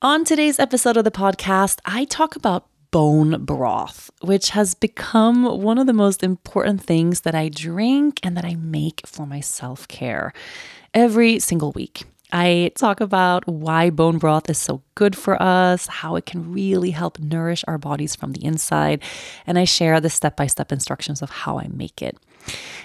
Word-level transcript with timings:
On 0.00 0.24
today's 0.24 0.60
episode 0.60 0.96
of 0.96 1.02
the 1.02 1.10
podcast, 1.10 1.80
I 1.84 2.04
talk 2.04 2.36
about 2.36 2.68
bone 2.92 3.44
broth, 3.44 4.10
which 4.20 4.50
has 4.50 4.74
become 4.74 5.42
one 5.60 5.76
of 5.76 5.88
the 5.88 5.92
most 5.92 6.22
important 6.22 6.80
things 6.80 7.22
that 7.22 7.34
I 7.34 7.48
drink 7.48 8.20
and 8.22 8.36
that 8.36 8.44
I 8.44 8.54
make 8.54 9.04
for 9.08 9.26
my 9.26 9.40
self 9.40 9.88
care 9.88 10.32
every 10.94 11.40
single 11.40 11.72
week. 11.72 12.04
I 12.32 12.72
talk 12.74 13.00
about 13.00 13.46
why 13.46 13.90
bone 13.90 14.18
broth 14.18 14.50
is 14.50 14.58
so 14.58 14.82
good 14.94 15.16
for 15.16 15.40
us, 15.42 15.86
how 15.86 16.16
it 16.16 16.26
can 16.26 16.52
really 16.52 16.90
help 16.90 17.18
nourish 17.18 17.64
our 17.66 17.78
bodies 17.78 18.14
from 18.14 18.32
the 18.32 18.44
inside, 18.44 19.02
and 19.46 19.58
I 19.58 19.64
share 19.64 20.00
the 20.00 20.10
step 20.10 20.36
by 20.36 20.46
step 20.46 20.70
instructions 20.70 21.22
of 21.22 21.30
how 21.30 21.58
I 21.58 21.68
make 21.68 22.02
it. 22.02 22.18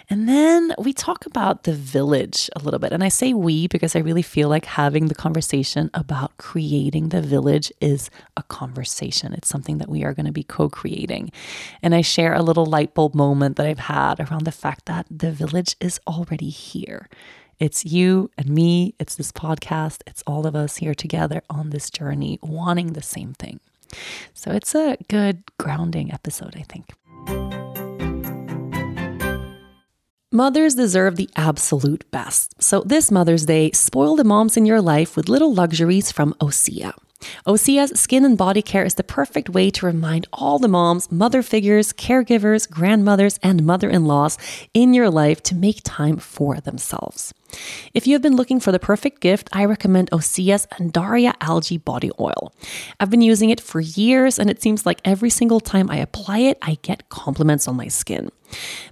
And 0.09 0.27
then 0.27 0.73
we 0.77 0.93
talk 0.93 1.25
about 1.25 1.63
the 1.63 1.73
village 1.73 2.49
a 2.55 2.59
little 2.59 2.79
bit. 2.79 2.91
And 2.91 3.03
I 3.03 3.09
say 3.09 3.33
we 3.33 3.67
because 3.67 3.95
I 3.95 3.99
really 3.99 4.21
feel 4.21 4.49
like 4.49 4.65
having 4.65 5.07
the 5.07 5.15
conversation 5.15 5.89
about 5.93 6.35
creating 6.37 7.09
the 7.09 7.21
village 7.21 7.71
is 7.79 8.09
a 8.35 8.43
conversation. 8.43 9.33
It's 9.33 9.47
something 9.47 9.77
that 9.77 9.89
we 9.89 10.03
are 10.03 10.13
going 10.13 10.25
to 10.25 10.31
be 10.31 10.43
co 10.43 10.69
creating. 10.69 11.31
And 11.81 11.95
I 11.95 12.01
share 12.01 12.33
a 12.33 12.43
little 12.43 12.65
light 12.65 12.93
bulb 12.93 13.15
moment 13.15 13.55
that 13.57 13.65
I've 13.65 13.79
had 13.79 14.19
around 14.19 14.45
the 14.45 14.51
fact 14.51 14.85
that 14.85 15.05
the 15.09 15.31
village 15.31 15.75
is 15.79 15.99
already 16.07 16.49
here. 16.49 17.07
It's 17.63 17.85
you 17.85 18.29
and 18.37 18.49
me, 18.49 18.93
it's 18.99 19.15
this 19.15 19.31
podcast, 19.31 20.01
it's 20.05 20.21
all 20.27 20.45
of 20.45 20.53
us 20.53 20.75
here 20.75 20.93
together 20.93 21.41
on 21.49 21.69
this 21.69 21.89
journey, 21.89 22.37
wanting 22.43 22.91
the 22.91 23.01
same 23.01 23.35
thing. 23.35 23.61
So 24.33 24.51
it's 24.51 24.75
a 24.75 24.97
good 25.07 25.43
grounding 25.57 26.11
episode, 26.11 26.57
I 26.57 26.63
think. 26.63 26.89
Mothers 30.29 30.75
deserve 30.75 31.15
the 31.15 31.29
absolute 31.37 32.03
best. 32.11 32.61
So, 32.61 32.81
this 32.81 33.09
Mother's 33.09 33.45
Day, 33.45 33.71
spoil 33.71 34.17
the 34.17 34.25
moms 34.25 34.57
in 34.57 34.65
your 34.65 34.81
life 34.81 35.15
with 35.15 35.29
little 35.29 35.53
luxuries 35.53 36.11
from 36.11 36.33
Osea. 36.41 36.91
Osea's 37.47 37.97
skin 37.97 38.25
and 38.25 38.37
body 38.37 38.61
care 38.61 38.83
is 38.83 38.95
the 38.95 39.05
perfect 39.05 39.49
way 39.49 39.69
to 39.69 39.85
remind 39.85 40.27
all 40.33 40.59
the 40.59 40.67
moms, 40.67 41.09
mother 41.09 41.41
figures, 41.41 41.93
caregivers, 41.93 42.69
grandmothers, 42.69 43.39
and 43.41 43.63
mother 43.65 43.89
in 43.89 44.03
laws 44.03 44.37
in 44.73 44.93
your 44.93 45.09
life 45.09 45.41
to 45.43 45.55
make 45.55 45.79
time 45.85 46.17
for 46.17 46.59
themselves. 46.59 47.33
If 47.93 48.07
you 48.07 48.13
have 48.13 48.21
been 48.21 48.35
looking 48.35 48.59
for 48.59 48.71
the 48.71 48.79
perfect 48.79 49.21
gift, 49.21 49.49
I 49.53 49.65
recommend 49.65 50.11
Osea's 50.11 50.67
Undaria 50.79 51.33
Algae 51.41 51.77
Body 51.77 52.11
Oil. 52.19 52.53
I've 52.99 53.09
been 53.09 53.21
using 53.21 53.49
it 53.49 53.61
for 53.61 53.79
years, 53.79 54.39
and 54.39 54.49
it 54.49 54.61
seems 54.61 54.85
like 54.85 55.01
every 55.05 55.29
single 55.29 55.59
time 55.59 55.89
I 55.89 55.97
apply 55.97 56.39
it, 56.39 56.57
I 56.61 56.77
get 56.81 57.09
compliments 57.09 57.67
on 57.67 57.75
my 57.75 57.87
skin. 57.87 58.29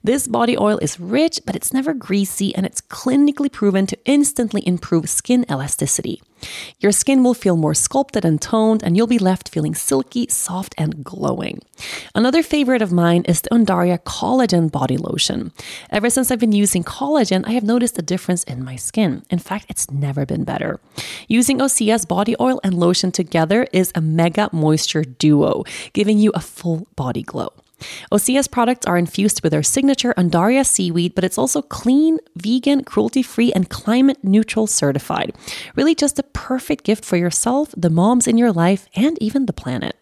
This 0.03 0.27
body 0.27 0.57
oil 0.57 0.77
is 0.79 0.99
rich, 0.99 1.39
but 1.45 1.55
it's 1.55 1.73
never 1.73 1.93
greasy, 1.93 2.53
and 2.55 2.65
it's 2.65 2.81
clinically 2.81 3.51
proven 3.51 3.85
to 3.87 3.97
instantly 4.05 4.65
improve 4.67 5.09
skin 5.09 5.45
elasticity. 5.51 6.21
Your 6.79 6.91
skin 6.91 7.23
will 7.23 7.35
feel 7.35 7.55
more 7.55 7.75
sculpted 7.75 8.25
and 8.25 8.41
toned, 8.41 8.81
and 8.83 8.97
you'll 8.97 9.05
be 9.05 9.19
left 9.19 9.49
feeling 9.49 9.75
silky, 9.75 10.25
soft, 10.29 10.73
and 10.77 11.03
glowing. 11.03 11.61
Another 12.15 12.41
favorite 12.41 12.81
of 12.81 12.91
mine 12.91 13.23
is 13.27 13.41
the 13.41 13.49
Undaria 13.49 13.99
Collagen 13.99 14.71
Body 14.71 14.97
Lotion. 14.97 15.51
Ever 15.91 16.09
since 16.09 16.31
I've 16.31 16.39
been 16.39 16.51
using 16.51 16.83
collagen, 16.83 17.45
I 17.45 17.51
have 17.51 17.63
noticed 17.63 17.99
a 17.99 18.01
difference 18.01 18.43
my 18.59 18.75
skin. 18.75 19.23
In 19.29 19.39
fact, 19.39 19.65
it's 19.69 19.89
never 19.89 20.25
been 20.25 20.43
better. 20.43 20.79
Using 21.27 21.59
Osea's 21.59 22.05
body 22.05 22.35
oil 22.39 22.59
and 22.63 22.73
lotion 22.73 23.11
together 23.11 23.67
is 23.71 23.91
a 23.95 24.01
mega 24.01 24.49
moisture 24.51 25.03
duo, 25.03 25.63
giving 25.93 26.17
you 26.17 26.31
a 26.33 26.39
full 26.39 26.87
body 26.95 27.23
glow. 27.23 27.53
Osea's 28.11 28.47
products 28.47 28.85
are 28.85 28.97
infused 28.97 29.41
with 29.41 29.51
their 29.51 29.63
signature 29.63 30.13
Undaria 30.17 30.65
seaweed, 30.65 31.15
but 31.15 31.23
it's 31.23 31.37
also 31.37 31.61
clean, 31.61 32.19
vegan, 32.35 32.83
cruelty 32.83 33.23
free, 33.23 33.51
and 33.53 33.69
climate 33.69 34.17
neutral 34.23 34.67
certified. 34.67 35.33
Really, 35.75 35.95
just 35.95 36.19
a 36.19 36.23
perfect 36.23 36.83
gift 36.83 37.05
for 37.05 37.17
yourself, 37.17 37.73
the 37.75 37.89
moms 37.89 38.27
in 38.27 38.37
your 38.37 38.51
life, 38.51 38.87
and 38.95 39.21
even 39.21 39.45
the 39.45 39.53
planet. 39.53 39.95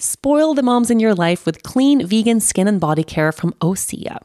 Spoil 0.00 0.54
the 0.54 0.62
moms 0.62 0.92
in 0.92 1.00
your 1.00 1.12
life 1.12 1.44
with 1.44 1.64
clean 1.64 2.06
vegan 2.06 2.38
skin 2.38 2.68
and 2.68 2.80
body 2.80 3.02
care 3.02 3.32
from 3.32 3.52
Osea. 3.54 4.18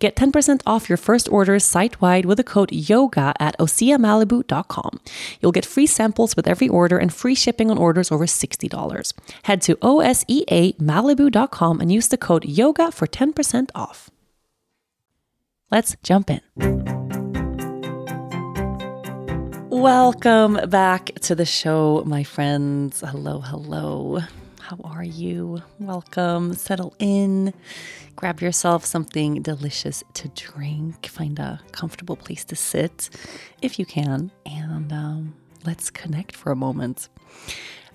Get 0.00 0.16
10% 0.16 0.60
off 0.66 0.88
your 0.88 0.96
first 0.96 1.28
orders 1.28 1.62
site 1.62 2.00
wide 2.00 2.24
with 2.24 2.38
the 2.38 2.44
code 2.44 2.72
YOGA 2.72 3.34
at 3.38 3.56
OseaMalibu.com. 3.58 5.00
You'll 5.40 5.52
get 5.52 5.64
free 5.64 5.86
samples 5.86 6.34
with 6.34 6.48
every 6.48 6.68
order 6.68 6.98
and 6.98 7.14
free 7.14 7.36
shipping 7.36 7.70
on 7.70 7.78
orders 7.78 8.10
over 8.10 8.26
$60. 8.26 9.12
Head 9.44 9.62
to 9.62 9.76
OSEAMalibu.com 9.76 11.80
and 11.80 11.92
use 11.92 12.08
the 12.08 12.18
code 12.18 12.42
YOGA 12.42 12.92
for 12.92 13.06
10% 13.06 13.70
off. 13.76 14.10
Let's 15.70 15.96
jump 16.02 16.30
in. 16.30 16.40
Welcome 19.70 20.68
back 20.68 21.12
to 21.20 21.36
the 21.36 21.46
show, 21.46 22.02
my 22.04 22.24
friends. 22.24 23.04
Hello, 23.06 23.38
hello. 23.38 24.22
How 24.70 24.78
are 24.84 25.02
you? 25.02 25.62
Welcome. 25.80 26.54
Settle 26.54 26.94
in. 27.00 27.52
Grab 28.14 28.40
yourself 28.40 28.84
something 28.84 29.42
delicious 29.42 30.04
to 30.14 30.28
drink. 30.28 31.08
Find 31.08 31.40
a 31.40 31.60
comfortable 31.72 32.14
place 32.14 32.44
to 32.44 32.54
sit 32.54 33.10
if 33.62 33.80
you 33.80 33.84
can. 33.84 34.30
And 34.46 34.92
um, 34.92 35.34
let's 35.64 35.90
connect 35.90 36.36
for 36.36 36.52
a 36.52 36.54
moment. 36.54 37.08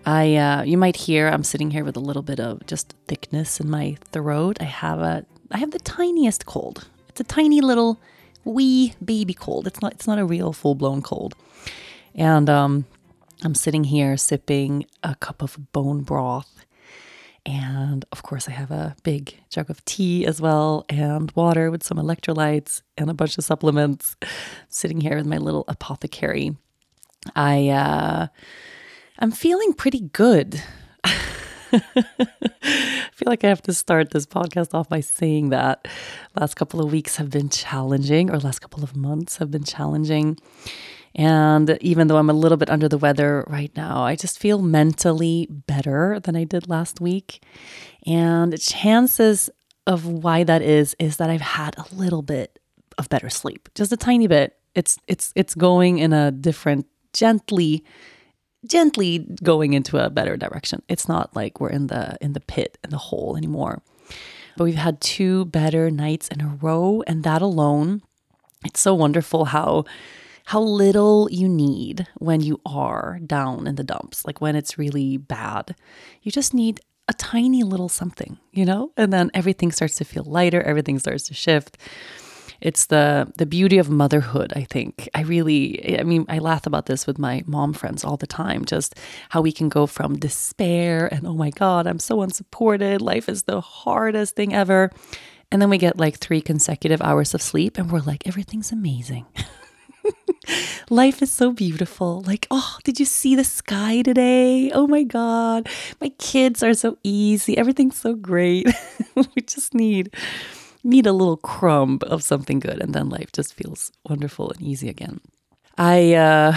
I, 0.05 0.35
uh, 0.35 0.63
you 0.63 0.77
might 0.77 0.97
hear 0.97 1.29
I'm 1.29 1.45
sitting 1.45 1.71
here 1.71 1.85
with 1.85 1.95
a 1.95 2.01
little 2.01 2.23
bit 2.23 2.41
of 2.41 2.65
just 2.65 2.93
thickness 3.07 3.61
in 3.61 3.69
my 3.69 3.95
throat. 4.11 4.57
I 4.59 4.65
have 4.65 4.99
a, 4.99 5.25
I 5.51 5.59
have 5.59 5.71
the 5.71 5.79
tiniest 5.79 6.45
cold. 6.45 6.89
It's 7.07 7.21
a 7.21 7.23
tiny 7.23 7.61
little 7.61 8.01
wee 8.43 8.95
baby 9.01 9.33
cold. 9.33 9.65
It's 9.65 9.81
not, 9.81 9.93
it's 9.93 10.07
not 10.07 10.19
a 10.19 10.25
real 10.25 10.51
full 10.51 10.75
blown 10.75 11.01
cold. 11.01 11.35
And 12.13 12.49
um, 12.49 12.83
I'm 13.43 13.55
sitting 13.55 13.85
here 13.85 14.17
sipping 14.17 14.87
a 15.03 15.15
cup 15.15 15.41
of 15.41 15.71
bone 15.71 16.01
broth 16.01 16.64
and 17.45 18.05
of 18.11 18.23
course, 18.23 18.47
I 18.47 18.51
have 18.51 18.71
a 18.71 18.95
big 19.03 19.39
jug 19.49 19.69
of 19.69 19.83
tea 19.85 20.25
as 20.25 20.41
well, 20.41 20.85
and 20.89 21.31
water 21.35 21.69
with 21.69 21.83
some 21.83 21.97
electrolytes 21.97 22.81
and 22.97 23.09
a 23.09 23.13
bunch 23.13 23.37
of 23.37 23.43
supplements. 23.43 24.15
Sitting 24.69 24.99
here 24.99 25.15
with 25.15 25.27
my 25.27 25.37
little 25.37 25.63
apothecary. 25.67 26.55
I 27.35 27.69
uh, 27.69 28.27
I'm 29.19 29.31
feeling 29.31 29.73
pretty 29.73 30.01
good. 30.01 30.61
I 31.03 31.13
feel 33.11 33.27
like 33.27 33.43
I 33.43 33.49
have 33.49 33.61
to 33.63 33.73
start 33.73 34.11
this 34.11 34.25
podcast 34.25 34.73
off 34.73 34.89
by 34.89 35.01
saying 35.01 35.49
that 35.49 35.87
last 36.39 36.55
couple 36.55 36.83
of 36.83 36.91
weeks 36.91 37.17
have 37.17 37.29
been 37.29 37.49
challenging, 37.49 38.31
or 38.31 38.39
last 38.39 38.59
couple 38.59 38.83
of 38.83 38.95
months 38.95 39.37
have 39.37 39.51
been 39.51 39.63
challenging. 39.63 40.37
And 41.15 41.77
even 41.79 42.07
though 42.07 42.17
I'm 42.17 42.29
a 42.29 42.33
little 42.33 42.57
bit 42.57 42.69
under 42.69 42.89
the 42.89 42.97
weather 42.97 43.45
right 43.47 43.71
now, 43.75 44.03
I 44.03 44.15
just 44.17 44.37
feel 44.37 44.61
mentally 44.61 45.47
better 45.49 46.19
than 46.19 46.35
I 46.35 46.43
did 46.43 46.67
last 46.67 46.99
week. 46.99 47.41
And 48.05 48.51
the 48.51 48.57
chances 48.57 49.49
of 49.87 50.05
why 50.05 50.43
that 50.43 50.61
is 50.61 50.95
is 50.99 51.17
that 51.17 51.29
I've 51.29 51.41
had 51.41 51.75
a 51.77 51.85
little 51.95 52.21
bit 52.21 52.59
of 52.97 53.07
better 53.07 53.29
sleep, 53.29 53.69
just 53.75 53.91
a 53.93 53.97
tiny 53.97 54.27
bit. 54.27 54.57
It's 54.73 54.97
it's 55.07 55.31
it's 55.35 55.55
going 55.55 55.99
in 55.99 56.11
a 56.11 56.31
different 56.31 56.85
gently 57.13 57.85
gently 58.67 59.19
going 59.43 59.73
into 59.73 60.03
a 60.03 60.09
better 60.09 60.35
direction. 60.35 60.81
It's 60.89 61.07
not 61.07 61.35
like 61.35 61.61
we're 61.61 61.69
in 61.69 61.87
the 61.87 62.17
in 62.19 62.33
the 62.33 62.41
pit 62.41 62.77
in 62.83 62.89
the 62.89 62.97
hole 62.97 63.37
anymore. 63.37 63.81
But 64.57 64.65
we've 64.65 64.75
had 64.75 64.99
two 64.99 65.45
better 65.45 65.89
nights 65.91 66.27
in 66.27 66.41
a 66.41 66.57
row 66.61 67.03
and 67.07 67.23
that 67.23 67.41
alone 67.41 68.01
it's 68.65 68.79
so 68.79 68.93
wonderful 68.95 69.45
how 69.45 69.85
how 70.45 70.61
little 70.61 71.27
you 71.31 71.49
need 71.49 72.07
when 72.19 72.39
you 72.39 72.61
are 72.65 73.19
down 73.25 73.65
in 73.65 73.75
the 73.75 73.83
dumps, 73.83 74.25
like 74.25 74.39
when 74.41 74.55
it's 74.55 74.77
really 74.77 75.17
bad. 75.17 75.75
You 76.21 76.31
just 76.31 76.53
need 76.53 76.79
a 77.07 77.13
tiny 77.13 77.63
little 77.63 77.89
something, 77.89 78.37
you 78.51 78.63
know? 78.63 78.91
And 78.95 79.11
then 79.11 79.31
everything 79.33 79.71
starts 79.71 79.95
to 79.97 80.05
feel 80.05 80.23
lighter, 80.23 80.61
everything 80.61 80.99
starts 80.99 81.23
to 81.25 81.33
shift. 81.33 81.77
It's 82.61 82.85
the 82.85 83.31
the 83.37 83.45
beauty 83.45 83.79
of 83.79 83.89
motherhood, 83.89 84.53
I 84.55 84.63
think. 84.63 85.09
I 85.13 85.21
really 85.21 85.99
I 85.99 86.03
mean, 86.03 86.25
I 86.29 86.37
laugh 86.37 86.67
about 86.67 86.85
this 86.85 87.05
with 87.07 87.17
my 87.17 87.43
mom 87.47 87.73
friends 87.73 88.03
all 88.03 88.17
the 88.17 88.27
time, 88.27 88.65
just 88.65 88.95
how 89.29 89.41
we 89.41 89.51
can 89.51 89.67
go 89.67 89.87
from 89.87 90.17
despair 90.17 91.11
and 91.11 91.25
oh 91.25 91.33
my 91.33 91.49
god, 91.49 91.87
I'm 91.87 91.99
so 91.99 92.21
unsupported, 92.21 93.01
life 93.01 93.27
is 93.29 93.43
the 93.43 93.61
hardest 93.61 94.35
thing 94.35 94.53
ever. 94.53 94.91
And 95.51 95.61
then 95.61 95.69
we 95.69 95.77
get 95.77 95.97
like 95.97 96.17
3 96.17 96.41
consecutive 96.41 97.01
hours 97.01 97.33
of 97.33 97.41
sleep 97.41 97.77
and 97.79 97.91
we're 97.91 97.99
like 97.99 98.27
everything's 98.27 98.71
amazing. 98.71 99.25
Life 100.89 101.21
is 101.21 101.31
so 101.31 101.51
beautiful. 101.51 102.21
Like, 102.25 102.47
oh, 102.51 102.77
did 102.83 102.99
you 102.99 103.05
see 103.05 103.35
the 103.35 103.43
sky 103.43 104.01
today? 104.01 104.71
Oh 104.71 104.87
my 104.87 105.03
God. 105.03 105.67
My 105.99 106.09
kids 106.19 106.61
are 106.61 106.73
so 106.73 106.97
easy. 107.03 107.57
Everything's 107.57 107.97
so 107.97 108.13
great. 108.13 108.67
we 109.15 109.41
just 109.41 109.73
need 109.73 110.13
need 110.83 111.07
a 111.07 111.13
little 111.13 111.37
crumb 111.37 111.97
of 112.03 112.21
something 112.21 112.59
good 112.59 112.79
and 112.79 112.93
then 112.93 113.09
life 113.09 113.31
just 113.31 113.55
feels 113.55 113.91
wonderful 114.07 114.51
and 114.51 114.61
easy 114.61 114.87
again. 114.87 115.19
I 115.77 116.13
uh 116.13 116.55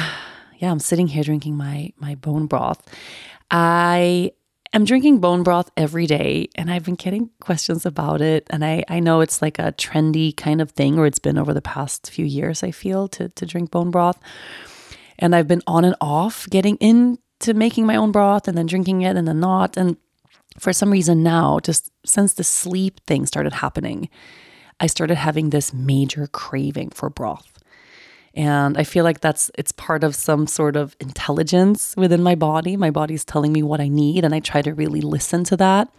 yeah, 0.58 0.70
I'm 0.70 0.80
sitting 0.80 1.06
here 1.06 1.24
drinking 1.24 1.56
my 1.56 1.92
my 1.98 2.14
bone 2.14 2.46
broth. 2.46 2.82
I 3.50 4.32
I'm 4.72 4.84
drinking 4.84 5.20
bone 5.20 5.42
broth 5.42 5.70
every 5.76 6.06
day 6.06 6.48
and 6.54 6.70
I've 6.70 6.84
been 6.84 6.94
getting 6.94 7.30
questions 7.40 7.86
about 7.86 8.20
it. 8.20 8.46
And 8.50 8.64
I, 8.64 8.84
I 8.88 9.00
know 9.00 9.20
it's 9.20 9.40
like 9.40 9.58
a 9.58 9.72
trendy 9.72 10.36
kind 10.36 10.60
of 10.60 10.72
thing, 10.72 10.98
or 10.98 11.06
it's 11.06 11.18
been 11.18 11.38
over 11.38 11.54
the 11.54 11.62
past 11.62 12.10
few 12.10 12.26
years, 12.26 12.62
I 12.62 12.70
feel, 12.70 13.08
to, 13.08 13.30
to 13.30 13.46
drink 13.46 13.70
bone 13.70 13.90
broth. 13.90 14.20
And 15.18 15.34
I've 15.34 15.48
been 15.48 15.62
on 15.66 15.84
and 15.84 15.96
off 16.00 16.46
getting 16.50 16.76
into 16.76 17.54
making 17.54 17.86
my 17.86 17.96
own 17.96 18.12
broth 18.12 18.46
and 18.46 18.58
then 18.58 18.66
drinking 18.66 19.02
it 19.02 19.16
and 19.16 19.26
then 19.26 19.40
not. 19.40 19.76
And 19.76 19.96
for 20.58 20.72
some 20.72 20.90
reason 20.90 21.22
now, 21.22 21.60
just 21.60 21.90
since 22.04 22.34
the 22.34 22.44
sleep 22.44 23.00
thing 23.06 23.24
started 23.24 23.54
happening, 23.54 24.10
I 24.80 24.86
started 24.86 25.16
having 25.16 25.50
this 25.50 25.72
major 25.72 26.26
craving 26.26 26.90
for 26.90 27.08
broth. 27.08 27.57
And 28.38 28.78
I 28.78 28.84
feel 28.84 29.02
like 29.02 29.18
that's 29.18 29.50
it's 29.58 29.72
part 29.72 30.04
of 30.04 30.14
some 30.14 30.46
sort 30.46 30.76
of 30.76 30.94
intelligence 31.00 31.96
within 31.96 32.22
my 32.22 32.36
body. 32.36 32.76
My 32.76 32.92
body's 32.92 33.24
telling 33.24 33.52
me 33.52 33.64
what 33.64 33.80
I 33.80 33.88
need 33.88 34.24
and 34.24 34.32
I 34.32 34.38
try 34.38 34.62
to 34.62 34.72
really 34.72 35.00
listen 35.00 35.42
to 35.44 35.56
that. 35.56 35.92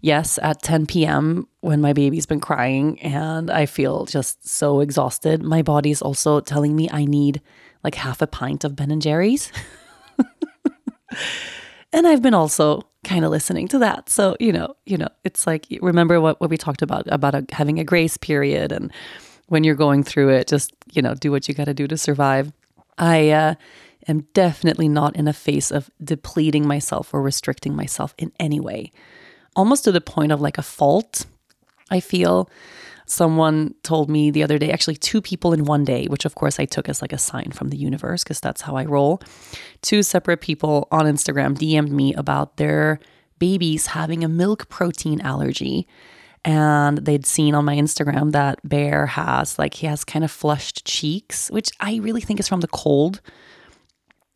Yes, 0.00 0.38
at 0.42 0.62
10 0.62 0.86
p.m. 0.86 1.46
when 1.60 1.82
my 1.82 1.92
baby's 1.92 2.24
been 2.24 2.40
crying 2.40 2.98
and 3.02 3.50
I 3.50 3.66
feel 3.66 4.06
just 4.06 4.48
so 4.48 4.80
exhausted, 4.80 5.42
my 5.42 5.60
body's 5.60 6.00
also 6.00 6.40
telling 6.40 6.74
me 6.74 6.88
I 6.90 7.04
need 7.04 7.42
like 7.84 7.96
half 7.96 8.22
a 8.22 8.26
pint 8.26 8.64
of 8.64 8.74
Ben 8.74 8.90
and 8.90 9.02
Jerry's. 9.02 9.52
and 11.92 12.06
I've 12.06 12.22
been 12.22 12.32
also 12.32 12.88
kind 13.04 13.26
of 13.26 13.30
listening 13.30 13.68
to 13.68 13.78
that. 13.80 14.08
So, 14.08 14.36
you 14.40 14.54
know, 14.54 14.74
you 14.86 14.96
know, 14.96 15.08
it's 15.22 15.46
like 15.46 15.66
remember 15.82 16.18
what 16.18 16.40
what 16.40 16.48
we 16.48 16.56
talked 16.56 16.80
about 16.80 17.06
about 17.12 17.34
a, 17.34 17.44
having 17.50 17.78
a 17.78 17.84
grace 17.84 18.16
period 18.16 18.72
and 18.72 18.90
when 19.48 19.64
you're 19.64 19.74
going 19.74 20.02
through 20.02 20.30
it, 20.30 20.48
just, 20.48 20.72
you 20.92 21.02
know, 21.02 21.14
do 21.14 21.30
what 21.30 21.48
you 21.48 21.54
got 21.54 21.64
to 21.64 21.74
do 21.74 21.86
to 21.88 21.98
survive. 21.98 22.52
I 22.96 23.30
uh, 23.30 23.54
am 24.06 24.26
definitely 24.34 24.88
not 24.88 25.16
in 25.16 25.28
a 25.28 25.32
phase 25.32 25.70
of 25.70 25.90
depleting 26.02 26.66
myself 26.66 27.12
or 27.12 27.22
restricting 27.22 27.74
myself 27.74 28.14
in 28.18 28.32
any 28.38 28.60
way. 28.60 28.92
Almost 29.56 29.84
to 29.84 29.92
the 29.92 30.00
point 30.00 30.32
of 30.32 30.40
like 30.40 30.58
a 30.58 30.62
fault, 30.62 31.26
I 31.90 32.00
feel 32.00 32.50
someone 33.06 33.74
told 33.82 34.10
me 34.10 34.30
the 34.30 34.42
other 34.42 34.58
day, 34.58 34.70
actually, 34.70 34.96
two 34.96 35.22
people 35.22 35.52
in 35.52 35.64
one 35.64 35.84
day, 35.84 36.06
which 36.06 36.24
of 36.24 36.34
course 36.34 36.60
I 36.60 36.66
took 36.66 36.88
as 36.88 37.00
like 37.00 37.12
a 37.12 37.18
sign 37.18 37.50
from 37.52 37.68
the 37.68 37.76
universe 37.76 38.22
because 38.22 38.40
that's 38.40 38.62
how 38.62 38.76
I 38.76 38.84
roll. 38.84 39.22
Two 39.82 40.02
separate 40.02 40.40
people 40.40 40.88
on 40.90 41.06
Instagram 41.06 41.56
DM'd 41.56 41.90
me 41.90 42.14
about 42.14 42.56
their 42.58 43.00
babies 43.38 43.88
having 43.88 44.24
a 44.24 44.28
milk 44.28 44.68
protein 44.68 45.20
allergy. 45.20 45.86
And 46.44 46.98
they'd 46.98 47.26
seen 47.26 47.54
on 47.54 47.64
my 47.64 47.76
Instagram 47.76 48.32
that 48.32 48.60
Bear 48.66 49.06
has 49.06 49.58
like 49.58 49.74
he 49.74 49.86
has 49.86 50.04
kind 50.04 50.24
of 50.24 50.30
flushed 50.30 50.84
cheeks, 50.84 51.50
which 51.50 51.70
I 51.80 51.96
really 51.96 52.20
think 52.20 52.40
is 52.40 52.48
from 52.48 52.60
the 52.60 52.68
cold. 52.68 53.20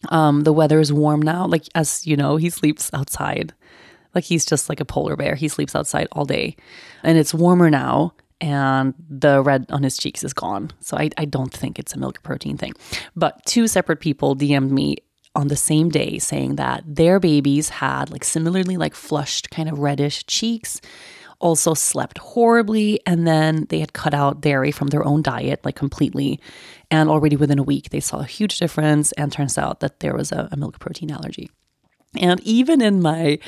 Um, 0.08 0.42
the 0.42 0.52
weather 0.52 0.80
is 0.80 0.92
warm 0.92 1.22
now. 1.22 1.46
Like 1.46 1.64
as 1.74 2.06
you 2.06 2.16
know, 2.16 2.36
he 2.36 2.50
sleeps 2.50 2.90
outside. 2.92 3.54
Like 4.14 4.24
he's 4.24 4.44
just 4.44 4.68
like 4.68 4.80
a 4.80 4.84
polar 4.84 5.16
bear. 5.16 5.36
He 5.36 5.48
sleeps 5.48 5.74
outside 5.74 6.08
all 6.12 6.24
day. 6.24 6.56
And 7.02 7.16
it's 7.16 7.32
warmer 7.32 7.70
now 7.70 8.14
and 8.42 8.92
the 9.08 9.40
red 9.40 9.66
on 9.70 9.84
his 9.84 9.96
cheeks 9.96 10.24
is 10.24 10.34
gone. 10.34 10.72
So 10.80 10.98
I, 10.98 11.10
I 11.16 11.24
don't 11.24 11.52
think 11.54 11.78
it's 11.78 11.94
a 11.94 11.98
milk 11.98 12.22
protein 12.22 12.58
thing. 12.58 12.74
But 13.14 13.42
two 13.46 13.68
separate 13.68 14.00
people 14.00 14.36
DM'd 14.36 14.72
me 14.72 14.96
on 15.34 15.48
the 15.48 15.56
same 15.56 15.88
day 15.88 16.18
saying 16.18 16.56
that 16.56 16.82
their 16.86 17.18
babies 17.18 17.70
had 17.70 18.10
like 18.10 18.24
similarly 18.24 18.76
like 18.76 18.94
flushed 18.94 19.50
kind 19.50 19.68
of 19.68 19.78
reddish 19.78 20.26
cheeks 20.26 20.80
also 21.42 21.74
slept 21.74 22.18
horribly 22.18 23.00
and 23.06 23.26
then 23.26 23.66
they 23.68 23.80
had 23.80 23.92
cut 23.92 24.14
out 24.14 24.40
dairy 24.40 24.72
from 24.72 24.88
their 24.88 25.04
own 25.04 25.22
diet 25.22 25.60
like 25.64 25.76
completely 25.76 26.40
and 26.90 27.10
already 27.10 27.36
within 27.36 27.58
a 27.58 27.62
week 27.62 27.90
they 27.90 28.00
saw 28.00 28.20
a 28.20 28.24
huge 28.24 28.58
difference 28.58 29.12
and 29.12 29.32
turns 29.32 29.58
out 29.58 29.80
that 29.80 30.00
there 30.00 30.14
was 30.14 30.32
a, 30.32 30.48
a 30.52 30.56
milk 30.56 30.78
protein 30.78 31.10
allergy 31.10 31.50
and 32.20 32.40
even 32.40 32.80
in 32.80 33.02
my 33.02 33.38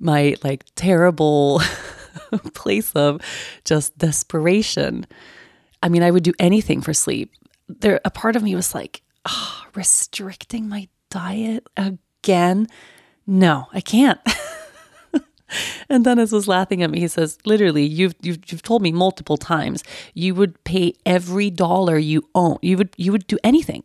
my 0.00 0.34
like 0.42 0.64
terrible 0.74 1.60
place 2.54 2.92
of 2.92 3.20
just 3.64 3.96
desperation. 3.98 5.06
I 5.82 5.88
mean, 5.88 6.02
I 6.02 6.10
would 6.10 6.22
do 6.22 6.32
anything 6.38 6.80
for 6.80 6.92
sleep. 6.92 7.32
There, 7.68 8.00
a 8.04 8.10
part 8.10 8.36
of 8.36 8.42
me 8.42 8.54
was 8.54 8.74
like, 8.74 9.02
oh, 9.26 9.64
restricting 9.74 10.68
my 10.68 10.88
diet 11.10 11.66
again. 11.76 12.66
No, 13.26 13.66
I 13.72 13.80
can't. 13.80 14.20
and 15.88 16.04
Dennis 16.04 16.32
was 16.32 16.48
laughing 16.48 16.82
at 16.82 16.90
me. 16.90 17.00
He 17.00 17.08
says, 17.08 17.38
"Literally, 17.44 17.84
you've, 17.84 18.14
you've 18.22 18.38
you've 18.50 18.62
told 18.62 18.82
me 18.82 18.92
multiple 18.92 19.36
times 19.36 19.82
you 20.14 20.34
would 20.34 20.62
pay 20.64 20.94
every 21.06 21.50
dollar 21.50 21.98
you 21.98 22.28
own. 22.34 22.58
You 22.62 22.76
would 22.78 22.90
you 22.96 23.12
would 23.12 23.26
do 23.26 23.38
anything. 23.44 23.84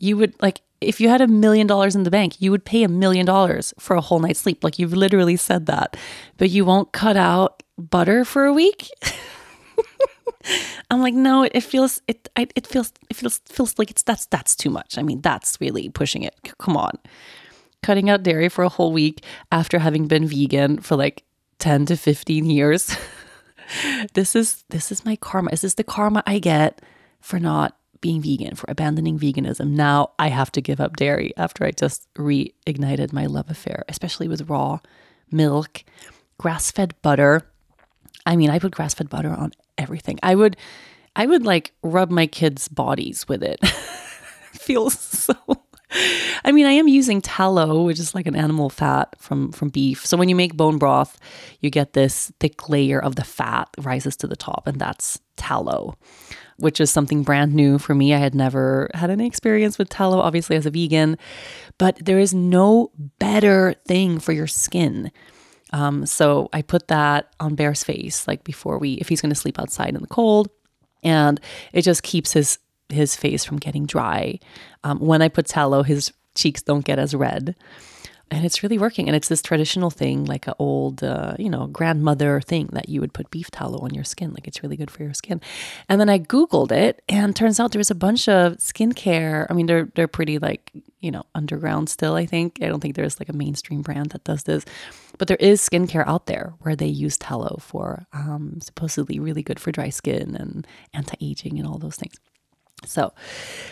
You 0.00 0.16
would 0.16 0.34
like 0.42 0.60
if 0.80 1.00
you 1.00 1.08
had 1.08 1.20
a 1.20 1.28
million 1.28 1.66
dollars 1.66 1.94
in 1.94 2.02
the 2.02 2.10
bank, 2.10 2.40
you 2.40 2.50
would 2.50 2.64
pay 2.64 2.82
a 2.82 2.88
million 2.88 3.24
dollars 3.26 3.72
for 3.78 3.96
a 3.96 4.00
whole 4.00 4.18
night's 4.18 4.40
sleep. 4.40 4.64
Like 4.64 4.78
you've 4.78 4.92
literally 4.92 5.36
said 5.36 5.66
that, 5.66 5.96
but 6.36 6.50
you 6.50 6.64
won't 6.64 6.92
cut 6.92 7.16
out 7.16 7.62
butter 7.78 8.24
for 8.24 8.44
a 8.44 8.52
week. 8.52 8.88
I'm 10.90 11.00
like, 11.00 11.14
no, 11.14 11.44
it 11.44 11.60
feels 11.62 12.02
it 12.08 12.28
it 12.36 12.66
feels 12.66 12.92
it 13.08 13.16
feels 13.16 13.40
feels 13.46 13.78
like 13.78 13.90
it's 13.90 14.02
that's 14.02 14.26
that's 14.26 14.56
too 14.56 14.70
much. 14.70 14.98
I 14.98 15.02
mean, 15.02 15.20
that's 15.20 15.60
really 15.60 15.88
pushing 15.88 16.22
it. 16.22 16.34
Come 16.58 16.76
on. 16.76 16.98
Cutting 17.82 18.08
out 18.08 18.22
dairy 18.22 18.48
for 18.48 18.62
a 18.62 18.68
whole 18.68 18.92
week 18.92 19.24
after 19.50 19.78
having 19.78 20.06
been 20.06 20.26
vegan 20.26 20.78
for 20.78 20.96
like 20.96 21.24
10 21.58 21.86
to 21.86 21.96
15 21.96 22.46
years. 22.46 22.96
this 24.14 24.36
is 24.36 24.64
this 24.68 24.92
is 24.92 25.04
my 25.04 25.16
karma. 25.16 25.50
Is 25.52 25.62
this 25.62 25.74
the 25.74 25.84
karma 25.84 26.22
I 26.26 26.38
get 26.38 26.80
for 27.20 27.38
not 27.38 27.76
being 28.02 28.20
vegan, 28.20 28.56
for 28.56 28.66
abandoning 28.68 29.18
veganism. 29.18 29.70
Now 29.70 30.10
I 30.18 30.28
have 30.28 30.52
to 30.52 30.60
give 30.60 30.80
up 30.80 30.96
dairy 30.96 31.32
after 31.38 31.64
I 31.64 31.70
just 31.70 32.12
reignited 32.14 33.12
my 33.12 33.24
love 33.24 33.48
affair, 33.48 33.84
especially 33.88 34.28
with 34.28 34.50
raw 34.50 34.80
milk, 35.30 35.84
grass 36.36 36.70
fed 36.70 36.94
butter. 37.00 37.42
I 38.26 38.36
mean, 38.36 38.50
I 38.50 38.58
put 38.58 38.74
grass 38.74 38.92
fed 38.92 39.08
butter 39.08 39.30
on 39.30 39.52
everything. 39.78 40.18
I 40.22 40.34
would, 40.34 40.56
I 41.16 41.26
would 41.26 41.46
like 41.46 41.72
rub 41.82 42.10
my 42.10 42.26
kids' 42.26 42.68
bodies 42.68 43.26
with 43.26 43.42
it. 43.42 43.64
Feels 44.52 44.98
so. 44.98 45.34
I 46.44 46.52
mean, 46.52 46.66
I 46.66 46.72
am 46.72 46.88
using 46.88 47.20
tallow, 47.20 47.82
which 47.82 47.98
is 47.98 48.14
like 48.14 48.26
an 48.26 48.36
animal 48.36 48.70
fat 48.70 49.14
from 49.18 49.52
from 49.52 49.68
beef. 49.68 50.04
So 50.06 50.16
when 50.16 50.28
you 50.28 50.36
make 50.36 50.56
bone 50.56 50.78
broth, 50.78 51.18
you 51.60 51.70
get 51.70 51.92
this 51.92 52.32
thick 52.40 52.68
layer 52.68 52.98
of 52.98 53.16
the 53.16 53.24
fat 53.24 53.68
rises 53.78 54.16
to 54.18 54.26
the 54.26 54.36
top, 54.36 54.66
and 54.66 54.80
that's 54.80 55.20
tallow 55.36 55.96
which 56.62 56.80
is 56.80 56.92
something 56.92 57.24
brand 57.24 57.52
new 57.52 57.76
for 57.76 57.92
me. 57.92 58.14
I 58.14 58.18
had 58.18 58.36
never 58.36 58.88
had 58.94 59.10
any 59.10 59.26
experience 59.26 59.78
with 59.78 59.88
tallow, 59.88 60.20
obviously, 60.20 60.54
as 60.54 60.64
a 60.64 60.70
vegan, 60.70 61.18
but 61.76 61.96
there 61.96 62.20
is 62.20 62.32
no 62.32 62.92
better 63.18 63.74
thing 63.86 64.20
for 64.20 64.32
your 64.32 64.46
skin. 64.46 65.10
Um, 65.72 66.06
so 66.06 66.48
I 66.52 66.62
put 66.62 66.86
that 66.88 67.34
on 67.40 67.56
Bear's 67.56 67.82
face, 67.82 68.28
like 68.28 68.44
before 68.44 68.78
we, 68.78 68.94
if 68.94 69.08
he's 69.08 69.20
going 69.20 69.30
to 69.30 69.40
sleep 69.40 69.58
outside 69.58 69.94
in 69.96 70.02
the 70.02 70.06
cold, 70.06 70.50
and 71.02 71.40
it 71.72 71.82
just 71.82 72.04
keeps 72.04 72.32
his 72.32 72.58
his 72.92 73.16
face 73.16 73.44
from 73.44 73.58
getting 73.58 73.86
dry. 73.86 74.38
Um, 74.84 74.98
when 74.98 75.22
I 75.22 75.28
put 75.28 75.46
tallow, 75.46 75.82
his 75.82 76.12
cheeks 76.34 76.62
don't 76.62 76.84
get 76.84 76.98
as 76.98 77.14
red 77.14 77.54
and 78.32 78.46
it's 78.46 78.62
really 78.62 78.78
working. 78.78 79.08
And 79.08 79.14
it's 79.14 79.28
this 79.28 79.42
traditional 79.42 79.90
thing, 79.90 80.24
like 80.24 80.46
an 80.46 80.54
old, 80.58 81.04
uh, 81.04 81.34
you 81.38 81.50
know, 81.50 81.66
grandmother 81.66 82.40
thing 82.40 82.70
that 82.72 82.88
you 82.88 83.00
would 83.00 83.12
put 83.12 83.30
beef 83.30 83.50
tallow 83.50 83.78
on 83.80 83.92
your 83.92 84.04
skin. 84.04 84.32
Like 84.32 84.48
it's 84.48 84.62
really 84.62 84.76
good 84.76 84.90
for 84.90 85.02
your 85.02 85.12
skin. 85.12 85.40
And 85.88 86.00
then 86.00 86.08
I 86.08 86.18
Googled 86.18 86.72
it, 86.72 87.02
and 87.08 87.36
turns 87.36 87.60
out 87.60 87.72
there's 87.72 87.90
a 87.90 87.94
bunch 87.94 88.28
of 88.28 88.54
skincare. 88.54 89.46
I 89.50 89.52
mean, 89.52 89.66
they're 89.66 89.88
they're 89.94 90.08
pretty 90.08 90.38
like 90.38 90.72
you 91.00 91.10
know 91.10 91.24
underground 91.34 91.90
still. 91.90 92.14
I 92.14 92.24
think 92.24 92.58
I 92.62 92.68
don't 92.68 92.80
think 92.80 92.96
there's 92.96 93.20
like 93.20 93.28
a 93.28 93.34
mainstream 93.34 93.82
brand 93.82 94.10
that 94.10 94.24
does 94.24 94.44
this, 94.44 94.64
but 95.18 95.28
there 95.28 95.36
is 95.36 95.60
skincare 95.60 96.06
out 96.06 96.24
there 96.24 96.54
where 96.60 96.74
they 96.74 96.86
use 96.86 97.18
tallow 97.18 97.58
for 97.60 98.06
um, 98.14 98.60
supposedly 98.62 99.20
really 99.20 99.42
good 99.42 99.60
for 99.60 99.72
dry 99.72 99.90
skin 99.90 100.34
and 100.36 100.66
anti 100.94 101.16
aging 101.20 101.58
and 101.58 101.68
all 101.68 101.78
those 101.78 101.96
things. 101.96 102.14
So 102.86 103.12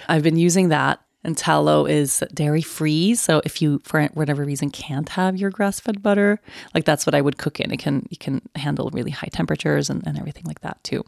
I've 0.09 0.23
been 0.23 0.37
using 0.37 0.69
that 0.69 1.01
and 1.23 1.37
tallow 1.37 1.87
is 1.87 2.25
dairy 2.33 2.63
free. 2.63 3.15
So 3.15 3.43
if 3.45 3.61
you, 3.61 3.81
for 3.85 4.05
whatever 4.15 4.45
reason, 4.45 4.71
can't 4.71 5.09
have 5.11 5.37
your 5.37 5.51
grass 5.51 5.79
fed 5.79 6.03
butter, 6.03 6.41
like 6.75 6.85
that's 6.85 7.05
what 7.05 7.15
I 7.15 7.21
would 7.21 7.37
cook 7.39 7.61
in. 7.61 7.71
It 7.73 7.79
can 7.79 8.07
you 8.11 8.17
can 8.17 8.43
handle 8.55 8.91
really 8.93 9.11
high 9.11 9.29
temperatures 9.31 9.91
and, 9.91 10.07
and 10.07 10.19
everything 10.19 10.45
like 10.47 10.61
that 10.61 10.83
too. 10.83 11.05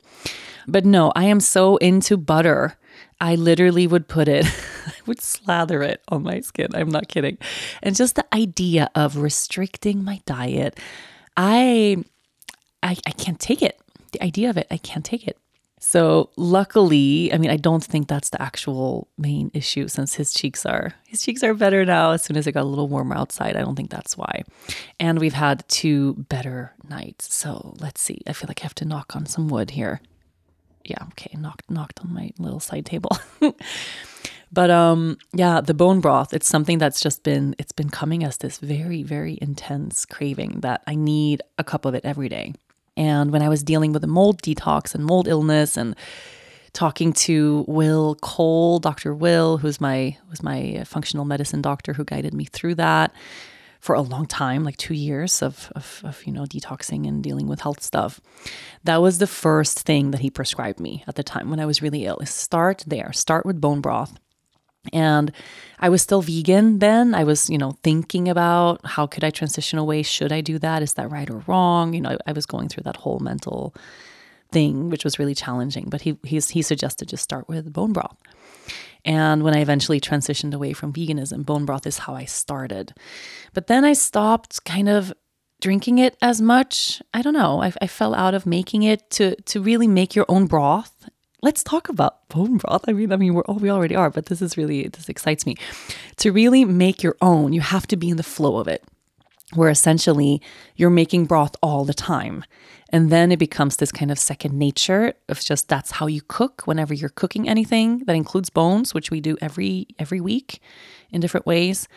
But 0.69 0.85
no, 0.85 1.13
I 1.17 1.25
am 1.25 1.41
so 1.41 1.77
into 1.79 2.17
butter. 2.17 2.77
I 3.21 3.37
literally 3.37 3.87
would 3.87 4.09
put 4.09 4.29
it, 4.29 4.45
I 4.87 4.93
would 5.07 5.21
slather 5.21 5.83
it 5.83 6.03
on 6.09 6.25
my 6.25 6.41
skin. 6.41 6.69
I'm 6.75 6.91
not 6.91 7.09
kidding. 7.09 7.39
And 7.83 7.97
just 7.97 8.17
the 8.17 8.35
idea 8.35 8.91
of 8.95 9.17
restricting 9.17 10.05
my 10.05 10.21
diet, 10.27 10.79
I 11.37 12.05
I, 12.83 12.97
I 13.07 13.11
can't 13.13 13.41
take 13.41 13.63
it. 13.63 13.79
The 14.11 14.23
idea 14.23 14.51
of 14.51 14.59
it, 14.59 14.67
I 14.71 14.77
can't 14.77 15.05
take 15.05 15.27
it. 15.27 15.39
So 15.85 16.31
luckily, 16.37 17.33
I 17.35 17.39
mean, 17.39 17.51
I 17.51 17.57
don't 17.57 17.83
think 17.83 18.07
that's 18.07 18.31
the 18.31 18.41
actual 18.41 19.09
main 19.19 19.51
issue 19.53 19.89
since 19.89 20.15
his 20.15 20.33
cheeks 20.33 20.65
are 20.65 20.95
his 21.09 21.23
cheeks 21.23 21.43
are 21.43 21.55
better 21.55 21.85
now 21.85 22.13
as 22.13 22.23
soon 22.23 22.37
as 22.37 22.47
it 22.47 22.53
got 22.53 22.63
a 22.63 22.73
little 22.73 22.87
warmer 22.87 23.17
outside. 23.17 23.57
I 23.57 23.63
don't 23.63 23.75
think 23.75 23.91
that's 23.91 24.17
why. 24.17 24.45
And 25.01 25.19
we've 25.19 25.35
had 25.35 25.69
two 25.69 26.15
better 26.15 26.73
nights. 26.89 27.35
So 27.35 27.75
let's 27.81 28.01
see. 28.01 28.21
I 28.29 28.33
feel 28.33 28.47
like 28.47 28.61
I 28.61 28.63
have 28.63 28.77
to 28.77 28.85
knock 28.85 29.17
on 29.17 29.27
some 29.27 29.49
wood 29.49 29.73
here. 29.73 30.01
Yeah, 30.85 31.03
okay, 31.11 31.37
knocked 31.37 31.69
knocked 31.69 31.99
on 31.99 32.15
my 32.15 32.31
little 32.39 32.61
side 32.61 32.87
table. 32.87 33.19
but 34.53 34.71
um 34.71 35.19
yeah, 35.35 35.61
the 35.61 35.75
bone 35.75 36.01
broth, 36.01 36.33
it's 36.33 36.49
something 36.49 36.79
that's 36.79 37.01
just 37.01 37.25
been 37.25 37.57
it's 37.59 37.73
been 37.73 37.91
coming 37.91 38.23
as 38.23 38.37
this 38.37 38.59
very 38.59 39.03
very 39.03 39.37
intense 39.43 40.07
craving 40.07 40.61
that 40.61 40.85
I 40.87 40.95
need 40.95 41.43
a 41.59 41.65
cup 41.65 41.87
of 41.87 41.95
it 41.97 42.05
every 42.05 42.29
day. 42.29 42.55
And 42.97 43.31
when 43.31 43.43
I 43.43 43.49
was 43.49 43.63
dealing 43.63 43.93
with 43.93 44.05
a 44.05 44.09
mold 44.09 44.43
detox 44.43 44.95
and 44.95 45.05
mold 45.05 45.29
illness 45.29 45.77
and 45.77 45.97
talking 46.73 47.13
to 47.13 47.65
Will 47.69 48.17
Cole, 48.17 48.79
Dr. 48.79 49.15
Will, 49.15 49.59
who's 49.59 49.81
my 49.81 50.17
was 50.31 50.43
my 50.43 50.79
uh, 50.81 50.85
functional 50.85 51.25
medicine 51.25 51.63
doctor 51.63 51.93
who 51.93 52.05
guided 52.05 52.35
me 52.35 52.45
through 52.45 52.77
that 52.77 53.13
for 53.83 53.97
a 53.97 54.01
long 54.01 54.27
time, 54.27 54.63
like 54.63 54.77
two 54.77 54.95
years 54.95 55.43
of, 55.43 55.73
of, 55.75 56.03
of, 56.05 56.25
you 56.25 56.33
know, 56.33 56.45
detoxing 56.45 57.09
and 57.09 57.21
dealing 57.21 57.49
with 57.49 57.61
health 57.61 57.83
stuff. 57.83 58.21
That 58.85 59.03
was 59.03 59.19
the 59.19 59.27
first 59.27 59.81
thing 59.81 60.13
that 60.13 60.21
he 60.21 60.31
prescribed 60.31 60.79
me 60.79 61.03
at 61.09 61.17
the 61.17 61.25
time 61.25 61.51
when 61.51 61.59
I 61.59 61.67
was 61.67 61.83
really 61.83 62.07
ill 62.07 62.19
is 62.19 62.31
start 62.31 62.85
there, 62.87 63.13
start 63.13 63.45
with 63.45 63.61
bone 63.61 63.81
broth. 63.81 64.21
And 64.93 65.33
I 65.79 65.89
was 65.89 66.03
still 66.03 66.23
vegan 66.23 66.81
then. 66.81 67.15
I 67.15 67.25
was, 67.25 67.49
you 67.49 67.59
know, 67.59 67.77
thinking 67.83 68.29
about 68.29 68.85
how 68.85 69.07
could 69.07 69.23
I 69.23 69.31
transition 69.31 69.79
away? 69.79 70.03
Should 70.03 70.33
I 70.33 70.41
do 70.41 70.59
that? 70.59 70.83
Is 70.83 70.95
that 70.95 71.11
right 71.11 71.31
or 71.31 71.43
wrong? 71.47 71.95
You 71.95 72.01
know, 72.01 72.11
I, 72.11 72.17
I 72.29 72.33
was 72.33 72.47
going 72.47 72.69
through 72.69 72.85
that 72.85 72.97
whole 72.97 73.21
mental 73.21 73.75
thing, 74.51 74.91
which 74.91 75.05
was 75.05 75.19
really 75.19 75.35
challenging. 75.35 75.89
But 75.89 76.03
he 76.03 76.19
he 76.25 76.63
suggested 76.63 77.09
just 77.09 77.23
start 77.23 77.49
with 77.49 77.73
bone 77.73 77.93
broth. 77.93 78.17
And 79.05 79.43
when 79.43 79.55
I 79.55 79.61
eventually 79.61 80.01
transitioned 80.01 80.55
away 80.55 80.73
from 80.73 80.93
veganism, 80.93 81.45
bone 81.45 81.65
broth 81.65 81.87
is 81.87 81.99
how 81.99 82.15
I 82.15 82.25
started. 82.25 82.95
But 83.53 83.67
then 83.67 83.85
I 83.85 83.95
stopped 83.95 84.65
kind 84.65 84.89
of 84.89 85.13
drinking 85.61 85.99
it 85.99 86.17
as 86.21 86.41
much. 86.41 87.03
I 87.15 87.23
don't 87.23 87.35
know. 87.35 87.63
I, 87.63 87.73
I 87.81 87.87
fell 87.87 88.15
out 88.15 88.35
of 88.35 88.47
making 88.47 88.83
it 88.83 89.11
to 89.11 89.35
to 89.37 89.63
really 89.63 89.89
make 89.89 90.15
your 90.15 90.27
own 90.29 90.47
broth. 90.47 91.02
Let's 91.43 91.65
talk 91.65 91.89
about 91.89 92.29
bone 92.29 92.59
broth. 92.59 92.85
I 92.87 92.93
mean, 92.93 93.13
I 93.13 93.17
mean, 93.17 93.35
we're 93.35 93.43
oh, 93.49 93.55
we 93.55 93.71
already 93.71 93.97
are, 93.97 94.11
but 94.11 94.27
this 94.27 94.41
is 94.41 94.57
really 94.57 94.87
this 94.89 95.09
excites 95.09 95.45
me. 95.45 95.57
To 96.19 96.31
really 96.31 96.65
make 96.65 97.03
your 97.03 97.17
own, 97.21 97.53
you 97.53 97.61
have 97.61 97.87
to 97.89 97.97
be 97.97 98.11
in 98.11 98.17
the 98.17 98.23
flow 98.23 98.59
of 98.59 98.69
it 98.69 98.85
where 99.55 99.71
essentially 99.71 100.41
you're 100.77 100.91
making 100.91 101.27
broth 101.27 101.55
all 101.63 101.85
the 101.85 101.95
time. 101.95 102.45
And 102.91 103.11
then 103.11 103.33
it 103.33 103.39
becomes 103.39 103.77
this 103.77 103.93
kind 103.93 104.11
of 104.11 104.19
second 104.19 104.59
nature 104.59 105.15
of 105.29 105.41
just 105.41 105.69
that's 105.69 105.93
how 105.93 106.07
you 106.07 106.21
cook 106.23 106.63
whenever 106.67 106.93
you're 106.93 107.09
cooking 107.09 107.49
anything 107.49 108.01
that 108.07 108.17
includes 108.17 108.51
bones, 108.51 108.93
which 108.95 109.11
we 109.11 109.21
do 109.21 109.37
every 109.41 109.87
every 109.99 110.21
week 110.21 110.61
in 111.11 111.21
different 111.21 111.47
ways. 111.47 111.89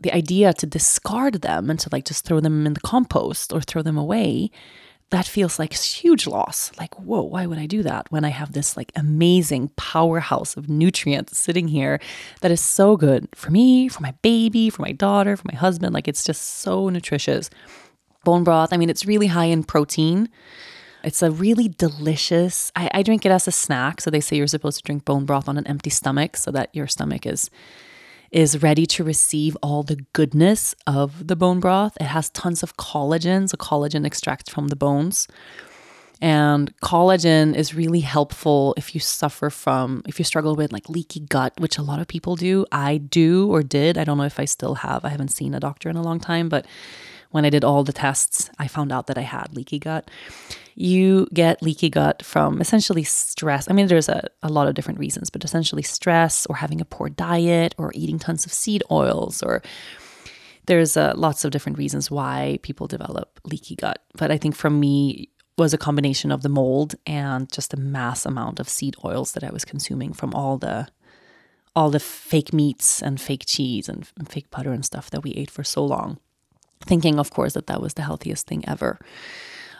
The 0.00 0.12
idea 0.12 0.52
to 0.54 0.66
discard 0.66 1.42
them 1.42 1.70
and 1.70 1.78
to 1.80 1.88
like 1.90 2.04
just 2.04 2.24
throw 2.24 2.40
them 2.40 2.66
in 2.66 2.74
the 2.74 2.80
compost 2.80 3.52
or 3.52 3.60
throw 3.60 3.80
them 3.80 3.96
away 3.96 4.50
that 5.14 5.28
feels 5.28 5.60
like 5.60 5.72
huge 5.72 6.26
loss. 6.26 6.72
Like, 6.76 6.98
whoa, 6.98 7.22
why 7.22 7.46
would 7.46 7.56
I 7.56 7.66
do 7.66 7.84
that 7.84 8.10
when 8.10 8.24
I 8.24 8.30
have 8.30 8.52
this 8.52 8.76
like 8.76 8.90
amazing 8.96 9.70
powerhouse 9.76 10.56
of 10.56 10.68
nutrients 10.68 11.38
sitting 11.38 11.68
here 11.68 12.00
that 12.40 12.50
is 12.50 12.60
so 12.60 12.96
good 12.96 13.28
for 13.32 13.52
me, 13.52 13.86
for 13.86 14.02
my 14.02 14.12
baby, 14.22 14.70
for 14.70 14.82
my 14.82 14.90
daughter, 14.90 15.36
for 15.36 15.46
my 15.46 15.56
husband? 15.56 15.94
Like, 15.94 16.08
it's 16.08 16.24
just 16.24 16.42
so 16.42 16.88
nutritious. 16.88 17.48
Bone 18.24 18.42
broth, 18.42 18.72
I 18.72 18.76
mean, 18.76 18.90
it's 18.90 19.06
really 19.06 19.28
high 19.28 19.44
in 19.44 19.62
protein. 19.62 20.28
It's 21.04 21.22
a 21.22 21.30
really 21.30 21.68
delicious, 21.68 22.72
I, 22.74 22.90
I 22.92 23.02
drink 23.04 23.24
it 23.24 23.30
as 23.30 23.46
a 23.46 23.52
snack. 23.52 24.00
So 24.00 24.10
they 24.10 24.20
say 24.20 24.36
you're 24.36 24.48
supposed 24.48 24.78
to 24.78 24.82
drink 24.82 25.04
bone 25.04 25.26
broth 25.26 25.48
on 25.48 25.56
an 25.56 25.66
empty 25.68 25.90
stomach 25.90 26.36
so 26.36 26.50
that 26.50 26.70
your 26.72 26.88
stomach 26.88 27.24
is 27.24 27.50
is 28.34 28.60
ready 28.62 28.84
to 28.84 29.04
receive 29.04 29.56
all 29.62 29.84
the 29.84 30.04
goodness 30.12 30.74
of 30.88 31.28
the 31.28 31.36
bone 31.36 31.60
broth. 31.60 31.96
It 32.00 32.06
has 32.06 32.30
tons 32.30 32.64
of 32.64 32.76
collagen, 32.76 33.48
so 33.48 33.56
collagen 33.56 34.04
extract 34.04 34.50
from 34.50 34.68
the 34.68 34.76
bones. 34.76 35.28
And 36.20 36.76
collagen 36.78 37.54
is 37.54 37.74
really 37.74 38.00
helpful 38.00 38.74
if 38.76 38.92
you 38.92 39.00
suffer 39.00 39.50
from, 39.50 40.02
if 40.06 40.18
you 40.18 40.24
struggle 40.24 40.56
with 40.56 40.72
like 40.72 40.88
leaky 40.88 41.20
gut, 41.20 41.52
which 41.58 41.78
a 41.78 41.82
lot 41.82 42.00
of 42.00 42.08
people 42.08 42.34
do. 42.34 42.66
I 42.72 42.98
do 42.98 43.48
or 43.52 43.62
did. 43.62 43.96
I 43.96 44.02
don't 44.02 44.18
know 44.18 44.24
if 44.24 44.40
I 44.40 44.46
still 44.46 44.76
have. 44.76 45.04
I 45.04 45.10
haven't 45.10 45.28
seen 45.28 45.54
a 45.54 45.60
doctor 45.60 45.88
in 45.88 45.96
a 45.96 46.02
long 46.02 46.18
time, 46.18 46.48
but 46.48 46.66
when 47.34 47.44
I 47.44 47.50
did 47.50 47.64
all 47.64 47.82
the 47.82 47.92
tests, 47.92 48.48
I 48.60 48.68
found 48.68 48.92
out 48.92 49.08
that 49.08 49.18
I 49.18 49.22
had 49.22 49.56
leaky 49.56 49.80
gut. 49.80 50.08
You 50.76 51.26
get 51.34 51.64
leaky 51.64 51.90
gut 51.90 52.24
from 52.24 52.60
essentially 52.60 53.02
stress. 53.02 53.68
I 53.68 53.72
mean, 53.72 53.88
there's 53.88 54.08
a, 54.08 54.28
a 54.44 54.48
lot 54.48 54.68
of 54.68 54.74
different 54.74 55.00
reasons, 55.00 55.30
but 55.30 55.42
essentially 55.44 55.82
stress 55.82 56.46
or 56.46 56.54
having 56.54 56.80
a 56.80 56.84
poor 56.84 57.08
diet 57.08 57.74
or 57.76 57.90
eating 57.92 58.20
tons 58.20 58.46
of 58.46 58.52
seed 58.52 58.84
oils 58.88 59.42
or 59.42 59.62
there's 60.66 60.96
uh, 60.96 61.12
lots 61.16 61.44
of 61.44 61.50
different 61.50 61.76
reasons 61.76 62.08
why 62.08 62.60
people 62.62 62.86
develop 62.86 63.40
leaky 63.42 63.74
gut. 63.74 64.00
But 64.16 64.30
I 64.30 64.38
think 64.38 64.54
for 64.54 64.70
me, 64.70 65.28
was 65.58 65.74
a 65.74 65.78
combination 65.78 66.30
of 66.30 66.42
the 66.42 66.48
mold 66.48 66.94
and 67.04 67.50
just 67.50 67.74
a 67.74 67.76
mass 67.76 68.24
amount 68.24 68.60
of 68.60 68.68
seed 68.68 68.94
oils 69.04 69.32
that 69.32 69.42
I 69.42 69.50
was 69.50 69.64
consuming 69.64 70.12
from 70.12 70.32
all 70.34 70.56
the 70.56 70.86
all 71.74 71.90
the 71.90 71.98
fake 71.98 72.52
meats 72.52 73.02
and 73.02 73.20
fake 73.20 73.42
cheese 73.44 73.88
and 73.88 74.06
fake 74.28 74.50
butter 74.50 74.72
and 74.72 74.84
stuff 74.84 75.10
that 75.10 75.24
we 75.24 75.32
ate 75.32 75.50
for 75.50 75.64
so 75.64 75.84
long 75.84 76.18
thinking, 76.86 77.18
of 77.18 77.30
course, 77.30 77.54
that 77.54 77.66
that 77.66 77.80
was 77.80 77.94
the 77.94 78.02
healthiest 78.02 78.46
thing 78.46 78.64
ever. 78.66 78.98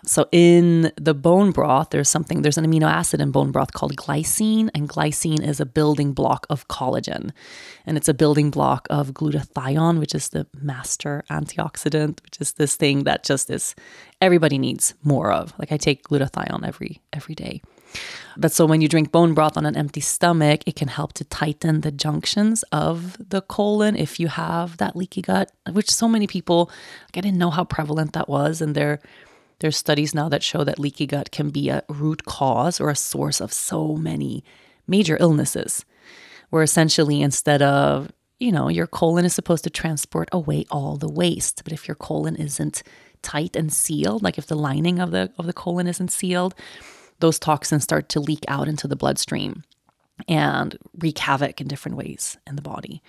So 0.07 0.29
in 0.33 0.93
the 0.97 1.15
bone 1.15 1.51
broth, 1.51 1.91
there's 1.91 2.11
something, 2.11 2.43
there's 2.43 2.59
an 2.59 2.67
amino 2.67 2.91
acid 2.91 3.23
in 3.23 3.31
bone 3.31 3.53
broth 3.53 3.73
called 3.73 3.97
glycine, 3.97 4.69
and 4.75 4.87
glycine 4.89 5.43
is 5.43 5.61
a 5.61 5.67
building 5.67 6.13
block 6.13 6.47
of 6.51 6.69
collagen. 6.69 7.31
And 7.87 7.97
it's 7.97 8.09
a 8.09 8.15
building 8.15 8.51
block 8.51 8.87
of 8.91 9.13
glutathione, 9.13 9.99
which 9.99 10.15
is 10.15 10.29
the 10.29 10.47
master 10.61 11.25
antioxidant, 11.31 12.23
which 12.23 12.39
is 12.41 12.53
this 12.53 12.77
thing 12.77 13.05
that 13.05 13.25
just 13.25 13.49
is 13.49 13.75
everybody 14.21 14.59
needs 14.59 14.95
more 15.03 15.33
of. 15.33 15.55
Like 15.59 15.73
I 15.73 15.79
take 15.79 16.05
glutathione 16.05 16.67
every 16.67 17.01
every 17.13 17.35
day. 17.35 17.63
But 18.37 18.53
so 18.53 18.67
when 18.67 18.81
you 18.81 18.89
drink 18.89 19.13
bone 19.13 19.35
broth 19.35 19.57
on 19.57 19.67
an 19.67 19.77
empty 19.77 20.01
stomach, 20.01 20.63
it 20.67 20.77
can 20.77 20.89
help 20.89 21.13
to 21.15 21.25
tighten 21.25 21.81
the 21.81 21.93
junctions 21.93 22.63
of 22.73 23.17
the 23.19 23.43
colon 23.43 23.97
if 23.97 24.19
you 24.19 24.29
have 24.29 24.77
that 24.79 24.97
leaky 24.97 25.23
gut, 25.23 25.53
which 25.71 25.91
so 25.91 26.09
many 26.09 26.27
people, 26.27 26.71
like 27.07 27.19
I 27.19 27.21
didn't 27.21 27.39
know 27.39 27.51
how 27.51 27.65
prevalent 27.65 28.13
that 28.13 28.29
was. 28.29 28.61
And 28.61 28.75
there, 28.75 29.01
there's 29.61 29.77
studies 29.77 30.15
now 30.15 30.29
that 30.29 30.43
show 30.43 30.65
that 30.65 30.79
leaky 30.79 31.07
gut 31.07 31.31
can 31.31 31.51
be 31.51 31.69
a 31.69 31.85
root 31.89 32.25
cause 32.25 32.81
or 32.81 32.91
a 32.91 32.97
source 32.97 33.41
of 33.41 33.53
so 33.53 33.97
many 33.97 34.45
major 34.87 35.17
illnesses, 35.21 35.85
where 36.51 36.63
essentially 36.63 37.23
instead 37.23 37.63
of 37.63 38.11
you 38.41 38.51
know, 38.53 38.69
your 38.69 38.87
colon 38.87 39.25
is 39.25 39.35
supposed 39.35 39.65
to 39.65 39.71
transport 39.71 40.29
away 40.33 40.67
all 40.71 40.97
the 40.97 41.09
waste. 41.09 41.63
But 41.65 41.73
if 41.73 41.87
your 41.89 41.95
colon 41.95 42.37
isn't 42.37 42.83
tight 43.23 43.57
and 43.57 43.73
sealed, 43.73 44.23
like 44.23 44.39
if 44.39 44.47
the 44.47 44.57
lining 44.57 44.99
of 44.99 45.11
the 45.13 45.33
of 45.39 45.47
the 45.47 45.53
colon 45.53 45.87
isn't 45.87 46.11
sealed, 46.11 46.55
those 47.21 47.39
toxins 47.39 47.85
start 47.85 48.09
to 48.11 48.21
leak 48.21 48.45
out 48.49 48.69
into 48.69 48.89
the 48.89 48.97
bloodstream 48.97 49.65
and 50.29 50.79
wreak 50.99 51.19
havoc 51.19 51.61
in 51.61 51.69
different 51.69 51.97
ways 51.97 52.37
in 52.47 52.57
the 52.57 52.63
body. 52.63 53.03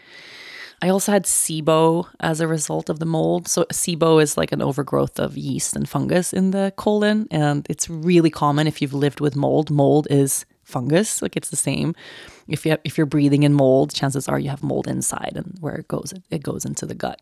I 0.82 0.90
also 0.90 1.12
had 1.12 1.24
SIBO 1.24 2.08
as 2.20 2.42
a 2.42 2.48
result 2.48 2.90
of 2.90 3.00
the 3.00 3.06
mold. 3.06 3.48
So, 3.48 3.66
SIBO 3.72 4.22
is 4.22 4.38
like 4.38 4.52
an 4.52 4.62
overgrowth 4.62 5.20
of 5.20 5.38
yeast 5.38 5.76
and 5.76 5.88
fungus 5.88 6.34
in 6.34 6.52
the 6.52 6.74
colon. 6.76 7.28
And 7.32 7.66
it's 7.70 7.90
really 7.90 8.30
common 8.30 8.68
if 8.68 8.82
you've 8.82 8.94
lived 8.94 9.22
with 9.22 9.36
mold. 9.36 9.72
Mold 9.72 10.08
is 10.10 10.46
fungus, 10.64 11.22
like 11.22 11.38
it's 11.38 11.50
the 11.50 11.56
same. 11.56 11.96
If, 12.48 12.66
you 12.66 12.72
have, 12.72 12.82
if 12.84 12.98
you're 12.98 13.08
breathing 13.08 13.44
in 13.44 13.54
mold, 13.54 13.94
chances 13.94 14.28
are 14.28 14.40
you 14.40 14.50
have 14.50 14.64
mold 14.64 14.88
inside, 14.88 15.34
and 15.36 15.56
where 15.60 15.76
it 15.76 15.88
goes, 15.88 16.14
it, 16.30 16.44
goes 16.44 16.66
into 16.66 16.86
the 16.86 16.96
gut. 16.96 17.20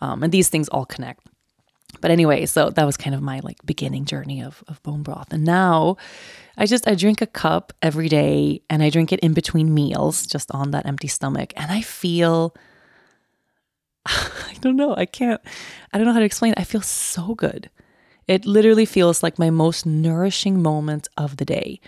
Um, 0.00 0.22
and 0.22 0.32
these 0.32 0.48
things 0.48 0.68
all 0.68 0.84
connect. 0.84 1.26
But 2.00 2.10
anyway, 2.10 2.46
so 2.46 2.70
that 2.70 2.84
was 2.84 2.96
kind 2.96 3.14
of 3.14 3.22
my 3.22 3.40
like 3.40 3.64
beginning 3.64 4.04
journey 4.04 4.42
of, 4.42 4.62
of 4.68 4.82
bone 4.82 5.02
broth. 5.02 5.32
And 5.32 5.44
now 5.44 5.96
I 6.56 6.66
just 6.66 6.88
I 6.88 6.94
drink 6.94 7.20
a 7.20 7.26
cup 7.26 7.72
every 7.82 8.08
day 8.08 8.62
and 8.70 8.82
I 8.82 8.90
drink 8.90 9.12
it 9.12 9.20
in 9.20 9.34
between 9.34 9.74
meals, 9.74 10.26
just 10.26 10.50
on 10.52 10.70
that 10.70 10.86
empty 10.86 11.08
stomach. 11.08 11.52
And 11.56 11.70
I 11.70 11.82
feel 11.82 12.54
I 14.06 14.54
don't 14.60 14.76
know, 14.76 14.94
I 14.96 15.06
can't 15.06 15.40
I 15.92 15.98
don't 15.98 16.06
know 16.06 16.12
how 16.12 16.20
to 16.20 16.24
explain 16.24 16.52
it. 16.52 16.60
I 16.60 16.64
feel 16.64 16.82
so 16.82 17.34
good. 17.34 17.70
It 18.26 18.44
literally 18.44 18.86
feels 18.86 19.22
like 19.22 19.38
my 19.38 19.50
most 19.50 19.86
nourishing 19.86 20.60
moment 20.60 21.08
of 21.16 21.36
the 21.36 21.44
day. 21.44 21.80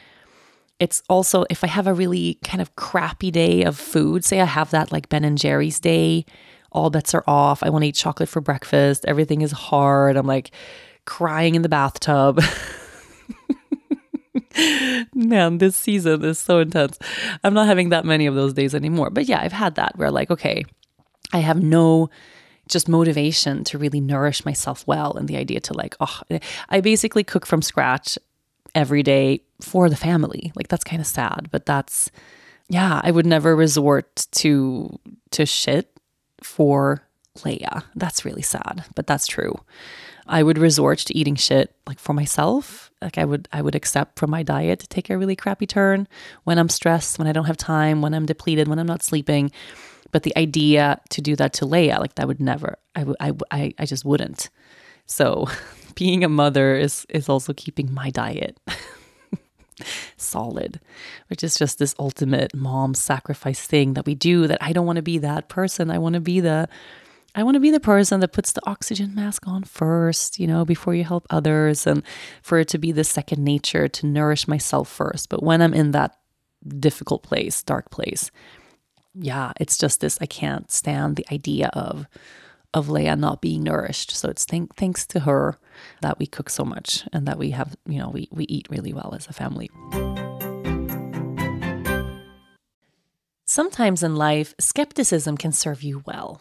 It's 0.78 1.02
also 1.08 1.44
if 1.50 1.64
I 1.64 1.66
have 1.66 1.88
a 1.88 1.94
really 1.94 2.38
kind 2.44 2.62
of 2.62 2.76
crappy 2.76 3.32
day 3.32 3.64
of 3.64 3.76
food, 3.76 4.24
say 4.24 4.40
I 4.40 4.44
have 4.44 4.70
that 4.70 4.92
like 4.92 5.08
Ben 5.08 5.24
and 5.24 5.36
Jerry's 5.36 5.80
day 5.80 6.24
all 6.72 6.90
bets 6.90 7.14
are 7.14 7.24
off. 7.26 7.62
I 7.62 7.70
want 7.70 7.82
to 7.82 7.88
eat 7.88 7.94
chocolate 7.94 8.28
for 8.28 8.40
breakfast. 8.40 9.04
Everything 9.06 9.42
is 9.42 9.52
hard. 9.52 10.16
I'm 10.16 10.26
like 10.26 10.50
crying 11.04 11.54
in 11.54 11.62
the 11.62 11.68
bathtub. 11.68 12.40
Man, 15.14 15.58
this 15.58 15.76
season 15.76 16.24
is 16.24 16.38
so 16.38 16.58
intense. 16.60 16.98
I'm 17.44 17.54
not 17.54 17.66
having 17.66 17.90
that 17.90 18.04
many 18.04 18.26
of 18.26 18.34
those 18.34 18.52
days 18.52 18.74
anymore. 18.74 19.10
But 19.10 19.26
yeah, 19.26 19.40
I've 19.40 19.52
had 19.52 19.76
that 19.76 19.96
where 19.96 20.10
like, 20.10 20.30
okay, 20.30 20.64
I 21.32 21.38
have 21.38 21.62
no 21.62 22.10
just 22.68 22.88
motivation 22.88 23.64
to 23.64 23.78
really 23.78 24.00
nourish 24.00 24.44
myself 24.44 24.86
well 24.86 25.16
and 25.16 25.26
the 25.26 25.36
idea 25.36 25.60
to 25.60 25.74
like, 25.74 25.96
oh, 26.00 26.20
I 26.68 26.80
basically 26.80 27.24
cook 27.24 27.46
from 27.46 27.62
scratch 27.62 28.18
every 28.74 29.02
day 29.02 29.42
for 29.60 29.88
the 29.88 29.96
family. 29.96 30.52
Like 30.54 30.68
that's 30.68 30.84
kind 30.84 31.00
of 31.00 31.06
sad, 31.06 31.48
but 31.50 31.66
that's 31.66 32.10
yeah, 32.68 33.00
I 33.02 33.10
would 33.10 33.26
never 33.26 33.56
resort 33.56 34.26
to 34.32 34.98
to 35.30 35.46
shit 35.46 35.97
for 36.42 37.02
Leia. 37.38 37.84
That's 37.94 38.24
really 38.24 38.42
sad, 38.42 38.84
but 38.94 39.06
that's 39.06 39.26
true. 39.26 39.54
I 40.26 40.42
would 40.42 40.58
resort 40.58 40.98
to 40.98 41.16
eating 41.16 41.36
shit 41.36 41.74
like 41.86 41.98
for 41.98 42.12
myself. 42.12 42.90
Like 43.00 43.16
I 43.16 43.24
would 43.24 43.48
I 43.52 43.62
would 43.62 43.74
accept 43.74 44.18
from 44.18 44.30
my 44.30 44.42
diet 44.42 44.80
to 44.80 44.86
take 44.88 45.08
a 45.08 45.16
really 45.16 45.36
crappy 45.36 45.66
turn 45.66 46.06
when 46.44 46.58
I'm 46.58 46.68
stressed, 46.68 47.18
when 47.18 47.26
I 47.26 47.32
don't 47.32 47.46
have 47.46 47.56
time, 47.56 48.02
when 48.02 48.14
I'm 48.14 48.26
depleted, 48.26 48.68
when 48.68 48.78
I'm 48.78 48.86
not 48.86 49.02
sleeping. 49.02 49.50
But 50.10 50.22
the 50.22 50.36
idea 50.36 51.00
to 51.10 51.20
do 51.20 51.36
that 51.36 51.52
to 51.54 51.66
Leia, 51.66 51.98
like 51.98 52.14
that 52.16 52.28
would 52.28 52.40
never. 52.40 52.76
I 52.94 53.06
I 53.20 53.32
I, 53.50 53.74
I 53.78 53.86
just 53.86 54.04
wouldn't. 54.04 54.50
So 55.06 55.46
being 55.94 56.24
a 56.24 56.28
mother 56.28 56.76
is 56.76 57.06
is 57.08 57.28
also 57.28 57.52
keeping 57.54 57.92
my 57.92 58.10
diet. 58.10 58.58
solid, 60.16 60.80
which 61.28 61.44
is 61.44 61.56
just 61.56 61.78
this 61.78 61.94
ultimate 61.98 62.54
mom 62.54 62.94
sacrifice 62.94 63.66
thing 63.66 63.94
that 63.94 64.06
we 64.06 64.14
do 64.14 64.46
that 64.46 64.58
I 64.60 64.72
don't 64.72 64.86
want 64.86 64.96
to 64.96 65.02
be 65.02 65.18
that 65.18 65.48
person. 65.48 65.90
I 65.90 65.98
want 65.98 66.14
to 66.14 66.20
be 66.20 66.40
the 66.40 66.68
I 67.34 67.42
want 67.42 67.54
to 67.54 67.60
be 67.60 67.70
the 67.70 67.78
person 67.78 68.20
that 68.20 68.32
puts 68.32 68.52
the 68.52 68.66
oxygen 68.66 69.14
mask 69.14 69.46
on 69.46 69.62
first, 69.62 70.40
you 70.40 70.46
know, 70.46 70.64
before 70.64 70.94
you 70.94 71.04
help 71.04 71.26
others 71.30 71.86
and 71.86 72.02
for 72.42 72.58
it 72.58 72.68
to 72.68 72.78
be 72.78 72.90
the 72.90 73.04
second 73.04 73.44
nature 73.44 73.86
to 73.86 74.06
nourish 74.06 74.48
myself 74.48 74.88
first. 74.88 75.28
But 75.28 75.42
when 75.42 75.62
I'm 75.62 75.74
in 75.74 75.92
that 75.92 76.16
difficult 76.78 77.22
place, 77.22 77.62
dark 77.62 77.90
place, 77.90 78.30
yeah, 79.14 79.52
it's 79.60 79.78
just 79.78 80.00
this 80.00 80.18
I 80.20 80.26
can't 80.26 80.70
stand 80.70 81.16
the 81.16 81.26
idea 81.32 81.68
of 81.74 82.06
of 82.78 82.86
Leia 82.86 83.18
not 83.18 83.42
being 83.42 83.62
nourished. 83.62 84.12
So 84.12 84.28
it's 84.28 84.46
th- 84.46 84.70
thanks 84.76 85.06
to 85.08 85.20
her 85.20 85.58
that 86.00 86.18
we 86.18 86.26
cook 86.26 86.48
so 86.48 86.64
much 86.64 87.06
and 87.12 87.26
that 87.26 87.38
we 87.38 87.50
have, 87.50 87.76
you 87.86 87.98
know, 87.98 88.08
we, 88.08 88.28
we 88.30 88.44
eat 88.44 88.68
really 88.70 88.92
well 88.92 89.14
as 89.14 89.26
a 89.26 89.32
family. 89.32 89.70
Sometimes 93.44 94.02
in 94.02 94.14
life, 94.14 94.54
skepticism 94.58 95.36
can 95.36 95.52
serve 95.52 95.82
you 95.82 96.02
well. 96.06 96.40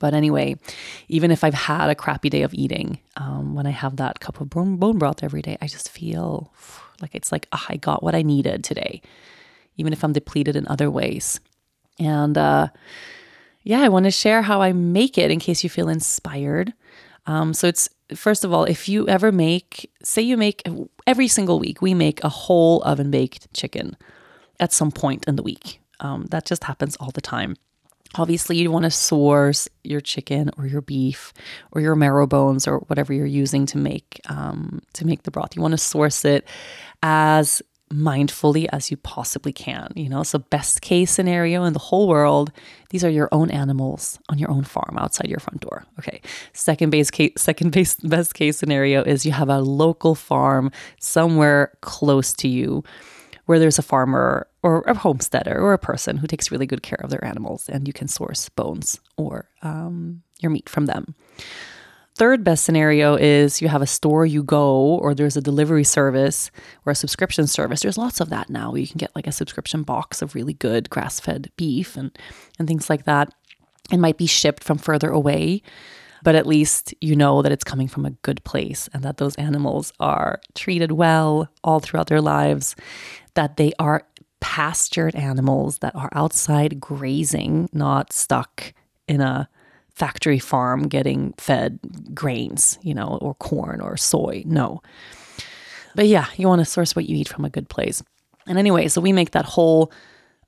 But 0.00 0.14
anyway, 0.14 0.56
even 1.08 1.30
if 1.30 1.44
I've 1.44 1.54
had 1.54 1.90
a 1.90 1.94
crappy 1.94 2.30
day 2.30 2.42
of 2.42 2.52
eating, 2.54 2.98
um, 3.16 3.54
when 3.54 3.66
I 3.66 3.70
have 3.70 3.96
that 3.96 4.18
cup 4.18 4.40
of 4.40 4.50
bone, 4.50 4.76
broth 4.76 5.22
every 5.22 5.42
day, 5.42 5.56
I 5.60 5.68
just 5.68 5.88
feel 5.90 6.52
like 7.00 7.14
it's 7.14 7.30
like, 7.30 7.46
oh, 7.52 7.64
I 7.68 7.76
got 7.76 8.02
what 8.02 8.16
I 8.16 8.22
needed 8.22 8.64
today, 8.64 9.02
even 9.76 9.92
if 9.92 10.02
I'm 10.02 10.12
depleted 10.12 10.56
in 10.56 10.66
other 10.66 10.90
ways. 10.90 11.38
And 11.98 12.36
uh, 12.36 12.68
yeah, 13.62 13.82
I 13.82 13.88
want 13.88 14.04
to 14.04 14.10
share 14.10 14.42
how 14.42 14.62
I 14.62 14.72
make 14.72 15.18
it 15.18 15.30
in 15.30 15.38
case 15.38 15.62
you 15.62 15.70
feel 15.70 15.88
inspired. 15.88 16.72
Um, 17.26 17.52
so 17.52 17.68
it's 17.68 17.88
first 18.14 18.42
of 18.42 18.52
all, 18.52 18.64
if 18.64 18.88
you 18.88 19.06
ever 19.06 19.30
make, 19.30 19.90
say 20.02 20.22
you 20.22 20.38
make 20.38 20.66
every 21.06 21.28
single 21.28 21.58
week, 21.58 21.82
we 21.82 21.92
make 21.92 22.24
a 22.24 22.28
whole 22.30 22.82
oven 22.84 23.10
baked 23.10 23.52
chicken 23.52 23.96
at 24.58 24.72
some 24.72 24.90
point 24.90 25.24
in 25.26 25.36
the 25.36 25.42
week. 25.42 25.80
Um, 26.00 26.24
that 26.30 26.46
just 26.46 26.64
happens 26.64 26.96
all 26.96 27.10
the 27.10 27.20
time. 27.20 27.56
Obviously, 28.16 28.58
you 28.58 28.70
want 28.70 28.84
to 28.84 28.90
source 28.90 29.68
your 29.84 30.00
chicken 30.00 30.50
or 30.56 30.66
your 30.66 30.80
beef 30.80 31.32
or 31.70 31.80
your 31.80 31.94
marrow 31.94 32.26
bones 32.26 32.66
or 32.66 32.78
whatever 32.80 33.12
you're 33.12 33.26
using 33.26 33.66
to 33.66 33.78
make 33.78 34.20
um, 34.28 34.80
to 34.94 35.06
make 35.06 35.22
the 35.22 35.30
broth. 35.30 35.54
You 35.54 35.62
want 35.62 35.72
to 35.72 35.78
source 35.78 36.24
it 36.24 36.46
as 37.02 37.62
mindfully 37.92 38.66
as 38.72 38.90
you 38.90 38.96
possibly 38.96 39.52
can. 39.52 39.92
You 39.96 40.08
know, 40.08 40.22
so 40.22 40.38
best 40.38 40.80
case 40.80 41.10
scenario 41.10 41.64
in 41.64 41.72
the 41.72 41.78
whole 41.78 42.08
world, 42.08 42.52
these 42.90 43.04
are 43.04 43.10
your 43.10 43.28
own 43.32 43.50
animals 43.50 44.18
on 44.28 44.38
your 44.38 44.50
own 44.50 44.64
farm 44.64 44.96
outside 44.98 45.28
your 45.28 45.40
front 45.40 45.60
door. 45.60 45.84
Okay. 45.98 46.20
Second 46.52 46.90
base 46.90 47.10
case, 47.10 47.32
second 47.36 47.72
base 47.72 47.96
best 47.96 48.34
case 48.34 48.56
scenario 48.56 49.02
is 49.02 49.26
you 49.26 49.32
have 49.32 49.48
a 49.48 49.60
local 49.60 50.14
farm 50.14 50.70
somewhere 51.00 51.72
close 51.80 52.32
to 52.34 52.48
you 52.48 52.84
where 53.46 53.58
there's 53.58 53.78
a 53.78 53.82
farmer 53.82 54.46
or 54.62 54.82
a 54.82 54.94
homesteader 54.94 55.58
or 55.58 55.72
a 55.72 55.78
person 55.78 56.18
who 56.18 56.26
takes 56.26 56.50
really 56.50 56.66
good 56.66 56.82
care 56.82 57.00
of 57.02 57.10
their 57.10 57.24
animals 57.24 57.68
and 57.68 57.86
you 57.86 57.92
can 57.92 58.08
source 58.08 58.48
bones 58.50 59.00
or 59.16 59.48
um, 59.62 60.22
your 60.40 60.50
meat 60.50 60.68
from 60.68 60.86
them. 60.86 61.14
Third 62.16 62.44
best 62.44 62.64
scenario 62.64 63.14
is 63.14 63.62
you 63.62 63.68
have 63.68 63.80
a 63.80 63.86
store 63.86 64.26
you 64.26 64.42
go 64.42 64.98
or 64.98 65.14
there's 65.14 65.36
a 65.36 65.40
delivery 65.40 65.84
service 65.84 66.50
or 66.84 66.90
a 66.90 66.96
subscription 66.96 67.46
service. 67.46 67.80
There's 67.80 67.96
lots 67.96 68.20
of 68.20 68.28
that 68.30 68.50
now. 68.50 68.74
You 68.74 68.86
can 68.86 68.98
get 68.98 69.14
like 69.16 69.26
a 69.26 69.32
subscription 69.32 69.82
box 69.82 70.20
of 70.20 70.34
really 70.34 70.52
good 70.52 70.90
grass-fed 70.90 71.50
beef 71.56 71.96
and 71.96 72.16
and 72.58 72.68
things 72.68 72.90
like 72.90 73.04
that. 73.04 73.32
It 73.90 73.96
might 73.96 74.18
be 74.18 74.26
shipped 74.26 74.62
from 74.62 74.78
further 74.78 75.10
away 75.10 75.62
but 76.22 76.34
at 76.34 76.46
least 76.46 76.94
you 77.00 77.16
know 77.16 77.42
that 77.42 77.52
it's 77.52 77.64
coming 77.64 77.88
from 77.88 78.04
a 78.04 78.10
good 78.10 78.42
place 78.44 78.88
and 78.92 79.02
that 79.02 79.16
those 79.16 79.34
animals 79.36 79.92
are 80.00 80.40
treated 80.54 80.92
well 80.92 81.48
all 81.64 81.80
throughout 81.80 82.08
their 82.08 82.20
lives, 82.20 82.76
that 83.34 83.56
they 83.56 83.72
are 83.78 84.06
pastured 84.40 85.14
animals 85.14 85.78
that 85.78 85.94
are 85.94 86.10
outside 86.12 86.80
grazing, 86.80 87.68
not 87.72 88.12
stuck 88.12 88.72
in 89.06 89.20
a 89.20 89.48
factory 89.94 90.38
farm 90.38 90.88
getting 90.88 91.34
fed 91.36 91.78
grains, 92.14 92.78
you 92.82 92.94
know, 92.94 93.18
or 93.20 93.34
corn 93.34 93.80
or 93.80 93.96
soy. 93.96 94.42
No. 94.46 94.82
But 95.94 96.06
yeah, 96.06 96.26
you 96.36 96.48
want 96.48 96.60
to 96.60 96.64
source 96.64 96.96
what 96.96 97.08
you 97.08 97.16
eat 97.16 97.28
from 97.28 97.44
a 97.44 97.50
good 97.50 97.68
place. 97.68 98.02
And 98.46 98.58
anyway, 98.58 98.88
so 98.88 99.00
we 99.00 99.12
make 99.12 99.32
that 99.32 99.44
whole 99.44 99.92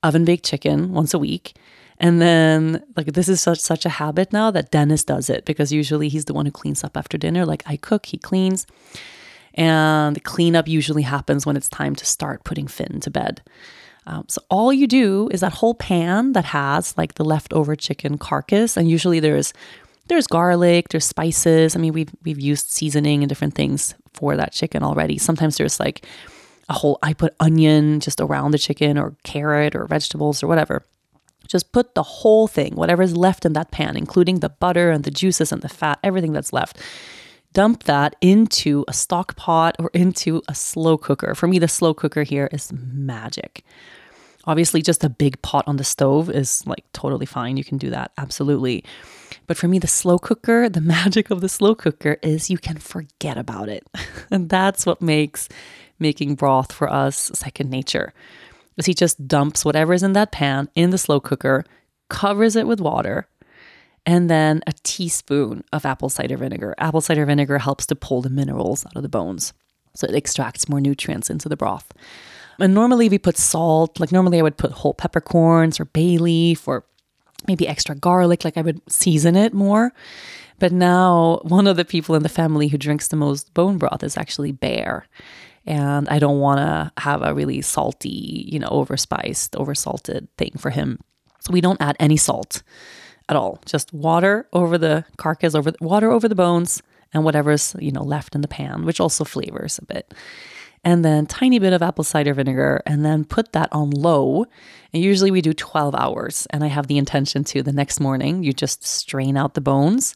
oven 0.03 0.25
baked 0.25 0.45
chicken 0.45 0.93
once 0.93 1.13
a 1.13 1.19
week. 1.19 1.55
And 1.99 2.21
then 2.21 2.83
like 2.97 3.13
this 3.13 3.29
is 3.29 3.41
such 3.41 3.61
such 3.61 3.85
a 3.85 3.91
habit 3.91 4.33
now 4.33 4.51
that 4.51 4.71
Dennis 4.71 5.05
does 5.05 5.31
it 5.31 5.45
because 5.45 5.73
usually 5.73 6.09
he's 6.09 6.25
the 6.25 6.35
one 6.35 6.47
who 6.47 6.53
cleans 6.53 6.83
up 6.83 6.97
after 6.97 7.19
dinner. 7.19 7.45
Like 7.45 7.63
I 7.67 7.77
cook, 7.77 8.07
he 8.07 8.19
cleans. 8.19 8.67
And 9.55 10.23
cleanup 10.25 10.67
usually 10.67 11.03
happens 11.03 11.45
when 11.45 11.57
it's 11.57 11.69
time 11.69 11.95
to 11.97 12.07
start 12.07 12.45
putting 12.45 12.67
Finn 12.67 13.01
to 13.01 13.11
bed. 13.11 13.43
Um, 14.07 14.25
so 14.29 14.43
all 14.51 14.73
you 14.73 14.87
do 14.87 15.29
is 15.31 15.41
that 15.41 15.53
whole 15.53 15.75
pan 15.75 16.33
that 16.33 16.45
has 16.47 16.97
like 16.99 17.15
the 17.15 17.25
leftover 17.25 17.77
chicken 17.77 18.19
carcass, 18.19 18.77
and 18.77 18.91
usually 18.91 19.21
there's 19.21 19.53
there's 20.09 20.27
garlic, 20.27 20.89
there's 20.89 21.05
spices. 21.05 21.77
I 21.77 21.79
mean, 21.79 21.93
we've 21.93 22.11
we've 22.25 22.41
used 22.41 22.71
seasoning 22.71 23.23
and 23.23 23.29
different 23.29 23.55
things 23.55 23.95
for 24.13 24.37
that 24.37 24.53
chicken 24.53 24.83
already. 24.83 25.19
Sometimes 25.19 25.57
there's 25.57 25.79
like 25.79 26.05
a 26.69 26.73
whole 26.73 26.99
I 27.03 27.13
put 27.13 27.35
onion 27.39 28.01
just 28.01 28.21
around 28.21 28.51
the 28.51 28.59
chicken 28.59 28.99
or 28.99 29.15
carrot 29.23 29.75
or 29.75 29.87
vegetables 29.87 30.43
or 30.43 30.49
whatever. 30.49 30.85
Just 31.49 31.73
put 31.73 31.95
the 31.95 32.03
whole 32.03 32.47
thing, 32.47 32.75
whatever's 32.75 33.17
left 33.17 33.45
in 33.45 33.53
that 33.53 33.71
pan, 33.73 33.97
including 33.97 34.41
the 34.41 34.49
butter 34.49 34.91
and 34.91 35.05
the 35.05 35.11
juices 35.11 35.53
and 35.53 35.61
the 35.61 35.69
fat, 35.69 35.99
everything 36.03 36.33
that's 36.33 36.53
left. 36.53 36.79
Dump 37.53 37.85
that 37.85 38.17
into 38.21 38.85
a 38.89 38.93
stock 38.93 39.37
pot 39.37 39.77
or 39.79 39.91
into 39.93 40.43
a 40.49 40.55
slow 40.55 40.97
cooker. 40.97 41.35
For 41.35 41.47
me, 41.47 41.59
the 41.59 41.69
slow 41.69 41.95
cooker 41.95 42.23
here 42.23 42.49
is 42.53 42.73
magic. 42.73 43.65
Obviously, 44.45 44.83
just 44.83 45.05
a 45.05 45.09
big 45.09 45.41
pot 45.43 45.65
on 45.67 45.77
the 45.77 45.85
stove 45.85 46.31
is 46.31 46.67
like 46.67 46.85
totally 46.93 47.27
fine. 47.27 47.57
You 47.57 47.65
can 47.65 47.79
do 47.79 47.91
that, 47.91 48.13
absolutely. 48.19 48.85
But 49.47 49.57
for 49.57 49.69
me, 49.69 49.79
the 49.79 49.87
slow 49.87 50.19
cooker, 50.19 50.69
the 50.69 50.81
magic 50.97 51.31
of 51.31 51.41
the 51.41 51.49
slow 51.49 51.75
cooker 51.75 52.19
is 52.23 52.51
you 52.51 52.59
can 52.59 52.79
forget 52.79 53.37
about 53.37 53.69
it. 53.69 53.87
and 54.31 54.49
that's 54.49 54.87
what 54.87 55.03
makes 55.03 55.49
making 55.99 56.35
broth 56.35 56.73
for 56.73 56.91
us 56.93 57.31
second 57.35 57.71
nature 57.71 58.13
is 58.77 58.87
he 58.87 58.95
just 58.95 59.27
dumps 59.29 59.65
whatever 59.65 59.93
is 59.93 60.03
in 60.03 60.13
that 60.15 60.33
pan 60.33 60.69
in 60.75 60.91
the 60.91 60.99
slow 60.99 61.21
cooker, 61.21 61.65
covers 62.09 62.57
it 62.57 62.67
with 62.67 62.81
water, 62.81 63.27
and 64.05 64.29
then 64.29 64.63
a 64.67 64.73
teaspoon 64.83 65.65
of 65.73 65.85
apple 65.85 66.09
cider 66.09 66.37
vinegar. 66.37 66.75
Apple 66.79 67.01
cider 67.01 67.25
vinegar 67.25 67.59
helps 67.59 67.87
to 67.87 67.95
pull 67.95 68.23
the 68.23 68.31
minerals 68.31 68.85
out 68.87 68.97
of 68.97 69.03
the 69.03 69.09
bones, 69.09 69.53
so 69.95 70.07
it 70.07 70.15
extracts 70.15 70.69
more 70.69 70.81
nutrients 70.81 71.31
into 71.31 71.49
the 71.49 71.57
broth. 71.57 71.93
And 72.59 72.75
normally 72.75 73.09
we 73.09 73.19
put 73.19 73.37
salt, 73.39 73.99
like 73.99 74.13
normally 74.13 74.39
I 74.39 74.43
would 74.43 74.57
put 74.57 74.73
whole 74.73 74.95
peppercorns 74.95 75.81
or 75.81 75.87
bay 75.87 76.19
leaf 76.19 76.69
or 76.69 76.85
maybe 77.49 77.67
extra 77.67 77.95
garlic, 77.95 78.45
like 78.45 78.57
I 78.57 78.63
would 78.63 78.81
season 78.91 79.37
it 79.37 79.53
more. 79.53 79.93
But 80.59 80.73
now 80.73 81.41
one 81.43 81.67
of 81.67 81.77
the 81.77 81.85
people 81.85 82.15
in 82.15 82.23
the 82.23 82.29
family 82.29 82.69
who 82.69 82.79
drinks 82.79 83.09
the 83.09 83.17
most 83.17 83.53
bone 83.55 83.79
broth 83.79 84.05
is 84.05 84.17
actually 84.17 84.53
Bear. 84.53 85.07
And 85.67 86.09
I 86.09 86.19
don't 86.19 86.41
want 86.41 86.59
to 86.59 86.93
have 87.03 87.23
a 87.23 87.35
really 87.35 87.63
salty, 87.63 88.49
you 88.49 88.59
know, 88.59 88.69
overspiced, 88.69 89.51
oversalted 89.51 90.29
thing 90.37 90.53
for 90.59 90.71
him. 90.71 91.01
So 91.41 91.53
we 91.53 91.61
don't 91.61 91.81
add 91.81 91.97
any 91.99 92.17
salt 92.17 92.63
at 93.33 93.37
all. 93.37 93.59
Just 93.65 93.93
water 93.95 94.47
over 94.53 94.77
the 94.77 95.07
carcass, 95.17 95.55
over 95.55 95.71
the, 95.71 95.79
water 95.81 96.11
over 96.11 96.29
the 96.29 96.35
bones, 96.35 96.83
and 97.15 97.25
whatever's 97.25 97.75
you 97.79 97.91
know 97.91 98.03
left 98.03 98.35
in 98.35 98.43
the 98.43 98.49
pan, 98.49 98.85
which 98.85 99.01
also 99.01 99.25
flavors 99.25 99.79
a 99.79 99.87
bit. 99.87 100.13
And 100.85 101.03
then 101.03 101.27
tiny 101.27 101.59
bit 101.59 101.73
of 101.73 101.81
apple 101.81 102.05
cider 102.05 102.35
vinegar, 102.35 102.83
and 102.85 103.05
then 103.05 103.25
put 103.25 103.53
that 103.53 103.71
on 103.73 103.91
low. 103.91 104.45
And 104.93 105.03
usually 105.03 105.31
we 105.31 105.41
do 105.41 105.55
12 105.55 105.95
hours. 105.95 106.47
And 106.51 106.63
I 106.63 106.67
have 106.67 106.89
the 106.89 106.99
intention 106.99 107.45
to 107.45 107.63
the 107.63 107.73
next 107.73 108.01
morning, 108.01 108.43
you 108.43 108.53
just 108.53 108.85
strain 108.85 109.37
out 109.37 109.55
the 109.55 109.61
bones. 109.61 110.15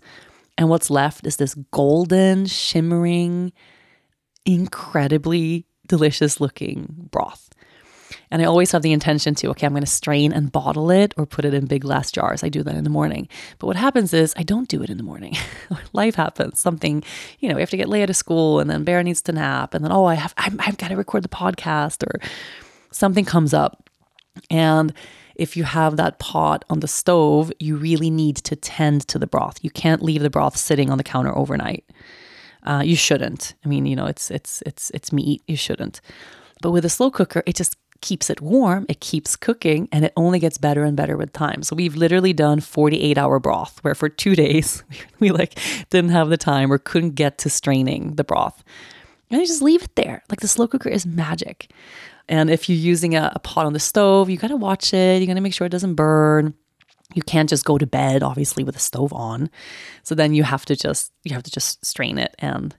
And 0.58 0.68
what's 0.68 0.90
left 0.90 1.26
is 1.26 1.36
this 1.36 1.54
golden, 1.70 2.46
shimmering, 2.46 3.52
incredibly 4.44 5.66
delicious 5.86 6.40
looking 6.40 7.08
broth. 7.10 7.48
And 8.30 8.42
I 8.42 8.44
always 8.44 8.72
have 8.72 8.82
the 8.82 8.92
intention 8.92 9.34
to, 9.36 9.50
okay, 9.50 9.66
I'm 9.66 9.72
going 9.72 9.82
to 9.82 9.90
strain 9.90 10.32
and 10.32 10.52
bottle 10.52 10.90
it 10.90 11.14
or 11.16 11.26
put 11.26 11.44
it 11.44 11.54
in 11.54 11.66
big 11.66 11.82
glass 11.82 12.10
jars. 12.10 12.44
I 12.44 12.48
do 12.48 12.62
that 12.62 12.74
in 12.74 12.84
the 12.84 12.90
morning. 12.90 13.28
But 13.58 13.66
what 13.66 13.76
happens 13.76 14.12
is 14.12 14.34
I 14.36 14.42
don't 14.42 14.68
do 14.68 14.82
it 14.82 14.90
in 14.90 14.96
the 14.96 15.02
morning. 15.02 15.36
Life 15.92 16.14
happens. 16.14 16.60
Something, 16.60 17.02
you 17.40 17.48
know, 17.48 17.54
we 17.54 17.62
have 17.62 17.70
to 17.70 17.76
get 17.76 17.88
Leia 17.88 18.06
to 18.06 18.14
school 18.14 18.60
and 18.60 18.70
then 18.70 18.84
Bear 18.84 19.02
needs 19.02 19.22
to 19.22 19.32
nap. 19.32 19.74
And 19.74 19.84
then, 19.84 19.92
oh, 19.92 20.04
I 20.04 20.14
have, 20.14 20.34
I'm, 20.36 20.60
I've 20.60 20.78
got 20.78 20.88
to 20.88 20.96
record 20.96 21.24
the 21.24 21.28
podcast 21.28 22.06
or 22.06 22.20
something 22.90 23.24
comes 23.24 23.54
up. 23.54 23.88
And 24.50 24.92
if 25.36 25.56
you 25.56 25.64
have 25.64 25.96
that 25.96 26.18
pot 26.18 26.64
on 26.70 26.80
the 26.80 26.88
stove, 26.88 27.52
you 27.58 27.76
really 27.76 28.10
need 28.10 28.36
to 28.36 28.56
tend 28.56 29.06
to 29.08 29.18
the 29.18 29.26
broth. 29.26 29.62
You 29.62 29.70
can't 29.70 30.02
leave 30.02 30.22
the 30.22 30.30
broth 30.30 30.56
sitting 30.56 30.90
on 30.90 30.98
the 30.98 31.04
counter 31.04 31.36
overnight. 31.36 31.84
Uh, 32.62 32.82
you 32.84 32.96
shouldn't. 32.96 33.54
I 33.64 33.68
mean, 33.68 33.86
you 33.86 33.94
know, 33.94 34.06
it's 34.06 34.30
it's 34.30 34.62
it's 34.66 34.90
it's 34.90 35.12
meat. 35.12 35.42
You 35.46 35.56
shouldn't. 35.56 36.00
But 36.62 36.72
with 36.72 36.84
a 36.84 36.88
slow 36.88 37.10
cooker, 37.10 37.42
it 37.46 37.54
just 37.54 37.76
keeps 38.00 38.30
it 38.30 38.40
warm, 38.40 38.86
it 38.88 39.00
keeps 39.00 39.36
cooking, 39.36 39.88
and 39.92 40.04
it 40.04 40.12
only 40.16 40.38
gets 40.38 40.58
better 40.58 40.84
and 40.84 40.96
better 40.96 41.16
with 41.16 41.32
time. 41.32 41.62
So 41.62 41.76
we've 41.76 41.96
literally 41.96 42.32
done 42.32 42.60
48 42.60 43.18
hour 43.18 43.38
broth 43.38 43.78
where 43.82 43.94
for 43.94 44.08
two 44.08 44.34
days 44.44 44.82
we 45.20 45.30
like 45.30 45.58
didn't 45.90 46.10
have 46.10 46.28
the 46.28 46.36
time 46.36 46.72
or 46.72 46.78
couldn't 46.78 47.14
get 47.14 47.38
to 47.38 47.50
straining 47.50 48.14
the 48.14 48.24
broth. 48.24 48.62
And 49.30 49.40
you 49.40 49.46
just 49.46 49.62
leave 49.62 49.82
it 49.82 49.94
there. 49.96 50.22
Like 50.30 50.40
the 50.40 50.48
slow 50.48 50.68
cooker 50.68 50.88
is 50.88 51.04
magic. 51.04 51.70
And 52.28 52.50
if 52.50 52.68
you're 52.68 52.78
using 52.78 53.14
a, 53.14 53.32
a 53.34 53.38
pot 53.38 53.66
on 53.66 53.72
the 53.72 53.80
stove, 53.80 54.30
you 54.30 54.36
gotta 54.36 54.56
watch 54.56 54.92
it. 54.94 55.20
You 55.20 55.26
gotta 55.26 55.40
make 55.40 55.54
sure 55.54 55.66
it 55.66 55.70
doesn't 55.70 55.94
burn. 55.94 56.54
You 57.14 57.22
can't 57.22 57.48
just 57.48 57.64
go 57.64 57.78
to 57.78 57.86
bed, 57.86 58.22
obviously, 58.22 58.64
with 58.64 58.76
a 58.76 58.80
stove 58.80 59.12
on. 59.12 59.48
So 60.02 60.14
then 60.14 60.34
you 60.34 60.42
have 60.42 60.64
to 60.66 60.76
just 60.76 61.12
you 61.24 61.34
have 61.34 61.44
to 61.44 61.50
just 61.50 61.84
strain 61.84 62.18
it 62.18 62.34
and 62.38 62.74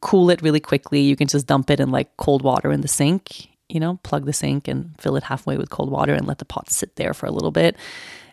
cool 0.00 0.30
it 0.30 0.42
really 0.42 0.60
quickly. 0.60 1.00
You 1.00 1.16
can 1.16 1.28
just 1.28 1.46
dump 1.46 1.70
it 1.70 1.80
in 1.80 1.90
like 1.90 2.16
cold 2.16 2.42
water 2.42 2.72
in 2.72 2.80
the 2.80 2.88
sink 2.88 3.48
you 3.68 3.80
know, 3.80 3.98
plug 4.02 4.26
the 4.26 4.32
sink 4.32 4.68
and 4.68 4.94
fill 5.00 5.16
it 5.16 5.24
halfway 5.24 5.56
with 5.56 5.70
cold 5.70 5.90
water 5.90 6.14
and 6.14 6.26
let 6.26 6.38
the 6.38 6.44
pot 6.44 6.70
sit 6.70 6.96
there 6.96 7.14
for 7.14 7.26
a 7.26 7.32
little 7.32 7.50
bit, 7.50 7.76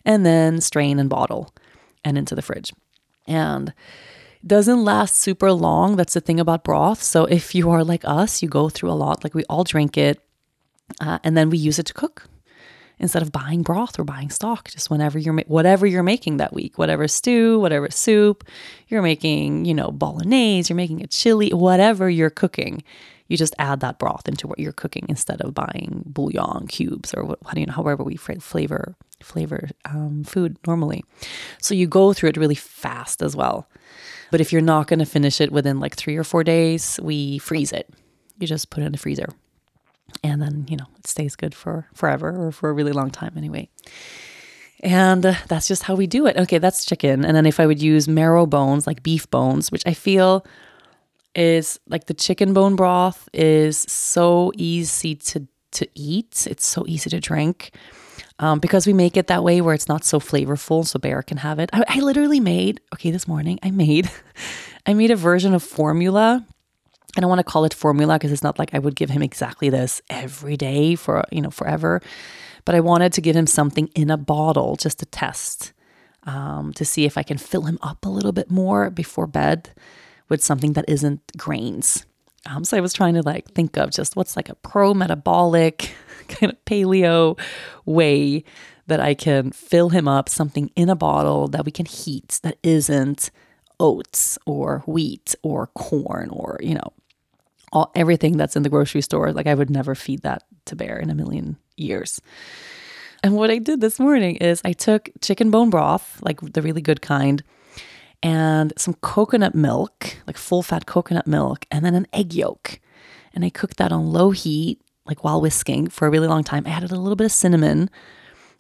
and 0.06 0.26
then 0.26 0.62
strain 0.62 1.00
and 1.00 1.10
bottle 1.10 1.54
and 2.04 2.18
into 2.18 2.36
the 2.36 2.42
fridge. 2.42 2.74
And 3.28 3.74
doesn't 4.46 4.84
last 4.84 5.16
super 5.18 5.52
long. 5.54 5.96
That's 5.96 6.14
the 6.14 6.22
thing 6.22 6.40
about 6.40 6.64
broth. 6.64 7.02
So 7.02 7.26
if 7.26 7.56
you 7.56 7.70
are 7.72 7.84
like 7.84 8.04
us, 8.04 8.42
you 8.42 8.50
go 8.50 8.70
through 8.70 8.92
a 8.92 8.94
lot. 8.94 9.24
Like 9.24 9.34
we 9.34 9.46
all 9.46 9.64
drink 9.64 9.98
it, 9.98 10.20
uh, 11.00 11.20
and 11.24 11.38
then 11.38 11.50
we 11.50 11.58
use 11.58 11.80
it 11.80 11.86
to 11.88 11.94
cook 11.94 12.28
instead 13.00 13.22
of 13.22 13.32
buying 13.32 13.64
broth 13.64 13.98
or 13.98 14.04
buying 14.04 14.30
stock. 14.30 14.70
Just 14.70 14.90
whenever 14.90 15.18
you're 15.18 15.34
ma- 15.34 15.44
whatever 15.48 15.86
you're 15.86 16.04
making 16.04 16.38
that 16.38 16.54
week, 16.54 16.78
whatever 16.78 17.08
stew, 17.08 17.60
whatever 17.60 17.90
soup 17.90 18.44
you're 18.88 19.02
making, 19.02 19.66
you 19.66 19.74
know, 19.74 19.92
bolognese, 19.92 20.70
you're 20.70 20.78
making 20.78 21.02
a 21.02 21.08
chili, 21.08 21.50
whatever 21.50 22.10
you're 22.10 22.30
cooking 22.30 22.84
you 23.28 23.38
just 23.38 23.56
add 23.58 23.80
that 23.80 24.00
broth 24.00 24.28
into 24.28 24.48
what 24.48 24.60
you're 24.60 24.74
cooking 24.74 25.06
instead 25.10 25.42
of 25.42 25.54
buying 25.54 26.04
bouillon 26.06 26.68
cubes 26.68 27.14
or 27.14 27.24
what, 27.24 27.40
you 27.56 27.66
know, 27.66 27.74
however 27.74 28.04
we 28.04 28.16
flavor 28.16 28.96
flavor 29.22 29.70
um, 29.86 30.24
food 30.24 30.58
normally. 30.68 31.04
So 31.62 31.74
you 31.74 31.88
go 31.88 32.14
through 32.14 32.30
it 32.30 32.38
really 32.38 32.56
fast 32.56 33.22
as 33.22 33.36
well. 33.36 33.68
But 34.32 34.42
if 34.42 34.52
you're 34.52 34.62
not 34.62 34.88
going 34.88 35.00
to 35.00 35.06
finish 35.06 35.40
it 35.40 35.52
within 35.52 35.80
like 35.80 35.96
three 35.96 36.18
or 36.18 36.24
four 36.24 36.44
days, 36.44 37.00
we 37.02 37.38
freeze 37.40 37.72
it. 37.72 37.90
You 38.40 38.48
just 38.48 38.70
put 38.70 38.84
it 38.84 38.88
in 38.88 38.92
the 38.92 38.98
freezer, 38.98 39.30
and 40.24 40.42
then 40.42 40.66
you 40.68 40.76
know 40.76 40.88
it 40.98 41.06
stays 41.06 41.36
good 41.36 41.54
for 41.54 41.88
forever 41.94 42.48
or 42.48 42.52
for 42.52 42.70
a 42.70 42.74
really 42.74 42.92
long 42.92 43.12
time 43.12 43.34
anyway. 43.38 43.70
And 44.80 45.26
uh, 45.26 45.36
that's 45.48 45.68
just 45.68 45.84
how 45.84 45.96
we 45.96 46.08
do 46.08 46.26
it. 46.26 46.36
Okay, 46.36 46.58
that's 46.58 46.84
chicken. 46.84 47.24
And 47.24 47.38
then 47.38 47.46
if 47.46 47.60
I 47.60 47.68
would 47.68 47.82
use 47.82 48.08
marrow 48.08 48.46
bones, 48.46 48.86
like 48.86 49.04
beef 49.04 49.30
bones, 49.30 49.72
which 49.72 49.84
I 49.86 49.94
feel 49.94 50.46
is 51.36 51.80
like 51.88 52.06
the 52.06 52.14
chicken 52.14 52.54
bone 52.54 52.76
broth 52.76 53.28
is 53.34 53.78
so 53.78 54.52
easy 54.56 55.16
to 55.16 55.48
to 55.74 55.88
eat. 55.96 56.48
It's 56.50 56.66
so 56.66 56.86
easy 56.88 57.10
to 57.10 57.20
drink. 57.20 57.76
Um, 58.40 58.60
because 58.60 58.88
we 58.88 58.94
make 58.94 59.16
it 59.16 59.28
that 59.28 59.44
way 59.44 59.62
where 59.62 59.74
it's 59.74 59.88
not 59.88 60.04
so 60.04 60.20
flavorful, 60.20 60.86
so 60.86 61.00
Bear 61.00 61.22
can 61.22 61.38
have 61.38 61.60
it. 61.60 61.70
I, 61.72 61.84
I 61.88 62.00
literally 62.00 62.40
made 62.40 62.82
okay 62.94 63.12
this 63.12 63.28
morning. 63.28 63.60
I 63.64 63.72
made 63.72 64.10
I 64.86 64.94
made 64.94 65.12
a 65.12 65.16
version 65.16 65.54
of 65.54 65.64
formula. 65.64 66.46
I 67.16 67.22
don't 67.22 67.30
want 67.30 67.40
to 67.40 67.44
call 67.44 67.64
it 67.64 67.74
formula 67.74 68.16
because 68.16 68.32
it's 68.32 68.44
not 68.44 68.58
like 68.58 68.74
I 68.74 68.80
would 68.80 68.96
give 68.96 69.12
him 69.12 69.22
exactly 69.22 69.70
this 69.70 70.02
every 70.10 70.58
day 70.58 70.96
for 70.96 71.24
you 71.32 71.42
know 71.42 71.52
forever, 71.52 72.02
but 72.66 72.76
I 72.76 72.80
wanted 72.80 73.14
to 73.14 73.22
give 73.22 73.36
him 73.36 73.48
something 73.48 73.90
in 73.96 74.10
a 74.10 74.18
bottle 74.18 74.76
just 74.76 75.00
to 75.00 75.06
test, 75.06 75.74
um, 76.24 76.74
to 76.74 76.84
see 76.86 77.06
if 77.06 77.18
I 77.18 77.24
can 77.24 77.38
fill 77.38 77.64
him 77.64 77.78
up 77.82 78.04
a 78.06 78.10
little 78.10 78.32
bit 78.32 78.50
more 78.50 78.90
before 78.90 79.28
bed 79.28 79.70
with 80.34 80.44
something 80.44 80.74
that 80.74 80.86
isn't 80.88 81.22
grains. 81.38 82.08
Um, 82.50 82.64
so 82.66 82.76
I 82.76 82.80
was 82.80 82.92
trying 82.92 83.14
to 83.14 83.22
like 83.22 83.52
think 83.52 83.78
of 83.78 83.92
just 83.92 84.16
what's 84.16 84.36
like 84.36 84.50
a 84.50 84.56
pro 84.56 84.92
metabolic 84.96 85.94
kind 86.28 86.52
of 86.52 86.66
paleo 86.66 87.40
way 87.86 88.44
that 88.88 89.00
I 89.00 89.14
can 89.14 89.52
fill 89.52 89.90
him 89.90 90.08
up 90.08 90.28
something 90.28 90.72
in 90.76 90.90
a 90.90 90.96
bottle 90.96 91.48
that 91.50 91.66
we 91.66 91.72
can 91.72 91.86
heat 91.86 92.40
that 92.42 92.58
isn't 92.64 93.30
oats 93.80 94.40
or 94.48 94.82
wheat 94.88 95.36
or 95.44 95.68
corn 95.68 96.30
or 96.32 96.58
you 96.64 96.74
know 96.74 96.94
all 97.72 97.92
everything 97.94 98.36
that's 98.36 98.56
in 98.56 98.64
the 98.64 98.70
grocery 98.70 99.02
store. 99.02 99.32
Like 99.32 99.46
I 99.46 99.54
would 99.54 99.70
never 99.70 99.94
feed 99.94 100.24
that 100.24 100.46
to 100.66 100.76
Bear 100.76 100.98
in 100.98 101.12
a 101.12 101.16
million 101.16 101.58
years. 101.78 102.20
And 103.22 103.36
what 103.36 103.52
I 103.52 103.60
did 103.60 103.82
this 103.82 104.00
morning 104.00 104.38
is 104.38 104.64
I 104.66 104.74
took 104.74 105.12
chicken 105.22 105.52
bone 105.52 105.70
broth, 105.70 106.18
like 106.24 106.42
the 106.42 106.64
really 106.64 106.82
good 106.82 107.04
kind, 107.04 107.44
and 108.24 108.72
some 108.78 108.94
coconut 108.96 109.54
milk, 109.54 110.16
like 110.26 110.38
full 110.38 110.64
fat 110.64 110.86
coconut 110.86 111.28
milk, 111.28 111.66
and 111.70 111.86
then 111.86 111.94
an 111.94 112.08
egg 112.14 112.34
yolk. 112.34 112.80
And 113.36 113.44
I 113.44 113.50
cooked 113.50 113.78
that 113.78 113.92
on 113.92 114.08
low 114.08 114.32
heat, 114.32 114.82
like 115.06 115.24
while 115.26 115.42
whisking 115.42 115.90
for 115.90 116.08
a 116.08 116.10
really 116.10 116.28
long 116.28 116.44
time. 116.44 116.64
I 116.66 116.70
added 116.70 116.92
a 116.92 116.96
little 116.96 117.18
bit 117.18 117.26
of 117.26 117.32
cinnamon. 117.32 117.90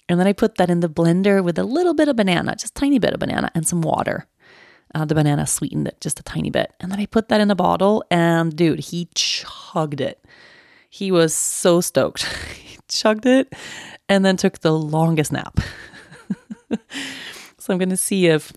And 0.09 0.19
then 0.19 0.27
I 0.27 0.33
put 0.33 0.55
that 0.55 0.69
in 0.69 0.81
the 0.81 0.89
blender 0.89 1.41
with 1.41 1.57
a 1.57 1.63
little 1.63 1.93
bit 1.93 2.09
of 2.09 2.17
banana, 2.17 2.57
just 2.57 2.75
tiny 2.75 2.99
bit 2.99 3.13
of 3.13 3.21
banana, 3.21 3.49
and 3.55 3.65
some 3.65 3.81
water. 3.81 4.27
Uh, 4.93 5.05
the 5.05 5.15
banana 5.15 5.47
sweetened 5.47 5.87
it 5.87 6.01
just 6.01 6.19
a 6.19 6.23
tiny 6.23 6.49
bit. 6.49 6.73
And 6.81 6.91
then 6.91 6.99
I 6.99 7.05
put 7.05 7.29
that 7.29 7.39
in 7.39 7.49
a 7.49 7.55
bottle, 7.55 8.03
and 8.11 8.53
dude, 8.53 8.79
he 8.79 9.07
chugged 9.15 10.01
it. 10.01 10.23
He 10.89 11.09
was 11.09 11.33
so 11.33 11.79
stoked. 11.79 12.25
he 12.53 12.77
chugged 12.89 13.25
it 13.25 13.53
and 14.09 14.25
then 14.25 14.35
took 14.35 14.59
the 14.59 14.73
longest 14.77 15.31
nap. 15.31 15.59
so 17.57 17.73
I'm 17.73 17.79
going 17.79 17.89
to 17.89 17.97
see 17.97 18.27
if 18.27 18.51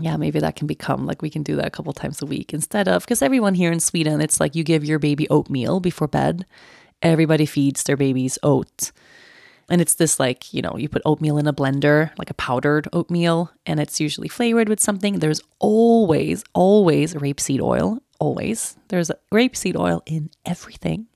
yeah, 0.00 0.16
maybe 0.16 0.40
that 0.40 0.56
can 0.56 0.66
become 0.66 1.06
like 1.06 1.22
we 1.22 1.30
can 1.30 1.42
do 1.42 1.56
that 1.56 1.66
a 1.66 1.70
couple 1.70 1.92
times 1.92 2.22
a 2.22 2.26
week 2.26 2.54
instead 2.54 2.88
of 2.88 3.04
because 3.04 3.22
everyone 3.22 3.54
here 3.54 3.72
in 3.72 3.80
Sweden, 3.80 4.20
it's 4.20 4.40
like 4.40 4.54
you 4.54 4.64
give 4.64 4.84
your 4.84 4.98
baby 4.98 5.28
oatmeal 5.28 5.80
before 5.80 6.08
bed. 6.08 6.46
Everybody 7.02 7.46
feeds 7.46 7.82
their 7.82 7.96
babies 7.96 8.38
oat. 8.42 8.92
And 9.68 9.80
it's 9.80 9.94
this 9.94 10.20
like, 10.20 10.52
you 10.52 10.60
know, 10.60 10.76
you 10.76 10.88
put 10.88 11.02
oatmeal 11.04 11.38
in 11.38 11.46
a 11.46 11.52
blender, 11.52 12.10
like 12.18 12.30
a 12.30 12.34
powdered 12.34 12.88
oatmeal, 12.92 13.50
and 13.64 13.80
it's 13.80 14.00
usually 14.00 14.28
flavored 14.28 14.68
with 14.68 14.80
something. 14.80 15.18
There's 15.18 15.40
always, 15.60 16.44
always 16.52 17.14
rapeseed 17.14 17.60
oil. 17.60 17.98
Always. 18.18 18.76
There's 18.88 19.10
rapeseed 19.32 19.76
oil 19.76 20.02
in 20.06 20.30
everything. 20.44 21.06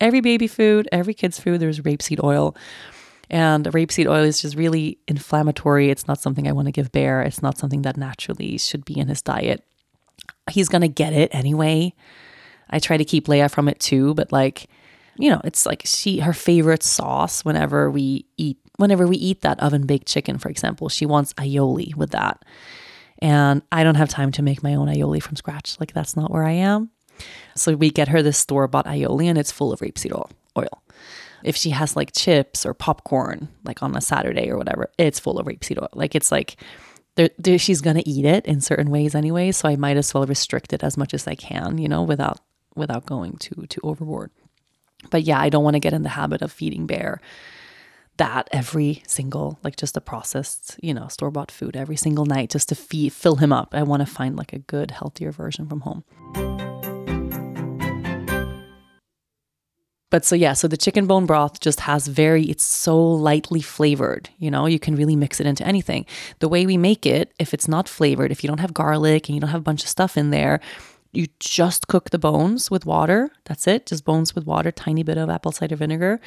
Every 0.00 0.20
baby 0.20 0.46
food, 0.46 0.88
every 0.90 1.14
kid's 1.14 1.38
food, 1.38 1.60
there's 1.60 1.80
rapeseed 1.80 2.24
oil. 2.24 2.56
And 3.30 3.64
rapeseed 3.66 4.10
oil 4.10 4.24
is 4.24 4.42
just 4.42 4.56
really 4.56 4.98
inflammatory. 5.06 5.90
It's 5.90 6.08
not 6.08 6.20
something 6.20 6.48
I 6.48 6.52
want 6.52 6.66
to 6.66 6.72
give 6.72 6.90
Bear. 6.90 7.22
It's 7.22 7.42
not 7.42 7.58
something 7.58 7.82
that 7.82 7.96
naturally 7.96 8.58
should 8.58 8.84
be 8.84 8.98
in 8.98 9.08
his 9.08 9.22
diet. 9.22 9.64
He's 10.50 10.68
going 10.68 10.82
to 10.82 10.88
get 10.88 11.12
it 11.12 11.32
anyway. 11.32 11.94
I 12.70 12.80
try 12.80 12.96
to 12.96 13.04
keep 13.04 13.26
Leia 13.26 13.50
from 13.50 13.68
it 13.68 13.78
too, 13.78 14.14
but 14.14 14.32
like, 14.32 14.68
you 15.16 15.30
know, 15.30 15.40
it's 15.44 15.64
like 15.64 15.82
she 15.84 16.20
her 16.20 16.32
favorite 16.32 16.82
sauce 16.82 17.44
whenever 17.44 17.90
we 17.90 18.26
eat 18.36 18.58
whenever 18.76 19.06
we 19.06 19.16
eat 19.16 19.42
that 19.42 19.60
oven 19.60 19.86
baked 19.86 20.08
chicken, 20.08 20.38
for 20.38 20.48
example, 20.48 20.88
she 20.88 21.06
wants 21.06 21.34
aioli 21.34 21.94
with 21.94 22.10
that. 22.10 22.42
And 23.20 23.62
I 23.70 23.84
don't 23.84 23.96
have 23.96 24.08
time 24.08 24.32
to 24.32 24.42
make 24.42 24.62
my 24.62 24.74
own 24.74 24.88
aioli 24.88 25.22
from 25.22 25.36
scratch. 25.36 25.78
Like, 25.78 25.92
that's 25.92 26.16
not 26.16 26.30
where 26.30 26.44
I 26.44 26.52
am. 26.52 26.90
So 27.54 27.74
we 27.74 27.90
get 27.90 28.08
her 28.08 28.22
this 28.22 28.38
store 28.38 28.66
bought 28.66 28.86
aioli 28.86 29.26
and 29.26 29.36
it's 29.36 29.52
full 29.52 29.72
of 29.72 29.80
rapeseed 29.80 30.12
oil. 30.56 30.82
If 31.42 31.56
she 31.56 31.70
has 31.70 31.96
like 31.96 32.12
chips 32.12 32.66
or 32.66 32.74
popcorn, 32.74 33.48
like 33.64 33.82
on 33.82 33.96
a 33.96 34.00
Saturday 34.00 34.50
or 34.50 34.56
whatever, 34.58 34.90
it's 34.98 35.18
full 35.18 35.38
of 35.38 35.46
rapeseed 35.46 35.80
oil. 35.80 35.88
Like, 35.94 36.14
it's 36.14 36.30
like, 36.30 36.56
she's 37.58 37.80
gonna 37.80 38.02
eat 38.06 38.24
it 38.24 38.46
in 38.46 38.60
certain 38.60 38.90
ways 38.90 39.14
anyway, 39.14 39.52
so 39.52 39.68
I 39.68 39.76
might 39.76 39.96
as 39.96 40.14
well 40.14 40.26
restrict 40.26 40.72
it 40.72 40.82
as 40.82 40.96
much 40.96 41.12
as 41.12 41.26
I 41.26 41.34
can, 41.34 41.78
you 41.78 41.88
know, 41.88 42.02
without 42.02 42.40
without 42.76 43.04
going 43.04 43.36
too 43.38 43.66
too 43.68 43.80
overboard. 43.82 44.30
But 45.10 45.22
yeah, 45.24 45.40
I 45.40 45.48
don't 45.48 45.64
want 45.64 45.74
to 45.74 45.80
get 45.80 45.92
in 45.92 46.02
the 46.02 46.10
habit 46.10 46.40
of 46.42 46.52
feeding 46.52 46.86
Bear 46.86 47.20
that 48.16 48.48
every 48.52 49.02
single 49.06 49.58
like 49.64 49.76
just 49.76 49.96
a 49.96 50.00
processed, 50.00 50.78
you 50.82 50.92
know, 50.92 51.08
store 51.08 51.30
bought 51.30 51.50
food 51.50 51.74
every 51.74 51.96
single 51.96 52.26
night 52.26 52.50
just 52.50 52.68
to 52.68 52.74
feed 52.74 53.12
fill 53.12 53.36
him 53.36 53.52
up. 53.52 53.74
I 53.74 53.82
want 53.82 54.00
to 54.00 54.06
find 54.06 54.36
like 54.36 54.52
a 54.52 54.58
good, 54.58 54.90
healthier 54.90 55.32
version 55.32 55.66
from 55.66 55.80
home. 55.80 56.04
But 60.10 60.24
so 60.24 60.34
yeah, 60.34 60.54
so 60.54 60.66
the 60.68 60.76
chicken 60.76 61.06
bone 61.06 61.24
broth 61.24 61.60
just 61.60 61.80
has 61.80 62.08
very 62.08 62.44
it's 62.44 62.64
so 62.64 63.00
lightly 63.00 63.60
flavored, 63.60 64.28
you 64.38 64.50
know, 64.50 64.66
you 64.66 64.80
can 64.80 64.96
really 64.96 65.16
mix 65.16 65.40
it 65.40 65.46
into 65.46 65.66
anything. 65.66 66.04
The 66.40 66.48
way 66.48 66.66
we 66.66 66.76
make 66.76 67.06
it, 67.06 67.32
if 67.38 67.54
it's 67.54 67.68
not 67.68 67.88
flavored, 67.88 68.32
if 68.32 68.42
you 68.42 68.48
don't 68.48 68.60
have 68.60 68.74
garlic 68.74 69.28
and 69.28 69.36
you 69.36 69.40
don't 69.40 69.50
have 69.50 69.60
a 69.60 69.64
bunch 69.64 69.84
of 69.84 69.88
stuff 69.88 70.16
in 70.16 70.30
there, 70.30 70.60
you 71.12 71.26
just 71.40 71.88
cook 71.88 72.10
the 72.10 72.18
bones 72.18 72.70
with 72.70 72.86
water. 72.86 73.30
That's 73.44 73.66
it, 73.66 73.86
just 73.86 74.04
bones 74.04 74.34
with 74.34 74.46
water, 74.46 74.70
tiny 74.70 75.02
bit 75.02 75.18
of 75.18 75.30
apple 75.30 75.52
cider 75.52 75.76
vinegar. 75.76 76.20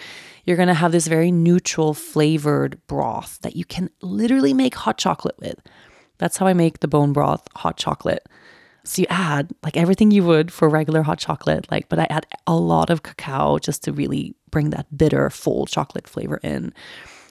You're 0.46 0.58
going 0.58 0.68
to 0.68 0.74
have 0.74 0.92
this 0.92 1.08
very 1.08 1.32
neutral 1.32 1.94
flavored 1.94 2.86
broth 2.88 3.40
that 3.42 3.56
you 3.56 3.66
can 3.66 3.90
literally 4.02 4.54
make 4.54 4.76
hot 4.76 4.98
chocolate 4.98 5.40
with. 5.40 5.60
That's 6.18 6.38
how 6.38 6.48
I 6.48 6.54
make 6.54 6.80
the 6.80 6.88
bone 6.88 7.14
broth 7.14 7.48
hot 7.56 7.78
chocolate. 7.78 8.28
So 8.86 9.02
you 9.02 9.06
add 9.10 9.52
like 9.64 9.78
everything 9.78 10.12
you 10.12 10.24
would 10.26 10.52
for 10.52 10.68
regular 10.68 11.04
hot 11.04 11.18
chocolate, 11.18 11.72
like, 11.72 11.88
but 11.88 12.00
I 12.00 12.08
add 12.10 12.26
a 12.46 12.56
lot 12.56 12.90
of 12.90 13.04
cacao 13.04 13.58
just 13.58 13.84
to 13.84 13.94
really 13.94 14.36
bring 14.52 14.72
that 14.72 14.98
bitter, 14.98 15.30
full 15.30 15.66
chocolate 15.66 16.08
flavor 16.08 16.40
in. 16.44 16.74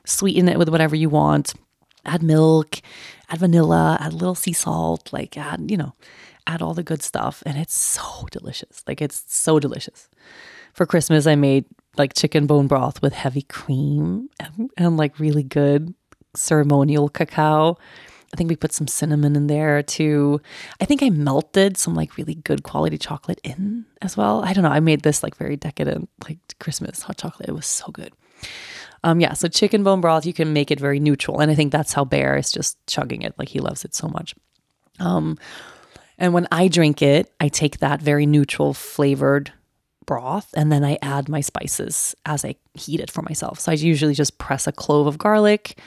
Sweeten 0.04 0.48
it 0.48 0.58
with 0.58 0.70
whatever 0.70 0.96
you 0.96 1.08
want. 1.08 1.54
Add 2.04 2.22
milk, 2.22 2.80
add 3.28 3.38
vanilla, 3.38 3.98
add 4.00 4.12
a 4.12 4.16
little 4.16 4.34
sea 4.34 4.54
salt, 4.54 5.12
like 5.12 5.36
add, 5.36 5.70
you 5.70 5.76
know, 5.76 5.94
add 6.46 6.62
all 6.62 6.74
the 6.74 6.82
good 6.82 7.02
stuff. 7.02 7.42
And 7.46 7.58
it's 7.58 7.74
so 7.74 8.26
delicious. 8.30 8.82
Like 8.86 9.02
it's 9.02 9.22
so 9.28 9.60
delicious. 9.60 10.08
For 10.72 10.86
Christmas, 10.86 11.26
I 11.26 11.34
made 11.34 11.66
like 11.98 12.14
chicken 12.14 12.46
bone 12.46 12.66
broth 12.66 13.02
with 13.02 13.12
heavy 13.12 13.42
cream 13.42 14.30
and, 14.40 14.70
and 14.78 14.96
like 14.96 15.18
really 15.18 15.42
good 15.42 15.94
ceremonial 16.34 17.08
cacao. 17.08 17.76
I 18.32 18.36
think 18.36 18.48
we 18.48 18.56
put 18.56 18.72
some 18.72 18.86
cinnamon 18.86 19.36
in 19.36 19.46
there 19.46 19.82
too. 19.82 20.40
I 20.80 20.86
think 20.86 21.02
I 21.02 21.10
melted 21.10 21.76
some 21.76 21.94
like 21.94 22.16
really 22.16 22.36
good 22.36 22.62
quality 22.62 22.96
chocolate 22.96 23.40
in 23.44 23.84
as 24.00 24.16
well. 24.16 24.42
I 24.42 24.52
don't 24.52 24.64
know. 24.64 24.70
I 24.70 24.80
made 24.80 25.02
this 25.02 25.22
like 25.22 25.36
very 25.36 25.56
decadent, 25.56 26.08
like 26.26 26.38
Christmas 26.58 27.02
hot 27.02 27.18
chocolate. 27.18 27.48
It 27.48 27.54
was 27.54 27.66
so 27.66 27.88
good. 27.92 28.12
Um, 29.04 29.20
yeah, 29.20 29.34
so 29.34 29.48
chicken 29.48 29.82
bone 29.82 30.00
broth, 30.00 30.24
you 30.24 30.32
can 30.32 30.52
make 30.52 30.70
it 30.70 30.80
very 30.80 31.00
neutral. 31.00 31.40
And 31.40 31.50
I 31.50 31.54
think 31.54 31.72
that's 31.72 31.92
how 31.92 32.04
Bear 32.04 32.36
is 32.36 32.50
just 32.50 32.78
chugging 32.86 33.22
it. 33.22 33.34
Like 33.38 33.48
he 33.48 33.60
loves 33.60 33.84
it 33.84 33.94
so 33.94 34.08
much. 34.08 34.34
Um, 34.98 35.38
and 36.18 36.32
when 36.32 36.46
I 36.52 36.68
drink 36.68 37.02
it, 37.02 37.32
I 37.40 37.48
take 37.48 37.78
that 37.78 38.00
very 38.00 38.26
neutral 38.26 38.74
flavored 38.74 39.52
broth 40.06 40.48
and 40.54 40.70
then 40.70 40.84
I 40.84 40.98
add 41.02 41.28
my 41.28 41.40
spices 41.40 42.14
as 42.24 42.44
I 42.44 42.56
heat 42.74 43.00
it 43.00 43.10
for 43.10 43.22
myself. 43.22 43.60
So 43.60 43.72
I 43.72 43.74
usually 43.74 44.14
just 44.14 44.38
press 44.38 44.66
a 44.66 44.72
clove 44.72 45.06
of 45.06 45.18
garlic 45.18 45.78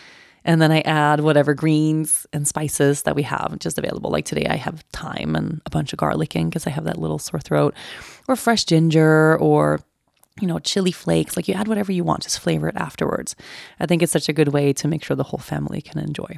and 0.46 0.62
then 0.62 0.72
I 0.72 0.82
add 0.82 1.20
whatever 1.22 1.54
greens 1.54 2.26
and 2.32 2.48
spices 2.48 3.02
that 3.02 3.16
we 3.16 3.24
have 3.24 3.58
just 3.60 3.78
available. 3.78 4.12
Like 4.12 4.26
today, 4.26 4.46
I 4.48 4.56
have 4.56 4.86
thyme 4.94 5.36
and 5.36 5.62
a 5.66 5.70
bunch 5.70 5.92
of 5.92 5.98
garlic 5.98 6.36
in 6.36 6.50
because 6.50 6.68
I 6.68 6.70
have 6.70 6.86
that 6.86 7.00
little 7.00 7.20
sore 7.20 7.40
throat, 7.40 7.74
or 8.28 8.36
fresh 8.36 8.64
ginger, 8.64 9.38
or 9.38 9.82
you 10.40 10.48
know, 10.48 10.60
chili 10.60 10.92
flakes. 10.92 11.36
Like 11.36 11.48
you 11.48 11.56
add 11.56 11.68
whatever 11.68 11.92
you 11.92 12.04
want, 12.04 12.24
just 12.24 12.40
flavor 12.40 12.70
it 12.70 12.76
afterwards. 12.78 13.36
I 13.80 13.88
think 13.88 14.04
it's 14.04 14.12
such 14.14 14.30
a 14.30 14.34
good 14.34 14.50
way 14.50 14.72
to 14.74 14.88
make 14.88 15.04
sure 15.04 15.16
the 15.16 15.24
whole 15.24 15.40
family 15.40 15.82
can 15.82 16.00
enjoy. 16.00 16.38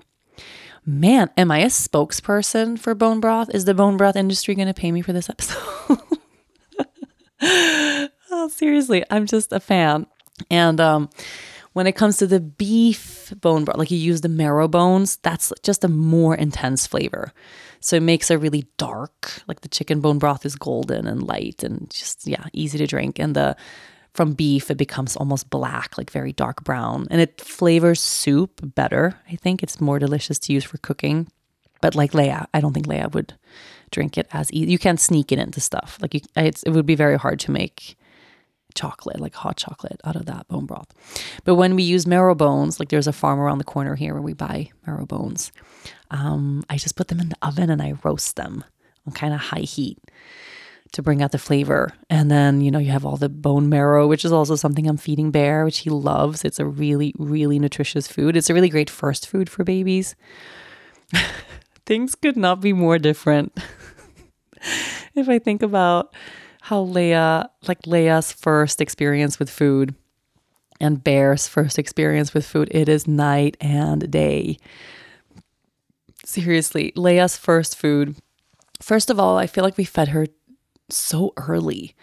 Man, 0.86 1.30
am 1.36 1.52
I 1.52 1.60
a 1.60 1.68
spokesperson 1.68 2.80
for 2.80 2.96
bone 2.96 3.20
broth? 3.20 3.54
Is 3.54 3.66
the 3.66 3.74
bone 3.74 3.98
broth 3.98 4.16
industry 4.16 4.56
going 4.56 4.70
to 4.70 4.74
pay 4.74 4.94
me 4.94 5.02
for 5.02 5.12
this 5.12 5.30
episode? 5.30 6.00
oh, 8.32 8.50
seriously, 8.50 9.04
I'm 9.10 9.26
just 9.26 9.52
a 9.52 9.60
fan. 9.60 10.08
And 10.50 10.80
um, 10.80 11.10
when 11.78 11.86
it 11.86 11.92
comes 11.92 12.18
to 12.18 12.26
the 12.26 12.40
beef 12.40 13.32
bone 13.40 13.64
broth, 13.64 13.78
like 13.78 13.92
you 13.92 14.00
use 14.00 14.22
the 14.22 14.30
marrow 14.30 14.68
bones, 14.68 15.18
that's 15.18 15.54
just 15.62 15.84
a 15.84 15.88
more 15.88 16.34
intense 16.34 16.88
flavor. 16.88 17.32
So 17.82 17.98
it 17.98 18.02
makes 18.02 18.32
a 18.32 18.40
really 18.40 18.66
dark, 18.78 19.44
like 19.48 19.62
the 19.62 19.68
chicken 19.68 20.02
bone 20.02 20.18
broth 20.18 20.44
is 20.44 20.56
golden 20.56 21.06
and 21.06 21.22
light 21.22 21.64
and 21.64 21.88
just, 21.92 22.26
yeah, 22.26 22.46
easy 22.52 22.80
to 22.80 22.88
drink. 22.88 23.20
And 23.20 23.36
the 23.36 23.56
from 24.16 24.34
beef, 24.34 24.72
it 24.72 24.78
becomes 24.78 25.16
almost 25.16 25.52
black, 25.52 26.00
like 26.00 26.10
very 26.10 26.34
dark 26.34 26.64
brown. 26.64 27.06
And 27.12 27.22
it 27.22 27.40
flavors 27.42 28.02
soup 28.02 28.60
better. 28.74 29.14
I 29.32 29.36
think 29.36 29.62
it's 29.62 29.80
more 29.80 30.00
delicious 30.00 30.40
to 30.40 30.54
use 30.54 30.64
for 30.64 30.80
cooking. 30.80 31.32
But 31.80 31.94
like 31.94 32.14
Leia, 32.14 32.48
I 32.56 32.60
don't 32.60 32.74
think 32.74 32.88
Leia 32.88 33.14
would 33.14 33.36
drink 33.92 34.18
it 34.18 34.28
as 34.32 34.52
easy. 34.52 34.72
You 34.72 34.80
can't 34.80 35.00
sneak 35.00 35.32
it 35.32 35.38
into 35.38 35.62
stuff. 35.62 36.00
Like 36.02 36.16
you, 36.16 36.22
it 36.36 36.64
would 36.66 36.88
be 36.88 36.96
very 36.96 37.20
hard 37.20 37.40
to 37.42 37.52
make 37.52 37.96
chocolate, 38.78 39.20
like 39.20 39.36
hot 39.36 39.58
chocolate, 39.58 40.00
out 40.06 40.16
of 40.16 40.26
that 40.28 40.48
bone 40.48 40.66
broth. 40.66 40.88
But 41.44 41.56
when 41.56 41.76
we 41.76 41.84
use 41.84 42.08
marrow 42.08 42.36
bones, 42.36 42.80
like 42.80 42.90
there's 42.90 43.08
a 43.08 43.14
farm 43.14 43.40
around 43.40 43.58
the 43.58 43.64
corner 43.64 43.96
here 43.96 44.14
where 44.14 44.22
we 44.22 44.34
buy 44.34 44.70
marrow 44.86 45.06
bones, 45.06 45.52
um, 46.12 46.64
I 46.70 46.78
just 46.78 46.96
put 46.96 47.10
them 47.10 47.20
in 47.20 47.30
the 47.30 47.38
oven 47.42 47.70
and 47.70 47.82
I 47.82 47.96
roast 48.04 48.36
them 48.36 48.64
on 49.06 49.14
kind 49.14 49.34
of 49.34 49.40
high 49.40 49.62
heat 49.62 49.98
to 50.94 51.02
bring 51.02 51.22
out 51.22 51.32
the 51.32 51.38
flavor. 51.38 51.94
And 52.10 52.32
then, 52.32 52.62
you 52.62 52.72
know, 52.72 52.80
you 52.80 52.92
have 52.92 53.06
all 53.06 53.18
the 53.18 53.30
bone 53.30 53.68
marrow, 53.68 54.08
which 54.08 54.24
is 54.24 54.32
also 54.32 54.56
something 54.56 54.88
I'm 54.88 54.98
feeding 54.98 55.32
Bear, 55.32 55.66
which 55.66 55.80
he 55.80 55.90
loves. 55.90 56.46
It's 56.46 56.60
a 56.60 56.66
really, 56.66 57.14
really 57.18 57.60
nutritious 57.60 58.08
food. 58.08 58.38
It's 58.38 58.50
a 58.50 58.54
really 58.54 58.70
great 58.70 58.90
first 58.90 59.28
food 59.28 59.50
for 59.50 59.64
babies. 59.64 60.16
Things 61.86 62.16
could 62.16 62.38
not 62.38 62.62
be 62.62 62.74
more 62.74 63.00
different. 63.00 63.58
if 65.16 65.30
I 65.30 65.40
think 65.40 65.62
about 65.62 66.14
how 66.68 66.86
Leia, 66.86 67.48
like 67.66 67.84
Leia's 67.84 68.34
first 68.34 68.82
experience 68.82 69.40
with 69.40 69.50
food 69.50 69.96
and 70.82 71.02
Bear's 71.02 71.48
first 71.48 71.80
experience 71.80 72.34
with 72.34 72.46
food, 72.46 72.68
it 72.72 72.90
is 72.90 73.08
night 73.08 73.56
and 73.62 74.12
day. 74.12 74.58
Seriously, 76.26 76.92
Leia's 76.98 77.38
first 77.38 77.78
food. 77.78 78.18
First 78.82 79.10
of 79.10 79.18
all, 79.18 79.38
I 79.38 79.48
feel 79.48 79.64
like 79.64 79.78
we 79.78 79.86
fed 79.86 80.10
her 80.10 80.28
so 80.90 81.32
early. 81.38 81.96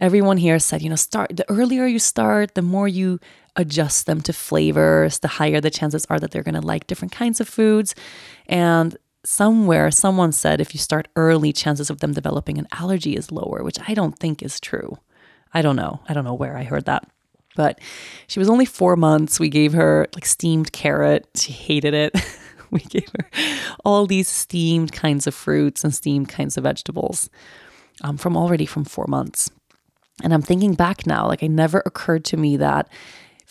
Everyone 0.00 0.36
here 0.36 0.58
said, 0.58 0.82
you 0.82 0.90
know, 0.90 0.96
start 0.96 1.36
the 1.36 1.48
earlier 1.48 1.86
you 1.86 2.00
start, 2.00 2.56
the 2.56 2.60
more 2.60 2.88
you 2.88 3.20
adjust 3.54 4.06
them 4.06 4.20
to 4.22 4.32
flavors, 4.32 5.20
the 5.20 5.28
higher 5.28 5.60
the 5.60 5.70
chances 5.70 6.06
are 6.10 6.18
that 6.18 6.32
they're 6.32 6.42
going 6.42 6.60
to 6.60 6.60
like 6.60 6.88
different 6.88 7.12
kinds 7.12 7.40
of 7.40 7.48
foods. 7.48 7.94
And 8.46 8.96
somewhere 9.24 9.90
someone 9.90 10.32
said 10.32 10.60
if 10.60 10.74
you 10.74 10.78
start 10.78 11.08
early, 11.16 11.52
chances 11.52 11.90
of 11.90 12.00
them 12.00 12.12
developing 12.12 12.58
an 12.58 12.68
allergy 12.72 13.16
is 13.16 13.32
lower, 13.32 13.62
which 13.62 13.78
I 13.86 13.94
don't 13.94 14.18
think 14.18 14.42
is 14.42 14.60
true. 14.60 14.98
I 15.54 15.62
don't 15.62 15.76
know. 15.76 16.00
I 16.08 16.14
don't 16.14 16.24
know 16.24 16.34
where 16.34 16.56
I 16.56 16.64
heard 16.64 16.86
that. 16.86 17.08
But 17.54 17.80
she 18.26 18.38
was 18.38 18.48
only 18.48 18.64
four 18.64 18.96
months. 18.96 19.38
We 19.38 19.50
gave 19.50 19.74
her 19.74 20.08
like 20.14 20.24
steamed 20.24 20.72
carrot. 20.72 21.28
She 21.34 21.52
hated 21.52 21.92
it. 21.94 22.14
we 22.70 22.80
gave 22.80 23.08
her 23.18 23.28
all 23.84 24.06
these 24.06 24.28
steamed 24.28 24.92
kinds 24.92 25.26
of 25.26 25.34
fruits 25.34 25.84
and 25.84 25.94
steamed 25.94 26.28
kinds 26.28 26.56
of 26.56 26.64
vegetables 26.64 27.28
um, 28.02 28.16
from 28.16 28.36
already 28.36 28.64
from 28.64 28.84
four 28.84 29.06
months. 29.06 29.50
And 30.22 30.32
I'm 30.32 30.42
thinking 30.42 30.74
back 30.74 31.06
now, 31.06 31.26
like 31.26 31.42
it 31.42 31.50
never 31.50 31.82
occurred 31.84 32.24
to 32.26 32.36
me 32.36 32.56
that 32.56 32.88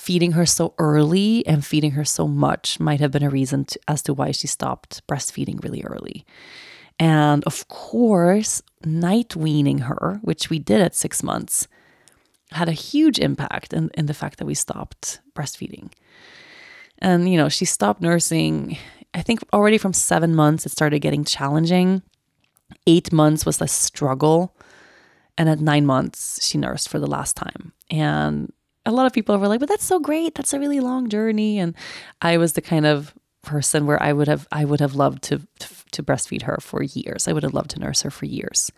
feeding 0.02 0.32
her 0.32 0.48
so 0.48 0.74
early 0.80 1.46
and 1.46 1.64
feeding 1.64 1.92
her 1.92 2.04
so 2.04 2.28
much 2.28 2.80
might 2.80 3.00
have 3.00 3.12
been 3.12 3.22
a 3.22 3.30
reason 3.30 3.66
to, 3.66 3.80
as 3.88 4.02
to 4.02 4.16
why 4.16 4.32
she 4.32 4.48
stopped 4.48 5.06
breastfeeding 5.08 5.64
really 5.64 5.84
early. 5.84 6.26
And 6.98 7.44
of 7.44 7.68
course, 7.68 8.64
night 8.84 9.36
weaning 9.36 9.78
her, 9.80 10.20
which 10.24 10.50
we 10.50 10.58
did 10.58 10.82
at 10.82 10.96
six 10.96 11.22
months, 11.22 11.68
had 12.52 12.68
a 12.68 12.72
huge 12.72 13.20
impact 13.20 13.74
in, 13.74 13.92
in 13.94 14.08
the 14.08 14.16
fact 14.16 14.40
that 14.40 14.48
we 14.48 14.56
stopped 14.56 15.20
breastfeeding. 15.36 15.92
And, 16.98 17.32
you 17.32 17.38
know, 17.38 17.48
she 17.48 17.66
stopped 17.66 18.02
nursing, 18.02 18.80
I 19.14 19.22
think 19.22 19.42
already 19.54 19.78
from 19.78 19.94
seven 19.94 20.34
months, 20.34 20.66
it 20.66 20.72
started 20.72 21.00
getting 21.00 21.24
challenging. 21.24 22.02
Eight 22.88 23.14
months 23.14 23.46
was 23.46 23.62
a 23.62 23.68
struggle. 23.68 24.56
And 25.38 25.48
at 25.48 25.60
nine 25.60 25.86
months, 25.86 26.44
she 26.44 26.58
nursed 26.58 26.90
for 26.90 26.98
the 26.98 27.08
last 27.08 27.36
time. 27.38 27.74
And 27.92 28.52
a 28.86 28.92
lot 28.92 29.06
of 29.06 29.14
people 29.14 29.38
were 29.38 29.48
like, 29.48 29.60
but 29.60 29.70
that's 29.70 29.86
so 29.86 30.00
great. 30.00 30.36
That's 30.36 30.54
a 30.54 30.60
really 30.60 30.80
long 30.80 31.10
journey. 31.10 31.60
And 31.60 31.76
I 32.22 32.38
was 32.38 32.54
the 32.54 32.62
kind 32.62 32.86
of 32.86 33.14
person 33.44 33.86
where 33.86 34.02
I 34.02 34.14
would 34.14 34.28
have 34.28 34.48
I 34.52 34.66
would 34.66 34.80
have 34.80 34.96
loved 34.96 35.24
to 35.24 35.42
to 35.92 36.04
breastfeed 36.04 36.44
her 36.44 36.58
for 36.62 36.84
years. 36.84 37.28
I 37.28 37.34
would 37.34 37.44
have 37.44 37.54
loved 37.54 37.72
to 37.72 37.80
nurse 37.80 38.02
her 38.02 38.12
for 38.12 38.26
years. 38.26 38.72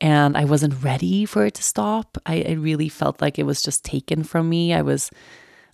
And 0.00 0.36
I 0.36 0.44
wasn't 0.44 0.82
ready 0.82 1.24
for 1.24 1.46
it 1.46 1.54
to 1.54 1.62
stop. 1.62 2.18
I, 2.26 2.44
I 2.48 2.52
really 2.52 2.88
felt 2.88 3.22
like 3.22 3.38
it 3.38 3.46
was 3.46 3.62
just 3.62 3.84
taken 3.84 4.24
from 4.24 4.48
me. 4.48 4.72
I 4.72 4.82
was 4.82 5.10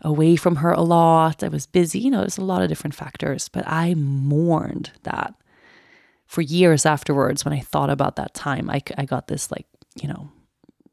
away 0.03 0.37
from 0.37 0.57
her 0.57 0.71
a 0.71 0.83
lot. 0.83 1.43
I 1.43 1.49
was 1.49 1.67
busy. 1.67 1.99
You 2.01 2.11
know, 2.11 2.21
there's 2.21 2.39
a 2.39 2.45
lot 2.45 2.63
of 2.63 2.69
different 2.69 2.95
factors, 2.95 3.49
but 3.49 3.65
I 3.67 3.95
mourned 3.95 4.91
that 5.05 5.35
for 6.27 6.43
years 6.43 6.85
afterwards 6.85 7.45
when 7.45 7.55
I 7.55 7.61
thought 7.61 7.89
about 7.89 8.17
that 8.17 8.35
time. 8.35 8.69
I, 8.69 8.83
I 8.99 9.07
got 9.07 9.29
this, 9.29 9.51
like, 9.51 9.67
you 10.01 10.09
know, 10.09 10.31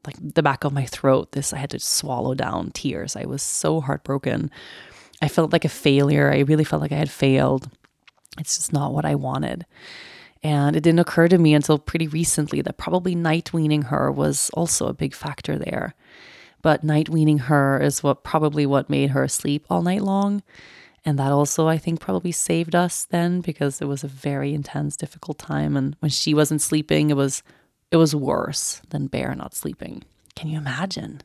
like 0.06 0.16
the 0.20 0.42
back 0.42 0.64
of 0.64 0.72
my 0.72 0.86
throat. 0.86 1.32
This, 1.32 1.52
I 1.52 1.58
had 1.58 1.70
to 1.70 1.78
swallow 1.78 2.34
down 2.34 2.70
tears. 2.72 3.16
I 3.16 3.26
was 3.26 3.42
so 3.42 3.80
heartbroken. 3.80 4.50
I 5.22 5.28
felt 5.28 5.52
like 5.52 5.64
a 5.64 5.70
failure. 5.70 6.32
I 6.32 6.40
really 6.40 6.64
felt 6.64 6.82
like 6.82 6.92
I 6.92 6.96
had 6.96 7.10
failed. 7.10 7.70
It's 8.38 8.56
just 8.56 8.72
not 8.72 8.92
what 8.92 9.04
I 9.04 9.14
wanted. 9.14 9.66
And 10.42 10.76
it 10.76 10.82
didn't 10.82 11.00
occur 11.00 11.28
to 11.28 11.38
me 11.38 11.54
until 11.54 11.78
pretty 11.78 12.06
recently 12.06 12.60
that 12.62 12.76
probably 12.76 13.14
night 13.14 13.52
weaning 13.52 13.82
her 13.82 14.12
was 14.12 14.50
also 14.54 14.86
a 14.86 14.94
big 14.94 15.14
factor 15.14 15.58
there. 15.58 15.94
But 16.62 16.84
night 16.84 17.08
weaning 17.08 17.38
her 17.38 17.80
is 17.80 18.02
what 18.02 18.24
probably 18.24 18.66
what 18.66 18.90
made 18.90 19.10
her 19.10 19.26
sleep 19.28 19.66
all 19.70 19.82
night 19.82 20.02
long. 20.02 20.42
And 21.04 21.18
that 21.18 21.30
also, 21.30 21.68
I 21.68 21.78
think, 21.78 22.00
probably 22.00 22.32
saved 22.32 22.74
us 22.74 23.04
then 23.04 23.40
because 23.40 23.80
it 23.80 23.86
was 23.86 24.02
a 24.02 24.08
very 24.08 24.52
intense, 24.52 24.96
difficult 24.96 25.38
time. 25.38 25.76
And 25.76 25.96
when 26.00 26.10
she 26.10 26.34
wasn't 26.34 26.60
sleeping, 26.60 27.10
it 27.10 27.16
was 27.16 27.42
it 27.90 27.96
was 27.96 28.14
worse 28.14 28.82
than 28.90 29.06
Bear 29.06 29.34
not 29.34 29.54
sleeping. 29.54 30.02
Can 30.34 30.48
you 30.48 30.58
imagine? 30.58 31.22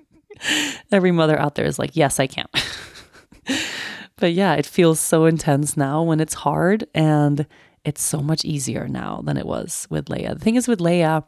Every 0.92 1.10
mother 1.10 1.38
out 1.38 1.54
there 1.54 1.66
is 1.66 1.78
like, 1.78 1.96
yes, 1.96 2.20
I 2.20 2.26
can. 2.26 2.46
but 4.16 4.32
yeah, 4.32 4.54
it 4.54 4.66
feels 4.66 5.00
so 5.00 5.24
intense 5.26 5.76
now 5.76 6.02
when 6.02 6.20
it's 6.20 6.34
hard. 6.34 6.86
And 6.94 7.46
it's 7.84 8.02
so 8.02 8.20
much 8.20 8.44
easier 8.44 8.88
now 8.88 9.22
than 9.24 9.36
it 9.36 9.46
was 9.46 9.86
with 9.90 10.08
Lea. 10.08 10.28
The 10.28 10.38
thing 10.38 10.56
is, 10.56 10.68
with 10.68 10.80
Lea, 10.80 11.20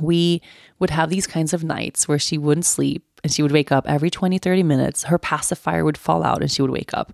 we 0.00 0.42
would 0.78 0.90
have 0.90 1.10
these 1.10 1.26
kinds 1.26 1.54
of 1.54 1.64
nights 1.64 2.08
where 2.08 2.18
she 2.18 2.38
wouldn't 2.38 2.66
sleep 2.66 3.04
and 3.22 3.32
she 3.32 3.42
would 3.42 3.52
wake 3.52 3.72
up 3.72 3.88
every 3.88 4.10
20, 4.10 4.38
30 4.38 4.62
minutes. 4.62 5.04
Her 5.04 5.18
pacifier 5.18 5.84
would 5.84 5.96
fall 5.96 6.22
out 6.22 6.42
and 6.42 6.50
she 6.50 6.62
would 6.62 6.70
wake 6.70 6.92
up 6.92 7.12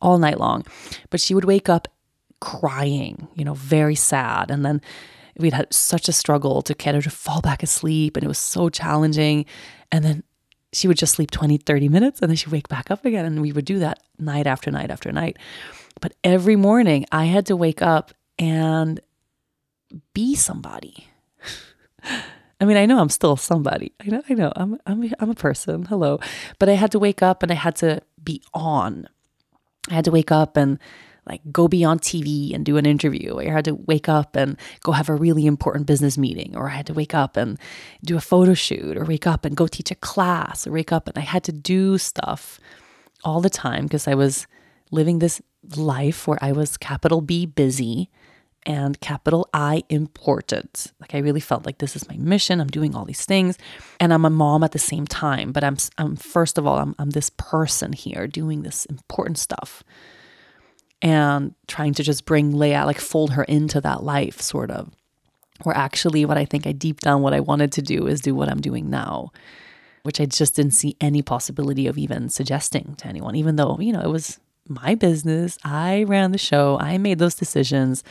all 0.00 0.18
night 0.18 0.38
long. 0.38 0.66
But 1.10 1.20
she 1.20 1.34
would 1.34 1.44
wake 1.44 1.68
up 1.68 1.88
crying, 2.40 3.28
you 3.34 3.44
know, 3.44 3.54
very 3.54 3.94
sad. 3.94 4.50
And 4.50 4.64
then 4.64 4.80
we'd 5.38 5.52
had 5.52 5.72
such 5.72 6.08
a 6.08 6.12
struggle 6.12 6.62
to 6.62 6.74
get 6.74 6.94
her 6.94 7.02
to 7.02 7.10
fall 7.10 7.40
back 7.40 7.62
asleep 7.62 8.16
and 8.16 8.24
it 8.24 8.28
was 8.28 8.38
so 8.38 8.68
challenging. 8.68 9.46
And 9.90 10.04
then 10.04 10.22
she 10.72 10.88
would 10.88 10.98
just 10.98 11.14
sleep 11.14 11.30
20, 11.30 11.58
30 11.58 11.88
minutes 11.88 12.20
and 12.20 12.28
then 12.28 12.36
she'd 12.36 12.52
wake 12.52 12.68
back 12.68 12.90
up 12.90 13.04
again. 13.04 13.24
And 13.24 13.40
we 13.40 13.52
would 13.52 13.64
do 13.64 13.78
that 13.78 14.02
night 14.18 14.46
after 14.46 14.70
night 14.70 14.90
after 14.90 15.12
night. 15.12 15.38
But 16.00 16.14
every 16.22 16.56
morning 16.56 17.06
I 17.12 17.26
had 17.26 17.46
to 17.46 17.56
wake 17.56 17.82
up 17.82 18.12
and 18.38 19.00
be 20.12 20.34
somebody. 20.34 21.08
I 22.60 22.64
mean, 22.64 22.76
I 22.76 22.86
know 22.86 22.98
I'm 22.98 23.08
still 23.08 23.36
somebody. 23.36 23.92
I 24.00 24.06
know, 24.06 24.22
I 24.28 24.34
know. 24.34 24.52
I'm, 24.56 24.80
I'm, 24.84 25.12
I'm 25.20 25.30
a 25.30 25.34
person. 25.34 25.84
Hello. 25.84 26.18
But 26.58 26.68
I 26.68 26.72
had 26.72 26.90
to 26.92 26.98
wake 26.98 27.22
up 27.22 27.42
and 27.42 27.52
I 27.52 27.54
had 27.54 27.76
to 27.76 28.02
be 28.22 28.42
on. 28.52 29.08
I 29.90 29.94
had 29.94 30.04
to 30.06 30.10
wake 30.10 30.32
up 30.32 30.56
and 30.56 30.78
like 31.28 31.42
go 31.52 31.68
be 31.68 31.84
on 31.84 31.98
TV 31.98 32.54
and 32.54 32.64
do 32.64 32.76
an 32.76 32.86
interview. 32.86 33.38
I 33.38 33.44
had 33.44 33.66
to 33.66 33.74
wake 33.74 34.08
up 34.08 34.36
and 34.36 34.58
go 34.82 34.92
have 34.92 35.08
a 35.08 35.14
really 35.14 35.46
important 35.46 35.86
business 35.86 36.18
meeting, 36.18 36.56
or 36.56 36.68
I 36.68 36.74
had 36.74 36.86
to 36.86 36.94
wake 36.94 37.14
up 37.14 37.36
and 37.36 37.58
do 38.04 38.16
a 38.16 38.20
photo 38.20 38.54
shoot, 38.54 38.96
or 38.96 39.04
wake 39.04 39.26
up 39.26 39.44
and 39.44 39.56
go 39.56 39.66
teach 39.66 39.90
a 39.90 39.96
class, 39.96 40.66
or 40.66 40.72
wake 40.72 40.92
up 40.92 41.08
and 41.08 41.18
I 41.18 41.22
had 41.22 41.44
to 41.44 41.52
do 41.52 41.98
stuff 41.98 42.58
all 43.24 43.40
the 43.40 43.50
time 43.50 43.84
because 43.84 44.08
I 44.08 44.14
was 44.14 44.46
living 44.90 45.18
this 45.18 45.40
life 45.76 46.26
where 46.26 46.38
I 46.40 46.52
was 46.52 46.76
capital 46.76 47.20
B 47.20 47.46
busy 47.46 48.10
and 48.64 49.00
capital 49.00 49.48
I 49.54 49.82
important. 49.88 50.92
Like 51.00 51.14
I 51.14 51.18
really 51.18 51.40
felt 51.40 51.64
like 51.64 51.78
this 51.78 51.96
is 51.96 52.08
my 52.08 52.16
mission. 52.16 52.60
I'm 52.60 52.68
doing 52.68 52.94
all 52.94 53.04
these 53.04 53.24
things 53.24 53.56
and 54.00 54.12
I'm 54.12 54.24
a 54.24 54.30
mom 54.30 54.62
at 54.62 54.72
the 54.72 54.78
same 54.78 55.06
time, 55.06 55.52
but 55.52 55.64
I'm 55.64 55.76
I'm 55.96 56.16
first 56.16 56.58
of 56.58 56.66
all 56.66 56.78
I'm 56.78 56.94
I'm 56.98 57.10
this 57.10 57.30
person 57.30 57.92
here 57.92 58.26
doing 58.26 58.62
this 58.62 58.84
important 58.86 59.38
stuff 59.38 59.82
and 61.00 61.54
trying 61.66 61.94
to 61.94 62.02
just 62.02 62.24
bring 62.24 62.56
Lea 62.56 62.82
like 62.84 63.00
fold 63.00 63.32
her 63.32 63.44
into 63.44 63.80
that 63.80 64.02
life 64.02 64.40
sort 64.40 64.70
of. 64.70 64.90
Or 65.64 65.76
actually 65.76 66.24
what 66.24 66.38
I 66.38 66.44
think 66.44 66.66
I 66.66 66.72
deep 66.72 67.00
down 67.00 67.22
what 67.22 67.34
I 67.34 67.40
wanted 67.40 67.72
to 67.72 67.82
do 67.82 68.06
is 68.06 68.20
do 68.20 68.34
what 68.34 68.48
I'm 68.48 68.60
doing 68.60 68.90
now, 68.90 69.32
which 70.02 70.20
I 70.20 70.26
just 70.26 70.56
didn't 70.56 70.74
see 70.74 70.96
any 71.00 71.22
possibility 71.22 71.86
of 71.86 71.98
even 71.98 72.28
suggesting 72.28 72.94
to 72.98 73.08
anyone 73.08 73.34
even 73.34 73.56
though, 73.56 73.76
you 73.80 73.92
know, 73.92 74.00
it 74.00 74.10
was 74.10 74.38
my 74.68 74.94
business. 74.94 75.58
I 75.64 76.04
ran 76.04 76.32
the 76.32 76.38
show. 76.38 76.78
I 76.80 76.98
made 76.98 77.18
those 77.18 77.34
decisions. 77.34 78.04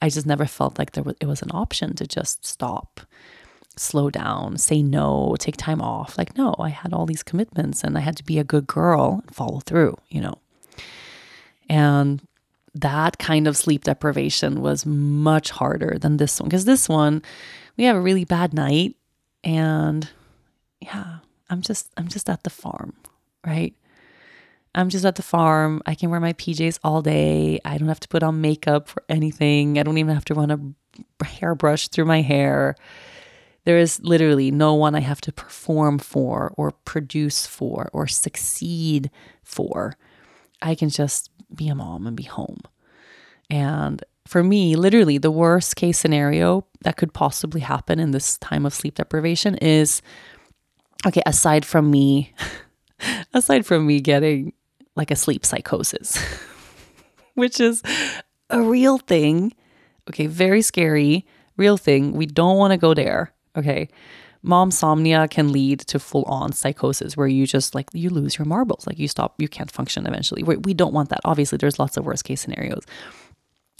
I 0.00 0.08
just 0.08 0.26
never 0.26 0.46
felt 0.46 0.78
like 0.78 0.92
there 0.92 1.04
was, 1.04 1.14
it 1.20 1.26
was 1.26 1.42
an 1.42 1.50
option 1.52 1.94
to 1.96 2.06
just 2.06 2.44
stop, 2.44 3.00
slow 3.76 4.10
down, 4.10 4.58
say 4.58 4.82
no, 4.82 5.36
take 5.38 5.56
time 5.56 5.80
off. 5.80 6.18
Like, 6.18 6.36
no, 6.36 6.56
I 6.58 6.70
had 6.70 6.92
all 6.92 7.06
these 7.06 7.22
commitments 7.22 7.84
and 7.84 7.96
I 7.96 8.00
had 8.00 8.16
to 8.16 8.24
be 8.24 8.38
a 8.38 8.44
good 8.44 8.66
girl 8.66 9.20
and 9.22 9.34
follow 9.34 9.60
through, 9.60 9.96
you 10.08 10.20
know. 10.20 10.41
And 11.72 12.20
that 12.74 13.16
kind 13.18 13.46
of 13.46 13.56
sleep 13.56 13.84
deprivation 13.84 14.60
was 14.60 14.84
much 14.84 15.50
harder 15.50 15.96
than 15.98 16.18
this 16.18 16.38
one 16.38 16.50
because 16.50 16.66
this 16.66 16.86
one, 16.86 17.22
we 17.78 17.84
have 17.84 17.96
a 17.96 18.00
really 18.00 18.24
bad 18.26 18.52
night 18.52 18.94
and 19.42 20.06
yeah, 20.80 21.18
I'm 21.48 21.62
just 21.62 21.90
I'm 21.96 22.08
just 22.08 22.28
at 22.28 22.42
the 22.42 22.50
farm, 22.50 22.92
right? 23.46 23.74
I'm 24.74 24.90
just 24.90 25.06
at 25.06 25.14
the 25.14 25.22
farm. 25.22 25.80
I 25.86 25.94
can 25.94 26.10
wear 26.10 26.20
my 26.20 26.34
PJs 26.34 26.78
all 26.84 27.00
day. 27.00 27.58
I 27.64 27.78
don't 27.78 27.88
have 27.88 28.00
to 28.00 28.08
put 28.08 28.22
on 28.22 28.42
makeup 28.42 28.88
for 28.88 29.02
anything. 29.08 29.78
I 29.78 29.82
don't 29.82 29.98
even 29.98 30.14
have 30.14 30.24
to 30.26 30.34
run 30.34 30.50
a 30.50 31.24
hairbrush 31.24 31.88
through 31.88 32.04
my 32.04 32.20
hair. 32.20 32.74
There 33.64 33.78
is 33.78 33.98
literally 34.00 34.50
no 34.50 34.74
one 34.74 34.94
I 34.94 35.00
have 35.00 35.22
to 35.22 35.32
perform 35.32 35.98
for 35.98 36.52
or 36.56 36.72
produce 36.72 37.46
for 37.46 37.88
or 37.94 38.06
succeed 38.08 39.10
for. 39.42 39.96
I 40.62 40.74
can 40.76 40.88
just 40.88 41.30
be 41.56 41.68
a 41.68 41.74
mom 41.74 42.06
and 42.06 42.16
be 42.16 42.24
home. 42.24 42.60
And 43.50 44.02
for 44.26 44.42
me, 44.42 44.76
literally, 44.76 45.18
the 45.18 45.30
worst 45.30 45.76
case 45.76 45.98
scenario 45.98 46.64
that 46.82 46.96
could 46.96 47.12
possibly 47.12 47.60
happen 47.60 47.98
in 47.98 48.12
this 48.12 48.38
time 48.38 48.64
of 48.64 48.74
sleep 48.74 48.94
deprivation 48.94 49.56
is 49.56 50.02
okay, 51.06 51.22
aside 51.26 51.64
from 51.64 51.90
me, 51.90 52.32
aside 53.34 53.66
from 53.66 53.86
me 53.86 54.00
getting 54.00 54.52
like 54.94 55.10
a 55.10 55.16
sleep 55.16 55.44
psychosis, 55.44 56.18
which 57.34 57.60
is 57.60 57.82
a 58.50 58.62
real 58.62 58.98
thing. 58.98 59.52
Okay, 60.08 60.26
very 60.26 60.62
scary, 60.62 61.26
real 61.56 61.76
thing. 61.76 62.12
We 62.12 62.26
don't 62.26 62.58
want 62.58 62.72
to 62.72 62.76
go 62.76 62.94
there. 62.94 63.32
Okay. 63.56 63.88
Momsomnia 64.44 65.30
can 65.30 65.52
lead 65.52 65.80
to 65.80 65.98
full 65.98 66.24
on 66.24 66.52
psychosis 66.52 67.16
where 67.16 67.28
you 67.28 67.46
just 67.46 67.74
like 67.74 67.88
you 67.92 68.10
lose 68.10 68.38
your 68.38 68.44
marbles, 68.44 68.86
like 68.86 68.98
you 68.98 69.08
stop, 69.08 69.34
you 69.38 69.48
can't 69.48 69.70
function 69.70 70.06
eventually. 70.06 70.42
We, 70.42 70.56
we 70.56 70.74
don't 70.74 70.92
want 70.92 71.10
that. 71.10 71.20
Obviously, 71.24 71.58
there's 71.58 71.78
lots 71.78 71.96
of 71.96 72.04
worst 72.04 72.24
case 72.24 72.40
scenarios. 72.40 72.84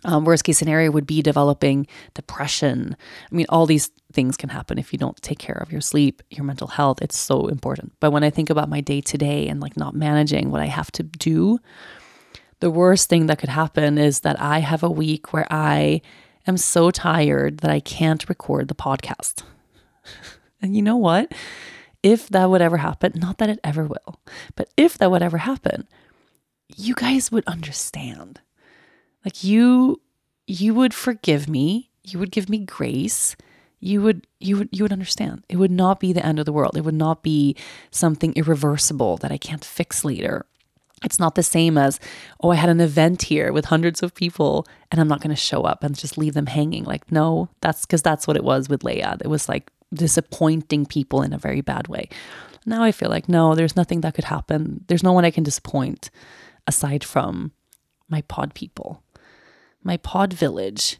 Um, 0.04 0.24
worst 0.24 0.44
case 0.44 0.58
scenario 0.58 0.90
would 0.90 1.06
be 1.06 1.22
developing 1.22 1.86
depression. 2.14 2.96
I 3.30 3.34
mean, 3.34 3.46
all 3.48 3.66
these 3.66 3.90
things 4.12 4.36
can 4.36 4.48
happen 4.48 4.78
if 4.78 4.92
you 4.92 4.98
don't 4.98 5.20
take 5.22 5.38
care 5.38 5.58
of 5.62 5.70
your 5.70 5.80
sleep, 5.80 6.22
your 6.30 6.44
mental 6.44 6.66
health. 6.66 7.00
It's 7.02 7.16
so 7.16 7.46
important. 7.46 7.92
But 8.00 8.10
when 8.10 8.24
I 8.24 8.30
think 8.30 8.50
about 8.50 8.68
my 8.68 8.80
day 8.80 9.00
to 9.00 9.18
day 9.18 9.46
and 9.48 9.60
like 9.60 9.76
not 9.76 9.94
managing 9.94 10.50
what 10.50 10.60
I 10.60 10.66
have 10.66 10.90
to 10.92 11.04
do, 11.04 11.58
the 12.60 12.70
worst 12.70 13.08
thing 13.08 13.26
that 13.26 13.38
could 13.38 13.48
happen 13.48 13.98
is 13.98 14.20
that 14.20 14.40
I 14.40 14.58
have 14.60 14.82
a 14.82 14.90
week 14.90 15.32
where 15.32 15.46
I 15.50 16.00
am 16.46 16.56
so 16.56 16.90
tired 16.90 17.58
that 17.58 17.70
I 17.70 17.80
can't 17.80 18.28
record 18.28 18.68
the 18.68 18.74
podcast. 18.74 19.42
and 20.62 20.76
you 20.76 20.82
know 20.82 20.96
what? 20.96 21.32
If 22.02 22.28
that 22.30 22.48
would 22.48 22.62
ever 22.62 22.78
happen, 22.78 23.12
not 23.16 23.38
that 23.38 23.50
it 23.50 23.60
ever 23.62 23.84
will, 23.84 24.20
but 24.56 24.68
if 24.76 24.98
that 24.98 25.10
would 25.10 25.22
ever 25.22 25.38
happen, 25.38 25.86
you 26.76 26.94
guys 26.94 27.30
would 27.30 27.44
understand 27.46 28.40
like 29.24 29.44
you 29.44 30.00
you 30.46 30.74
would 30.74 30.92
forgive 30.92 31.48
me, 31.48 31.90
you 32.02 32.18
would 32.18 32.30
give 32.32 32.48
me 32.48 32.58
grace. 32.58 33.36
You 33.80 34.02
would 34.02 34.26
you 34.38 34.58
would 34.58 34.68
you 34.72 34.84
would 34.84 34.92
understand. 34.92 35.44
It 35.48 35.56
would 35.56 35.70
not 35.70 36.00
be 36.00 36.12
the 36.12 36.24
end 36.24 36.38
of 36.38 36.46
the 36.46 36.52
world. 36.52 36.76
It 36.76 36.84
would 36.84 36.94
not 36.94 37.22
be 37.22 37.56
something 37.90 38.32
irreversible 38.34 39.16
that 39.18 39.32
I 39.32 39.38
can't 39.38 39.64
fix 39.64 40.04
later. 40.04 40.46
It's 41.04 41.18
not 41.18 41.34
the 41.34 41.42
same 41.42 41.76
as, 41.76 41.98
oh, 42.40 42.50
I 42.50 42.54
had 42.54 42.70
an 42.70 42.80
event 42.80 43.22
here 43.22 43.52
with 43.52 43.64
hundreds 43.64 44.04
of 44.04 44.14
people 44.14 44.68
and 44.92 45.00
I'm 45.00 45.08
not 45.08 45.20
going 45.20 45.34
to 45.34 45.40
show 45.40 45.62
up 45.62 45.82
and 45.82 45.98
just 45.98 46.16
leave 46.16 46.34
them 46.34 46.46
hanging. 46.46 46.84
Like, 46.84 47.10
no, 47.10 47.48
that's 47.60 47.84
because 47.84 48.02
that's 48.02 48.28
what 48.28 48.36
it 48.36 48.44
was 48.44 48.68
with 48.68 48.84
Lea. 48.84 49.02
It 49.20 49.26
was 49.26 49.48
like 49.48 49.68
disappointing 49.92 50.86
people 50.86 51.22
in 51.22 51.32
a 51.32 51.38
very 51.38 51.60
bad 51.60 51.88
way. 51.88 52.08
Now 52.64 52.82
I 52.82 52.92
feel 52.92 53.10
like, 53.10 53.28
no, 53.28 53.54
there's 53.54 53.76
nothing 53.76 54.02
that 54.02 54.14
could 54.14 54.24
happen. 54.24 54.84
There's 54.86 55.02
no 55.02 55.12
one 55.12 55.24
I 55.24 55.30
can 55.30 55.42
disappoint 55.42 56.10
aside 56.66 57.02
from 57.02 57.52
my 58.08 58.22
pod 58.22 58.54
people 58.54 59.02
my 59.84 59.96
pod 59.98 60.32
village 60.32 60.98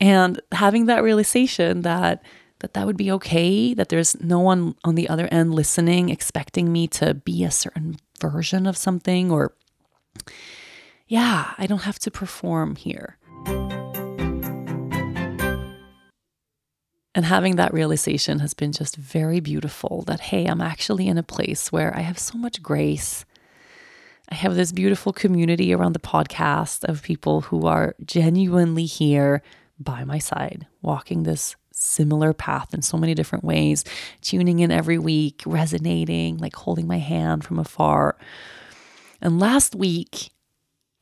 and 0.00 0.40
having 0.52 0.86
that 0.86 1.02
realization 1.02 1.82
that 1.82 2.22
that 2.60 2.74
that 2.74 2.86
would 2.86 2.96
be 2.96 3.10
okay 3.10 3.74
that 3.74 3.88
there's 3.88 4.18
no 4.20 4.38
one 4.40 4.74
on 4.84 4.94
the 4.94 5.08
other 5.08 5.28
end 5.30 5.54
listening 5.54 6.08
expecting 6.08 6.72
me 6.72 6.86
to 6.86 7.14
be 7.14 7.44
a 7.44 7.50
certain 7.50 7.96
version 8.20 8.66
of 8.66 8.76
something 8.76 9.30
or 9.30 9.54
yeah 11.08 11.52
i 11.58 11.66
don't 11.66 11.82
have 11.82 11.98
to 11.98 12.10
perform 12.10 12.76
here 12.76 13.18
And 17.14 17.24
having 17.24 17.56
that 17.56 17.72
realization 17.72 18.40
has 18.40 18.54
been 18.54 18.72
just 18.72 18.96
very 18.96 19.38
beautiful 19.38 20.02
that, 20.02 20.20
hey, 20.20 20.46
I'm 20.46 20.60
actually 20.60 21.06
in 21.06 21.16
a 21.16 21.22
place 21.22 21.70
where 21.70 21.96
I 21.96 22.00
have 22.00 22.18
so 22.18 22.36
much 22.36 22.62
grace. 22.62 23.24
I 24.28 24.34
have 24.34 24.56
this 24.56 24.72
beautiful 24.72 25.12
community 25.12 25.72
around 25.72 25.92
the 25.92 26.00
podcast 26.00 26.82
of 26.84 27.02
people 27.02 27.42
who 27.42 27.66
are 27.66 27.94
genuinely 28.04 28.86
here 28.86 29.42
by 29.78 30.02
my 30.04 30.18
side, 30.18 30.66
walking 30.82 31.22
this 31.22 31.54
similar 31.72 32.32
path 32.32 32.74
in 32.74 32.82
so 32.82 32.96
many 32.96 33.14
different 33.14 33.44
ways, 33.44 33.84
tuning 34.20 34.60
in 34.60 34.70
every 34.70 34.98
week, 34.98 35.42
resonating, 35.46 36.38
like 36.38 36.56
holding 36.56 36.86
my 36.86 36.98
hand 36.98 37.44
from 37.44 37.58
afar. 37.58 38.16
And 39.20 39.38
last 39.38 39.74
week, 39.74 40.30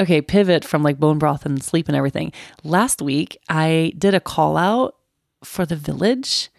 okay, 0.01 0.21
pivot 0.21 0.65
from 0.65 0.83
like 0.83 0.99
bone 0.99 1.19
broth 1.19 1.47
and 1.47 1.63
sleep 1.63 1.89
and 1.89 1.97
everything. 1.97 2.33
Last 2.65 3.01
week, 3.01 3.39
I 3.49 3.93
did 3.97 4.15
a 4.15 4.21
call 4.21 4.57
out 4.57 4.97
for 5.45 5.66
the 5.66 5.76
village. 5.76 6.51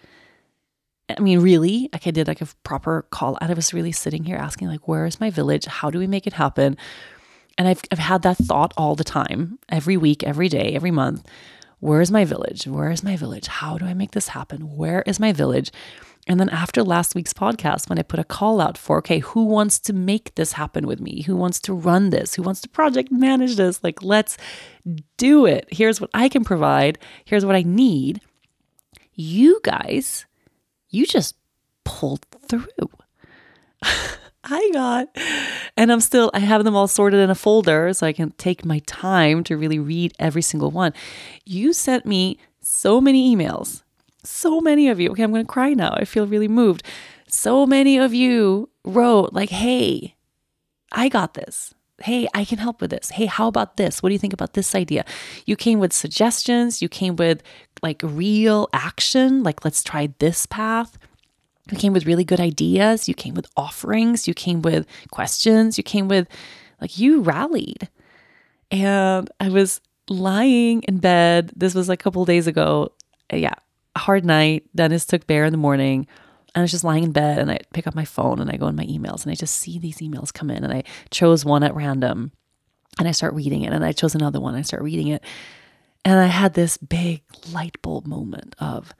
I 1.09 1.19
mean, 1.19 1.39
really, 1.39 1.89
like 1.91 2.07
I 2.07 2.11
did 2.11 2.27
like 2.27 2.41
a 2.41 2.47
proper 2.63 3.05
call 3.09 3.37
out. 3.41 3.49
I 3.49 3.53
was 3.53 3.73
really 3.73 3.91
sitting 3.91 4.23
here 4.23 4.37
asking, 4.37 4.69
like, 4.69 4.87
where 4.87 5.05
is 5.05 5.19
my 5.19 5.29
village? 5.29 5.65
How 5.65 5.89
do 5.89 5.99
we 5.99 6.07
make 6.07 6.25
it 6.25 6.33
happen? 6.33 6.77
And 7.57 7.67
I've, 7.67 7.81
I've 7.91 7.99
had 7.99 8.23
that 8.23 8.37
thought 8.37 8.73
all 8.77 8.95
the 8.95 9.03
time, 9.03 9.59
every 9.69 9.97
week, 9.97 10.23
every 10.23 10.49
day, 10.49 10.73
every 10.73 10.91
month. 10.91 11.27
Where 11.79 12.01
is 12.01 12.11
my 12.11 12.23
village? 12.23 12.65
Where 12.65 12.89
is 12.89 13.03
my 13.03 13.17
village? 13.17 13.47
How 13.47 13.77
do 13.77 13.85
I 13.85 13.93
make 13.93 14.11
this 14.11 14.29
happen? 14.29 14.75
Where 14.77 15.03
is 15.05 15.19
my 15.19 15.33
village? 15.33 15.71
And 16.25 16.39
then 16.39 16.47
after 16.49 16.81
last 16.81 17.15
week's 17.15 17.33
podcast, 17.33 17.89
when 17.89 17.99
I 17.99 18.03
put 18.03 18.19
a 18.19 18.23
call 18.23 18.61
out 18.61 18.77
for, 18.77 18.99
okay, 18.99 19.19
who 19.19 19.43
wants 19.43 19.77
to 19.79 19.93
make 19.93 20.33
this 20.35 20.53
happen 20.53 20.87
with 20.87 21.01
me? 21.01 21.23
Who 21.23 21.35
wants 21.35 21.59
to 21.61 21.73
run 21.73 22.11
this? 22.11 22.35
Who 22.35 22.41
wants 22.41 22.61
to 22.61 22.69
project 22.69 23.11
manage 23.11 23.57
this? 23.57 23.83
Like, 23.83 24.01
let's 24.01 24.37
do 25.17 25.45
it. 25.45 25.67
Here's 25.69 25.99
what 25.99 26.09
I 26.13 26.29
can 26.29 26.45
provide. 26.45 26.97
Here's 27.25 27.45
what 27.45 27.55
I 27.55 27.63
need 27.63 28.21
you 29.15 29.59
guys, 29.63 30.25
you 30.89 31.05
just 31.05 31.35
pulled 31.83 32.25
through. 32.47 32.89
I 34.45 34.69
got, 34.73 35.07
and 35.77 35.91
I'm 35.91 36.01
still, 36.01 36.29
I 36.33 36.39
have 36.39 36.65
them 36.65 36.75
all 36.75 36.87
sorted 36.87 37.21
in 37.21 37.29
a 37.29 37.35
folder 37.35 37.93
so 37.93 38.05
I 38.05 38.11
can 38.11 38.31
take 38.31 38.65
my 38.65 38.79
time 38.79 39.43
to 39.45 39.55
really 39.55 39.79
read 39.79 40.13
every 40.19 40.41
single 40.41 40.69
one. 40.69 40.93
You 41.45 41.71
sent 41.71 42.05
me 42.05 42.37
so 42.59 42.99
many 42.99 43.33
emails, 43.33 43.83
so 44.23 44.59
many 44.59 44.89
of 44.89 44.99
you. 44.99 45.11
Okay, 45.11 45.23
I'm 45.23 45.31
going 45.31 45.45
to 45.45 45.51
cry 45.51 45.73
now. 45.73 45.93
I 45.93 46.03
feel 46.03 46.27
really 46.27 46.49
moved. 46.49 46.83
So 47.27 47.65
many 47.65 47.97
of 47.97 48.13
you 48.13 48.69
wrote, 48.83 49.31
like, 49.31 49.49
hey, 49.49 50.15
I 50.91 51.07
got 51.07 51.35
this. 51.35 51.73
Hey, 52.01 52.27
I 52.33 52.43
can 52.43 52.57
help 52.57 52.81
with 52.81 52.89
this. 52.89 53.11
Hey, 53.11 53.27
how 53.27 53.47
about 53.47 53.77
this? 53.77 54.01
What 54.01 54.09
do 54.09 54.13
you 54.13 54.19
think 54.19 54.33
about 54.33 54.53
this 54.53 54.73
idea? 54.73 55.05
You 55.45 55.55
came 55.55 55.79
with 55.79 55.93
suggestions. 55.93 56.81
You 56.81 56.89
came 56.89 57.15
with 57.15 57.43
like 57.83 58.01
real 58.03 58.67
action, 58.73 59.43
like, 59.43 59.63
let's 59.63 59.83
try 59.83 60.09
this 60.19 60.45
path. 60.45 60.97
You 61.71 61.77
came 61.77 61.93
with 61.93 62.05
really 62.05 62.23
good 62.23 62.39
ideas. 62.39 63.07
You 63.07 63.13
came 63.13 63.35
with 63.35 63.47
offerings. 63.55 64.27
You 64.27 64.33
came 64.33 64.61
with 64.61 64.87
questions. 65.11 65.77
You 65.77 65.83
came 65.83 66.07
with, 66.07 66.27
like, 66.81 66.97
you 66.97 67.21
rallied. 67.21 67.89
And 68.71 69.29
I 69.39 69.49
was 69.49 69.79
lying 70.09 70.81
in 70.83 70.97
bed. 70.97 71.51
This 71.55 71.75
was 71.75 71.87
like 71.87 72.01
a 72.01 72.03
couple 72.03 72.25
days 72.25 72.47
ago. 72.47 72.91
Yeah, 73.31 73.53
hard 73.95 74.25
night. 74.25 74.65
Dennis 74.75 75.05
took 75.05 75.27
Bear 75.27 75.45
in 75.45 75.51
the 75.51 75.57
morning. 75.57 76.07
I 76.55 76.61
was 76.61 76.71
just 76.71 76.83
lying 76.83 77.03
in 77.03 77.11
bed 77.11 77.39
and 77.39 77.49
I 77.49 77.59
pick 77.73 77.87
up 77.87 77.95
my 77.95 78.05
phone 78.05 78.39
and 78.39 78.49
I 78.49 78.57
go 78.57 78.67
in 78.67 78.75
my 78.75 78.85
emails 78.85 79.23
and 79.23 79.31
I 79.31 79.35
just 79.35 79.57
see 79.57 79.79
these 79.79 79.97
emails 79.97 80.31
come 80.31 80.51
in 80.51 80.63
and 80.63 80.73
I 80.73 80.83
chose 81.09 81.43
one 81.43 81.63
at 81.63 81.75
random 81.75 82.31
and 82.99 83.07
I 83.07 83.11
start 83.11 83.33
reading 83.33 83.63
it 83.63 83.73
and 83.73 83.83
I 83.83 83.91
chose 83.91 84.13
another 84.13 84.39
one. 84.39 84.55
I 84.55 84.61
start 84.61 84.83
reading 84.83 85.07
it. 85.07 85.23
And 86.05 86.19
I 86.19 86.27
had 86.27 86.53
this 86.53 86.77
big 86.77 87.23
light 87.51 87.81
bulb 87.81 88.05
moment 88.05 88.55
of 88.59 88.93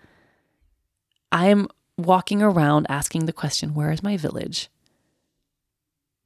I'm 1.31 1.67
walking 1.97 2.41
around 2.41 2.87
asking 2.89 3.25
the 3.25 3.33
question, 3.33 3.73
where 3.73 3.91
is 3.91 4.01
my 4.01 4.17
village? 4.17 4.69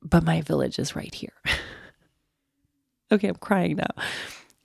But 0.01 0.23
my 0.23 0.41
village 0.41 0.79
is 0.79 0.95
right 0.95 1.13
here. 1.13 1.33
okay, 3.11 3.27
I'm 3.27 3.35
crying 3.35 3.77
now. 3.77 4.03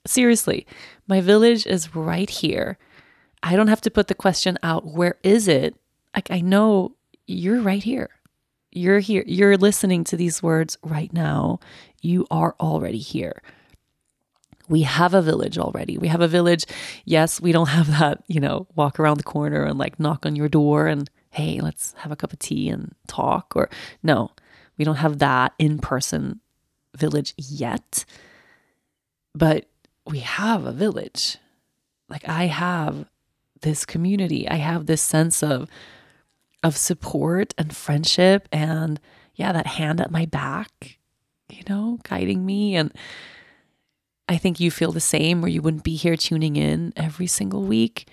Seriously, 0.07 0.67
my 1.09 1.21
village 1.21 1.67
is 1.67 1.95
right 1.95 2.29
here. 2.29 2.79
I 3.43 3.57
don't 3.57 3.69
have 3.69 3.81
to 3.83 3.91
put 3.91 4.09
the 4.09 4.15
question 4.15 4.59
out, 4.63 4.87
where 4.87 5.17
is 5.23 5.49
it? 5.49 5.77
Like 6.15 6.31
I 6.31 6.41
know 6.41 6.97
you're 7.27 7.61
right 7.61 7.83
here. 7.83 8.11
You're 8.71 9.01
here. 9.01 9.25
You're 9.27 9.57
listening 9.57 10.05
to 10.05 10.17
these 10.17 10.43
words 10.43 10.79
right 10.83 11.13
now. 11.13 11.61
You 12.01 12.27
are 12.31 12.55
already 12.59 12.99
here. 12.99 13.43
We 14.69 14.83
have 14.83 15.13
a 15.13 15.21
village 15.21 15.59
already. 15.59 15.99
We 15.99 16.09
have 16.09 16.23
a 16.23 16.29
village. 16.29 16.65
Yes, 17.05 17.41
we 17.41 17.53
don't 17.53 17.69
have 17.69 17.87
that, 17.99 18.23
you 18.29 18.41
know, 18.41 18.67
walk 18.75 18.99
around 18.99 19.19
the 19.19 19.25
corner 19.25 19.65
and 19.65 19.79
like 19.79 20.01
knock 20.01 20.25
on 20.25 20.37
your 20.37 20.49
door 20.49 20.87
and, 20.87 21.11
hey, 21.31 21.61
let's 21.61 21.95
have 21.99 22.13
a 22.13 22.17
cup 22.17 22.33
of 22.33 22.39
tea 22.39 22.69
and 22.69 22.95
talk. 23.07 23.53
Or 23.55 23.69
no, 24.03 24.31
we 24.79 24.85
don't 24.85 24.97
have 24.97 25.19
that 25.19 25.53
in 25.59 25.79
person 25.79 26.41
village 26.97 27.35
yet. 27.37 28.05
But 29.35 29.67
we 30.07 30.21
have 30.21 30.65
a 30.65 30.73
village. 30.73 31.39
Like 32.09 32.29
I 32.29 32.47
have 32.47 33.07
this 33.61 33.85
community. 33.85 34.49
I 34.49 34.57
have 34.57 34.87
this 34.87 35.03
sense 35.03 35.43
of 35.43 35.69
of 36.63 36.77
support 36.77 37.55
and 37.59 37.75
friendship 37.75 38.49
and 38.53 39.01
yeah, 39.35 39.53
that 39.53 39.67
hand 39.67 40.01
at 40.01 40.11
my 40.11 40.27
back, 40.27 40.99
you 41.49 41.63
know, 41.69 41.99
guiding 42.05 42.45
me. 42.45 42.77
And 42.77 42.93
I 44.29 44.37
think 44.37 44.61
you 44.61 44.71
feel 44.71 44.93
the 44.93 45.01
same, 45.01 45.45
or 45.45 45.49
you 45.49 45.63
wouldn't 45.63 45.85
be 45.85 45.97
here 45.97 46.17
tuning 46.17 46.57
in 46.57 46.93
every 46.97 47.27
single 47.27 47.63
week. 47.63 48.07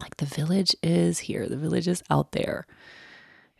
Like 0.00 0.16
the 0.16 0.26
village 0.26 0.74
is 0.82 1.20
here, 1.20 1.48
the 1.48 1.56
village 1.56 1.88
is 1.88 2.02
out 2.10 2.32
there. 2.32 2.66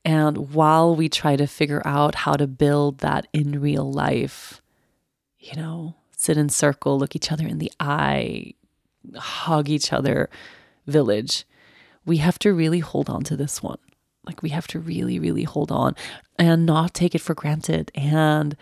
And 0.05 0.53
while 0.53 0.97
we 0.97 1.09
try 1.09 1.37
to 1.37 1.47
figure 1.47 1.83
out 1.85 2.17
how 2.17 2.35
to 2.35 2.49
build 2.49 2.99
that 2.99 3.29
in 3.33 3.61
real 3.61 3.91
life, 3.91 4.61
you 5.39 5.55
know, 5.55 5.95
sit 6.17 6.37
in 6.37 6.49
circle, 6.49 6.99
look 6.99 7.15
each 7.15 7.31
other 7.31 7.47
in 7.47 7.59
the 7.59 7.73
eye, 7.79 8.55
hug 9.17 9.69
each 9.69 9.93
other, 9.93 10.29
village, 10.87 11.45
we 12.05 12.17
have 12.17 12.39
to 12.41 12.53
really 12.53 12.81
hold 12.81 13.09
on 13.09 13.23
to 13.25 13.37
this 13.37 13.63
one. 13.63 13.79
Like 14.25 14.43
we 14.43 14.51
have 14.51 14.67
to 14.69 14.79
really, 14.79 15.19
really 15.19 15.45
hold 15.45 15.73
on 15.73 15.97
and 16.39 16.65
not 16.65 16.95
take 16.95 17.15
it 17.15 17.21
for 17.21 17.35
granted 17.35 17.91
and 17.95 18.57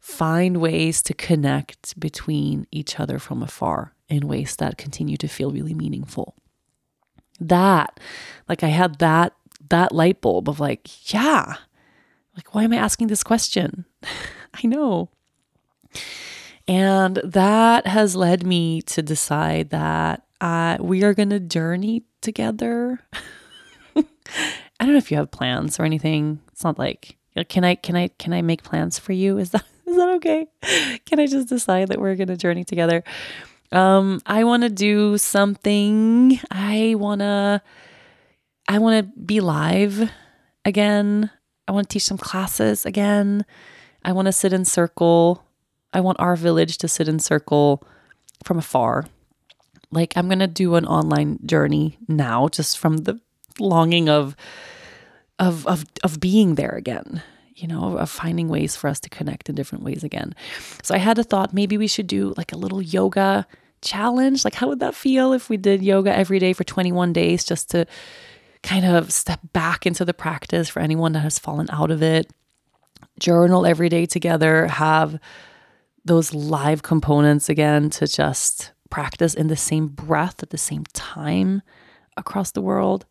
find 0.00 0.56
ways 0.56 1.02
to 1.02 1.14
connect 1.14 1.98
between 1.98 2.66
each 2.72 2.98
other 2.98 3.18
from 3.18 3.42
afar 3.42 3.94
in 4.08 4.26
ways 4.26 4.56
that 4.56 4.78
continue 4.78 5.16
to 5.18 5.28
feel 5.28 5.50
really 5.52 5.74
meaningful. 5.74 6.34
That, 7.38 8.00
like 8.48 8.62
I 8.62 8.68
had 8.68 8.98
that 8.98 9.34
that 9.68 9.92
light 9.92 10.20
bulb 10.20 10.48
of 10.48 10.58
like, 10.58 11.12
yeah, 11.12 11.54
like 12.36 12.54
why 12.54 12.64
am 12.64 12.72
I 12.72 12.76
asking 12.76 13.06
this 13.06 13.22
question? 13.22 13.84
I 14.54 14.66
know. 14.66 15.10
And 16.66 17.16
that 17.24 17.86
has 17.86 18.16
led 18.16 18.44
me 18.44 18.82
to 18.82 19.02
decide 19.02 19.70
that 19.70 20.24
uh, 20.40 20.78
we 20.80 21.02
are 21.02 21.14
going 21.14 21.30
to 21.30 21.40
journey 21.40 22.04
together. 22.20 23.00
I 24.80 24.84
don't 24.84 24.94
know 24.94 24.98
if 24.98 25.10
you 25.10 25.18
have 25.18 25.30
plans 25.30 25.78
or 25.78 25.84
anything. 25.84 26.40
It's 26.50 26.64
not 26.64 26.78
like 26.78 27.16
can 27.48 27.64
I 27.64 27.74
can 27.76 27.94
I 27.94 28.08
can 28.08 28.32
I 28.32 28.42
make 28.42 28.62
plans 28.62 28.98
for 28.98 29.12
you? 29.12 29.38
Is 29.38 29.50
that 29.50 29.64
is 29.86 29.96
that 29.96 30.08
okay? 30.16 30.46
Can 31.06 31.20
I 31.20 31.26
just 31.26 31.48
decide 31.48 31.88
that 31.88 32.00
we're 32.00 32.16
gonna 32.16 32.36
journey 32.36 32.64
together? 32.64 33.04
Um, 33.72 34.20
I 34.26 34.42
want 34.42 34.64
to 34.64 34.68
do 34.68 35.16
something. 35.16 36.40
I 36.50 36.96
wanna 36.98 37.62
I 38.68 38.78
want 38.78 39.04
to 39.04 39.20
be 39.20 39.40
live 39.40 40.10
again. 40.64 41.30
I 41.66 41.72
want 41.72 41.88
to 41.88 41.92
teach 41.92 42.04
some 42.04 42.18
classes 42.18 42.86
again. 42.86 43.44
I 44.04 44.12
want 44.12 44.26
to 44.26 44.32
sit 44.32 44.52
in 44.52 44.64
circle. 44.64 45.44
I 45.92 46.00
want 46.00 46.20
our 46.20 46.36
village 46.36 46.78
to 46.78 46.88
sit 46.88 47.08
in 47.08 47.18
circle 47.18 47.82
from 48.44 48.58
afar. 48.58 49.06
Like 49.90 50.16
I'm 50.16 50.26
going 50.26 50.38
to 50.38 50.46
do 50.46 50.76
an 50.76 50.86
online 50.86 51.40
journey 51.44 51.98
now 52.06 52.46
just 52.46 52.78
from 52.78 52.98
the 52.98 53.20
longing 53.60 54.08
of 54.08 54.34
of 55.38 55.66
of 55.66 55.84
of 56.02 56.20
being 56.20 56.54
there 56.56 56.70
again 56.72 57.22
you 57.60 57.68
know 57.68 57.98
of 57.98 58.10
finding 58.10 58.48
ways 58.48 58.74
for 58.76 58.88
us 58.88 59.00
to 59.00 59.08
connect 59.08 59.48
in 59.48 59.54
different 59.54 59.84
ways 59.84 60.02
again. 60.02 60.34
So 60.82 60.94
i 60.94 60.98
had 60.98 61.18
a 61.18 61.24
thought 61.24 61.52
maybe 61.52 61.76
we 61.76 61.86
should 61.86 62.06
do 62.06 62.34
like 62.36 62.52
a 62.52 62.56
little 62.56 62.82
yoga 62.82 63.46
challenge. 63.82 64.44
Like 64.44 64.54
how 64.54 64.68
would 64.68 64.80
that 64.80 64.94
feel 64.94 65.32
if 65.32 65.48
we 65.48 65.56
did 65.56 65.82
yoga 65.82 66.14
every 66.14 66.38
day 66.38 66.52
for 66.52 66.64
21 66.64 67.12
days 67.12 67.44
just 67.44 67.70
to 67.70 67.86
kind 68.62 68.84
of 68.84 69.12
step 69.12 69.40
back 69.52 69.86
into 69.86 70.04
the 70.04 70.14
practice 70.14 70.68
for 70.68 70.80
anyone 70.80 71.12
that 71.12 71.20
has 71.20 71.38
fallen 71.38 71.68
out 71.70 71.90
of 71.90 72.02
it? 72.02 72.30
Journal 73.18 73.66
every 73.66 73.88
day 73.88 74.06
together 74.06 74.66
have 74.66 75.18
those 76.04 76.32
live 76.32 76.82
components 76.82 77.48
again 77.48 77.90
to 77.90 78.06
just 78.06 78.72
practice 78.88 79.34
in 79.34 79.48
the 79.48 79.56
same 79.56 79.88
breath 79.88 80.42
at 80.42 80.50
the 80.50 80.58
same 80.58 80.84
time 80.92 81.62
across 82.16 82.50
the 82.50 82.62
world 82.62 83.06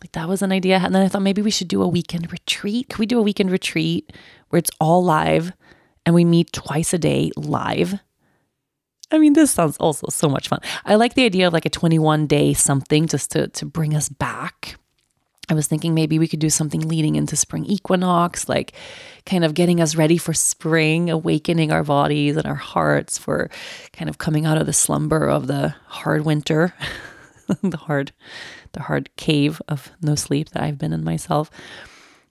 like 0.00 0.12
that 0.12 0.28
was 0.28 0.42
an 0.42 0.52
idea. 0.52 0.78
And 0.78 0.94
then 0.94 1.02
I 1.02 1.08
thought 1.08 1.22
maybe 1.22 1.42
we 1.42 1.50
should 1.50 1.68
do 1.68 1.82
a 1.82 1.88
weekend 1.88 2.30
retreat. 2.30 2.88
Could 2.88 2.98
we 2.98 3.06
do 3.06 3.18
a 3.18 3.22
weekend 3.22 3.50
retreat 3.50 4.12
where 4.48 4.58
it's 4.58 4.70
all 4.80 5.04
live 5.04 5.52
and 6.06 6.14
we 6.14 6.24
meet 6.24 6.52
twice 6.52 6.92
a 6.92 6.98
day 6.98 7.30
live? 7.36 8.00
I 9.10 9.18
mean, 9.18 9.32
this 9.32 9.50
sounds 9.50 9.76
also 9.78 10.06
so 10.10 10.28
much 10.28 10.48
fun. 10.48 10.60
I 10.84 10.96
like 10.96 11.14
the 11.14 11.24
idea 11.24 11.46
of 11.46 11.52
like 11.52 11.64
a 11.64 11.70
21 11.70 12.26
day 12.26 12.52
something 12.52 13.06
just 13.06 13.30
to, 13.32 13.48
to 13.48 13.66
bring 13.66 13.94
us 13.96 14.08
back. 14.08 14.76
I 15.50 15.54
was 15.54 15.66
thinking 15.66 15.94
maybe 15.94 16.18
we 16.18 16.28
could 16.28 16.40
do 16.40 16.50
something 16.50 16.86
leading 16.86 17.16
into 17.16 17.34
spring 17.34 17.64
equinox, 17.64 18.50
like 18.50 18.74
kind 19.24 19.44
of 19.44 19.54
getting 19.54 19.80
us 19.80 19.96
ready 19.96 20.18
for 20.18 20.34
spring, 20.34 21.08
awakening 21.08 21.72
our 21.72 21.82
bodies 21.82 22.36
and 22.36 22.46
our 22.46 22.54
hearts 22.54 23.16
for 23.16 23.48
kind 23.92 24.10
of 24.10 24.18
coming 24.18 24.44
out 24.44 24.58
of 24.58 24.66
the 24.66 24.74
slumber 24.74 25.26
of 25.26 25.46
the 25.46 25.74
hard 25.86 26.26
winter, 26.26 26.74
the 27.62 27.78
hard, 27.78 28.12
the 28.72 28.82
hard 28.82 29.14
cave 29.16 29.60
of 29.68 29.90
no 30.02 30.14
sleep 30.14 30.50
that 30.50 30.62
I've 30.62 30.78
been 30.78 30.92
in 30.92 31.04
myself. 31.04 31.50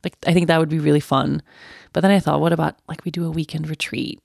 Like, 0.04 0.16
I 0.26 0.34
think 0.34 0.48
that 0.48 0.60
would 0.60 0.70
be 0.70 0.80
really 0.80 1.00
fun. 1.00 1.42
But 1.94 2.02
then 2.02 2.12
I 2.12 2.20
thought, 2.20 2.42
what 2.42 2.54
about 2.54 2.76
like 2.88 3.04
we 3.06 3.12
do 3.12 3.26
a 3.26 3.32
weekend 3.32 3.70
retreat? 3.70 4.20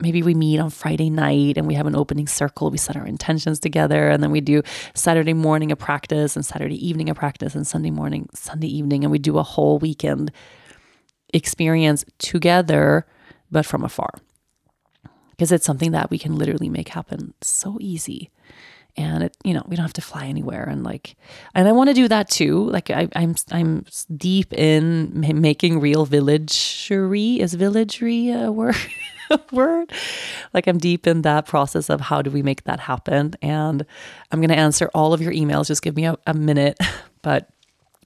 maybe 0.00 0.22
we 0.22 0.34
meet 0.34 0.58
on 0.58 0.70
Friday 0.70 1.10
night 1.10 1.56
and 1.56 1.66
we 1.66 1.74
have 1.74 1.86
an 1.86 1.96
opening 1.96 2.26
circle. 2.26 2.70
We 2.70 2.78
set 2.78 2.96
our 2.96 3.06
intentions 3.06 3.58
together, 3.58 4.08
and 4.08 4.22
then 4.22 4.30
we 4.30 4.40
do 4.40 4.62
Saturday 4.94 5.34
morning 5.34 5.72
a 5.72 5.76
practice 5.76 6.36
and 6.36 6.44
Saturday 6.44 6.86
evening 6.86 7.08
a 7.08 7.14
practice 7.14 7.54
and 7.54 7.66
Sunday 7.66 7.90
morning, 7.90 8.28
Sunday 8.34 8.68
evening, 8.68 9.04
and 9.04 9.10
we 9.10 9.18
do 9.18 9.38
a 9.38 9.42
whole 9.42 9.78
weekend 9.78 10.30
experience 11.34 12.04
together, 12.18 13.06
but 13.50 13.66
from 13.66 13.84
afar. 13.84 14.10
Because 15.30 15.52
it's 15.52 15.66
something 15.66 15.92
that 15.92 16.10
we 16.10 16.18
can 16.18 16.36
literally 16.36 16.68
make 16.68 16.88
happen 16.88 17.34
so 17.42 17.78
easy. 17.80 18.30
And 18.98 19.22
it, 19.22 19.36
you 19.44 19.54
know, 19.54 19.62
we 19.66 19.76
don't 19.76 19.84
have 19.84 19.92
to 19.94 20.00
fly 20.00 20.26
anywhere, 20.26 20.64
and 20.64 20.82
like, 20.82 21.14
and 21.54 21.68
I 21.68 21.72
want 21.72 21.88
to 21.88 21.94
do 21.94 22.08
that 22.08 22.28
too. 22.28 22.68
Like, 22.68 22.90
I, 22.90 23.08
I'm, 23.14 23.36
I'm 23.52 23.84
deep 24.16 24.52
in 24.52 25.40
making 25.40 25.78
real 25.78 26.04
villagery. 26.04 27.38
Is 27.38 27.54
villagery 27.54 28.30
a 28.30 28.50
word? 28.50 28.76
word. 29.52 29.92
Like 30.54 30.66
I'm 30.66 30.78
deep 30.78 31.06
in 31.06 31.22
that 31.22 31.46
process 31.46 31.90
of 31.90 32.00
how 32.00 32.22
do 32.22 32.30
we 32.30 32.42
make 32.42 32.64
that 32.64 32.80
happen. 32.80 33.34
And 33.42 33.84
I'm 34.32 34.40
going 34.40 34.48
to 34.50 34.58
answer 34.58 34.90
all 34.94 35.12
of 35.12 35.20
your 35.20 35.32
emails. 35.32 35.66
Just 35.68 35.82
give 35.82 35.96
me 35.96 36.06
a, 36.06 36.16
a 36.26 36.34
minute. 36.34 36.78
But 37.20 37.50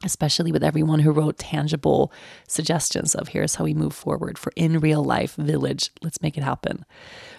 especially 0.04 0.52
with 0.52 0.64
everyone 0.64 1.00
who 1.00 1.12
wrote 1.12 1.38
tangible 1.38 2.10
suggestions 2.48 3.14
of 3.14 3.28
here's 3.28 3.56
how 3.56 3.64
we 3.64 3.74
move 3.74 3.94
forward 3.94 4.38
for 4.38 4.52
in 4.56 4.80
real 4.80 5.04
life 5.04 5.34
village. 5.34 5.90
Let's 6.02 6.22
make 6.22 6.38
it 6.38 6.42
happen. 6.42 6.84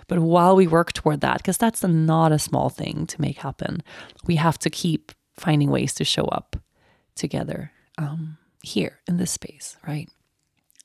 But 0.08 0.20
while 0.20 0.56
we 0.56 0.68
work 0.68 0.94
toward 0.94 1.22
that, 1.22 1.38
because 1.38 1.58
that's 1.58 1.84
not 1.84 2.32
a 2.32 2.40
small 2.40 2.70
thing 2.70 3.06
to 3.08 3.22
make 3.22 3.38
happen, 3.38 3.84
we 4.26 4.36
have 4.36 4.60
to 4.60 4.70
keep 4.70 5.12
finding 5.34 5.70
ways 5.70 5.94
to 5.96 6.04
show 6.04 6.26
up 6.26 6.58
together 7.16 7.72
um, 7.98 8.38
here 8.62 9.00
in 9.08 9.18
this 9.18 9.32
space, 9.32 9.78
right? 9.88 10.10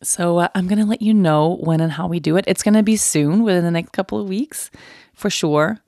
So 0.03 0.39
uh, 0.39 0.49
I'm 0.55 0.69
going 0.69 0.79
to 0.79 0.85
let 0.85 1.03
you 1.03 1.13
know 1.13 1.57
when 1.61 1.81
and 1.81 1.93
how 1.93 2.07
we 2.07 2.21
do 2.21 2.37
it. 2.37 2.45
It's 2.47 2.63
going 2.63 2.75
to 2.75 2.83
be 2.83 2.97
soon, 2.97 3.43
within 3.43 3.65
the 3.65 3.71
next 3.71 3.93
couple 3.93 4.21
of 4.21 4.29
weeks, 4.29 4.71
for 5.13 5.31
sure. 5.31 5.81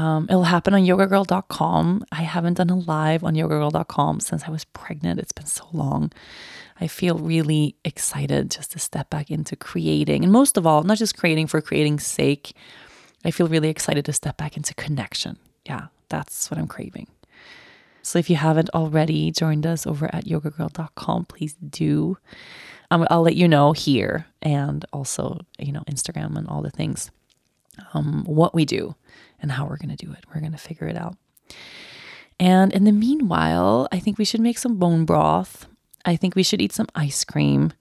Um, 0.00 0.26
it'll 0.30 0.44
happen 0.44 0.72
on 0.72 0.80
yogagirl.com. 0.80 2.04
I 2.10 2.22
haven't 2.22 2.54
done 2.54 2.70
a 2.70 2.78
live 2.78 3.22
on 3.22 3.34
yogagirl.com 3.34 4.20
since 4.20 4.44
I 4.44 4.50
was 4.50 4.64
pregnant. 4.64 5.20
It's 5.20 5.32
been 5.32 5.44
so 5.44 5.66
long. 5.74 6.10
I 6.80 6.86
feel 6.86 7.18
really 7.18 7.76
excited 7.84 8.50
just 8.50 8.72
to 8.72 8.78
step 8.78 9.10
back 9.10 9.30
into 9.30 9.56
creating. 9.56 10.24
And 10.24 10.32
most 10.32 10.56
of 10.56 10.66
all, 10.66 10.84
not 10.84 10.96
just 10.96 11.18
creating 11.18 11.48
for 11.48 11.60
creating's 11.60 12.06
sake, 12.06 12.54
I 13.26 13.30
feel 13.30 13.46
really 13.46 13.68
excited 13.68 14.06
to 14.06 14.14
step 14.14 14.38
back 14.38 14.56
into 14.56 14.72
connection. 14.72 15.36
Yeah, 15.66 15.88
that's 16.08 16.50
what 16.50 16.58
I'm 16.58 16.66
craving. 16.66 17.08
So 18.00 18.18
if 18.18 18.30
you 18.30 18.36
haven't 18.36 18.70
already 18.70 19.30
joined 19.30 19.66
us 19.66 19.86
over 19.86 20.06
at 20.14 20.24
yogagirl.com, 20.24 21.26
please 21.26 21.52
do. 21.56 22.16
Um, 22.90 23.06
I'll 23.10 23.20
let 23.20 23.36
you 23.36 23.46
know 23.46 23.72
here 23.72 24.24
and 24.40 24.82
also, 24.94 25.40
you 25.58 25.72
know, 25.72 25.82
Instagram 25.82 26.38
and 26.38 26.48
all 26.48 26.62
the 26.62 26.70
things, 26.70 27.10
um, 27.92 28.24
what 28.24 28.54
we 28.54 28.64
do 28.64 28.94
and 29.40 29.52
how 29.52 29.66
we're 29.66 29.76
going 29.76 29.94
to 29.94 30.06
do 30.06 30.12
it. 30.12 30.24
We're 30.32 30.40
going 30.40 30.52
to 30.52 30.58
figure 30.58 30.86
it 30.86 30.96
out. 30.96 31.16
And 32.38 32.72
in 32.72 32.84
the 32.84 32.92
meanwhile, 32.92 33.88
I 33.92 33.98
think 33.98 34.18
we 34.18 34.24
should 34.24 34.40
make 34.40 34.58
some 34.58 34.78
bone 34.78 35.04
broth. 35.04 35.66
I 36.04 36.16
think 36.16 36.34
we 36.34 36.42
should 36.42 36.62
eat 36.62 36.72
some 36.72 36.88
ice 36.94 37.24
cream. 37.24 37.72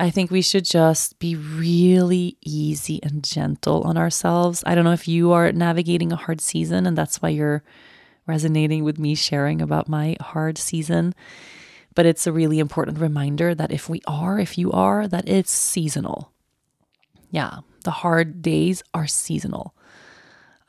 I 0.00 0.10
think 0.10 0.30
we 0.30 0.42
should 0.42 0.64
just 0.64 1.18
be 1.18 1.34
really 1.34 2.36
easy 2.44 3.00
and 3.02 3.22
gentle 3.24 3.82
on 3.82 3.96
ourselves. 3.96 4.62
I 4.66 4.74
don't 4.74 4.84
know 4.84 4.92
if 4.92 5.08
you 5.08 5.32
are 5.32 5.50
navigating 5.52 6.12
a 6.12 6.16
hard 6.16 6.40
season 6.40 6.86
and 6.86 6.96
that's 6.96 7.20
why 7.20 7.30
you're 7.30 7.64
resonating 8.26 8.84
with 8.84 8.98
me 8.98 9.14
sharing 9.14 9.60
about 9.60 9.88
my 9.88 10.16
hard 10.20 10.58
season. 10.58 11.14
But 11.94 12.06
it's 12.06 12.28
a 12.28 12.32
really 12.32 12.60
important 12.60 12.98
reminder 12.98 13.54
that 13.56 13.72
if 13.72 13.88
we 13.88 14.00
are, 14.06 14.38
if 14.38 14.56
you 14.56 14.70
are, 14.70 15.08
that 15.08 15.28
it's 15.28 15.50
seasonal. 15.50 16.32
Yeah, 17.30 17.58
the 17.84 17.90
hard 17.90 18.40
days 18.40 18.84
are 18.94 19.08
seasonal. 19.08 19.74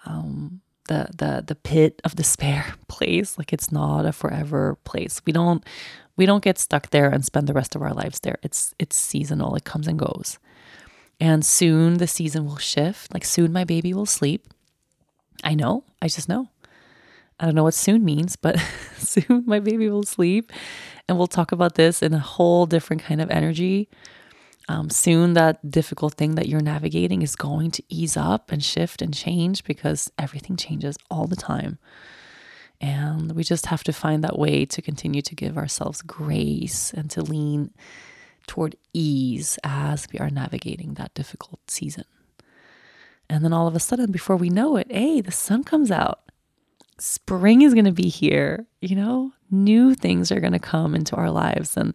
Um, 0.06 0.62
the 0.88 1.08
the 1.16 1.44
the 1.46 1.56
pit 1.56 2.02
of 2.04 2.16
despair 2.16 2.74
place, 2.88 3.38
like 3.38 3.54
it's 3.54 3.72
not 3.72 4.06
a 4.06 4.12
forever 4.12 4.78
place. 4.84 5.22
We 5.26 5.34
don't 5.34 5.64
we 6.18 6.26
don't 6.26 6.44
get 6.44 6.60
stuck 6.60 6.90
there 6.90 7.10
and 7.10 7.24
spend 7.24 7.48
the 7.48 7.54
rest 7.54 7.76
of 7.76 7.82
our 7.82 7.94
lives 7.94 8.20
there. 8.20 8.38
It's 8.44 8.74
it's 8.80 8.96
seasonal. 8.96 9.56
It 9.56 9.64
comes 9.64 9.88
and 9.88 9.98
goes. 9.98 10.38
And 11.22 11.46
soon 11.46 11.98
the 11.98 12.08
season 12.08 12.46
will 12.46 12.58
shift. 12.58 13.14
Like 13.14 13.24
soon 13.24 13.54
my 13.54 13.64
baby 13.64 13.94
will 13.94 14.06
sleep. 14.06 14.48
I 15.44 15.56
know. 15.56 15.84
I 16.02 16.08
just 16.08 16.28
know. 16.28 16.50
I 17.40 17.46
don't 17.46 17.56
know 17.56 17.64
what 17.64 17.74
soon 17.74 18.04
means, 18.04 18.36
but 18.36 18.60
soon 18.98 19.44
my 19.46 19.60
baby 19.60 19.90
will 19.90 20.04
sleep. 20.04 20.52
And 21.08 21.18
we'll 21.18 21.28
talk 21.28 21.52
about 21.52 21.76
this 21.76 22.04
in 22.04 22.14
a 22.14 22.20
whole 22.20 22.66
different 22.66 23.02
kind 23.02 23.22
of 23.22 23.32
energy. 23.32 23.88
Um, 24.70 24.92
soon, 24.92 25.34
that 25.34 25.72
difficult 25.72 26.14
thing 26.14 26.36
that 26.36 26.48
you're 26.48 26.62
navigating 26.62 27.24
is 27.24 27.36
going 27.36 27.72
to 27.72 27.84
ease 27.90 28.16
up 28.16 28.52
and 28.52 28.64
shift 28.64 29.02
and 29.02 29.12
change 29.12 29.64
because 29.64 30.12
everything 30.20 30.56
changes 30.58 30.96
all 31.10 31.26
the 31.26 31.36
time. 31.36 31.80
And 32.80 33.32
we 33.32 33.44
just 33.44 33.66
have 33.66 33.84
to 33.86 33.92
find 33.92 34.24
that 34.24 34.38
way 34.38 34.66
to 34.66 34.82
continue 34.82 35.24
to 35.24 35.34
give 35.34 35.58
ourselves 35.58 36.04
grace 36.04 36.94
and 36.94 37.10
to 37.10 37.24
lean 37.24 37.72
toward 38.46 38.76
ease 38.94 39.58
as 39.64 40.08
we 40.14 40.20
are 40.20 40.30
navigating 40.30 40.94
that 40.94 41.16
difficult 41.16 41.60
season. 41.68 42.06
And 43.28 43.44
then 43.44 43.54
all 43.54 43.68
of 43.68 43.76
a 43.76 43.80
sudden, 43.80 44.12
before 44.12 44.38
we 44.38 44.52
know 44.52 44.76
it, 44.76 44.92
hey, 44.92 45.20
the 45.20 45.32
sun 45.32 45.64
comes 45.64 45.90
out 45.90 46.22
spring 47.02 47.62
is 47.62 47.74
going 47.74 47.86
to 47.86 47.92
be 47.92 48.10
here, 48.10 48.66
you 48.82 48.96
know, 48.96 49.32
new 49.50 49.96
things 49.96 50.32
are 50.32 50.40
going 50.40 50.54
to 50.54 50.60
come 50.60 50.94
into 50.94 51.16
our 51.16 51.32
lives 51.32 51.76
and 51.78 51.94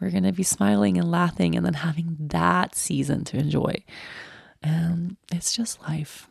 we're 0.00 0.10
going 0.10 0.24
to 0.24 0.32
be 0.32 0.42
smiling 0.42 0.96
and 0.96 1.10
laughing 1.10 1.54
and 1.54 1.64
then 1.64 1.74
having 1.74 2.16
that 2.20 2.74
season 2.74 3.24
to 3.24 3.36
enjoy. 3.36 3.84
And 4.62 5.16
it's 5.32 5.52
just 5.52 5.82
life. 5.82 6.28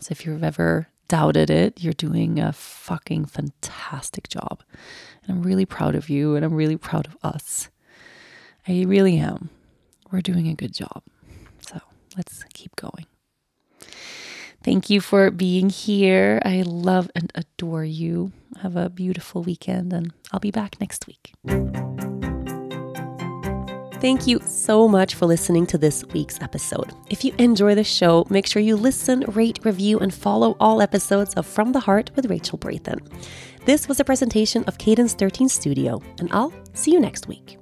So 0.00 0.12
if 0.12 0.24
you've 0.24 0.44
ever 0.44 0.88
doubted 1.08 1.50
it, 1.50 1.82
you're 1.82 1.92
doing 1.92 2.38
a 2.38 2.52
fucking 2.52 3.26
fantastic 3.26 4.28
job. 4.28 4.62
And 5.22 5.36
I'm 5.36 5.42
really 5.42 5.66
proud 5.66 5.94
of 5.94 6.08
you 6.08 6.36
and 6.36 6.44
I'm 6.44 6.54
really 6.54 6.76
proud 6.76 7.06
of 7.06 7.16
us. 7.22 7.70
I 8.66 8.84
really 8.86 9.18
am. 9.18 9.50
We're 10.10 10.20
doing 10.20 10.48
a 10.48 10.54
good 10.54 10.74
job. 10.74 11.02
So 11.60 11.80
let's 12.16 12.44
keep 12.52 12.76
going. 12.76 13.06
Thank 14.62 14.90
you 14.90 15.00
for 15.00 15.30
being 15.30 15.70
here. 15.70 16.42
I 16.44 16.62
love 16.62 17.10
and 17.14 17.32
adore 17.34 17.84
you. 17.84 18.32
Have 18.60 18.76
a 18.76 18.90
beautiful 18.90 19.42
weekend, 19.42 19.92
and 19.92 20.12
I'll 20.32 20.40
be 20.40 20.50
back 20.50 20.80
next 20.80 21.06
week. 21.06 21.32
Thank 24.00 24.28
you 24.28 24.40
so 24.46 24.86
much 24.86 25.16
for 25.16 25.26
listening 25.26 25.66
to 25.66 25.76
this 25.76 26.04
week's 26.14 26.40
episode. 26.40 26.92
If 27.10 27.24
you 27.24 27.34
enjoy 27.38 27.74
the 27.74 27.82
show, 27.82 28.24
make 28.30 28.46
sure 28.46 28.62
you 28.62 28.76
listen, 28.76 29.24
rate, 29.26 29.58
review, 29.64 29.98
and 29.98 30.14
follow 30.14 30.56
all 30.60 30.80
episodes 30.80 31.34
of 31.34 31.44
From 31.44 31.72
the 31.72 31.80
Heart 31.80 32.12
with 32.14 32.30
Rachel 32.30 32.58
Brathen. 32.58 33.00
This 33.64 33.88
was 33.88 33.98
a 33.98 34.04
presentation 34.04 34.62
of 34.64 34.78
Cadence 34.78 35.14
13 35.14 35.48
Studio, 35.48 36.00
and 36.20 36.28
I'll 36.32 36.52
see 36.74 36.92
you 36.92 37.00
next 37.00 37.26
week. 37.26 37.58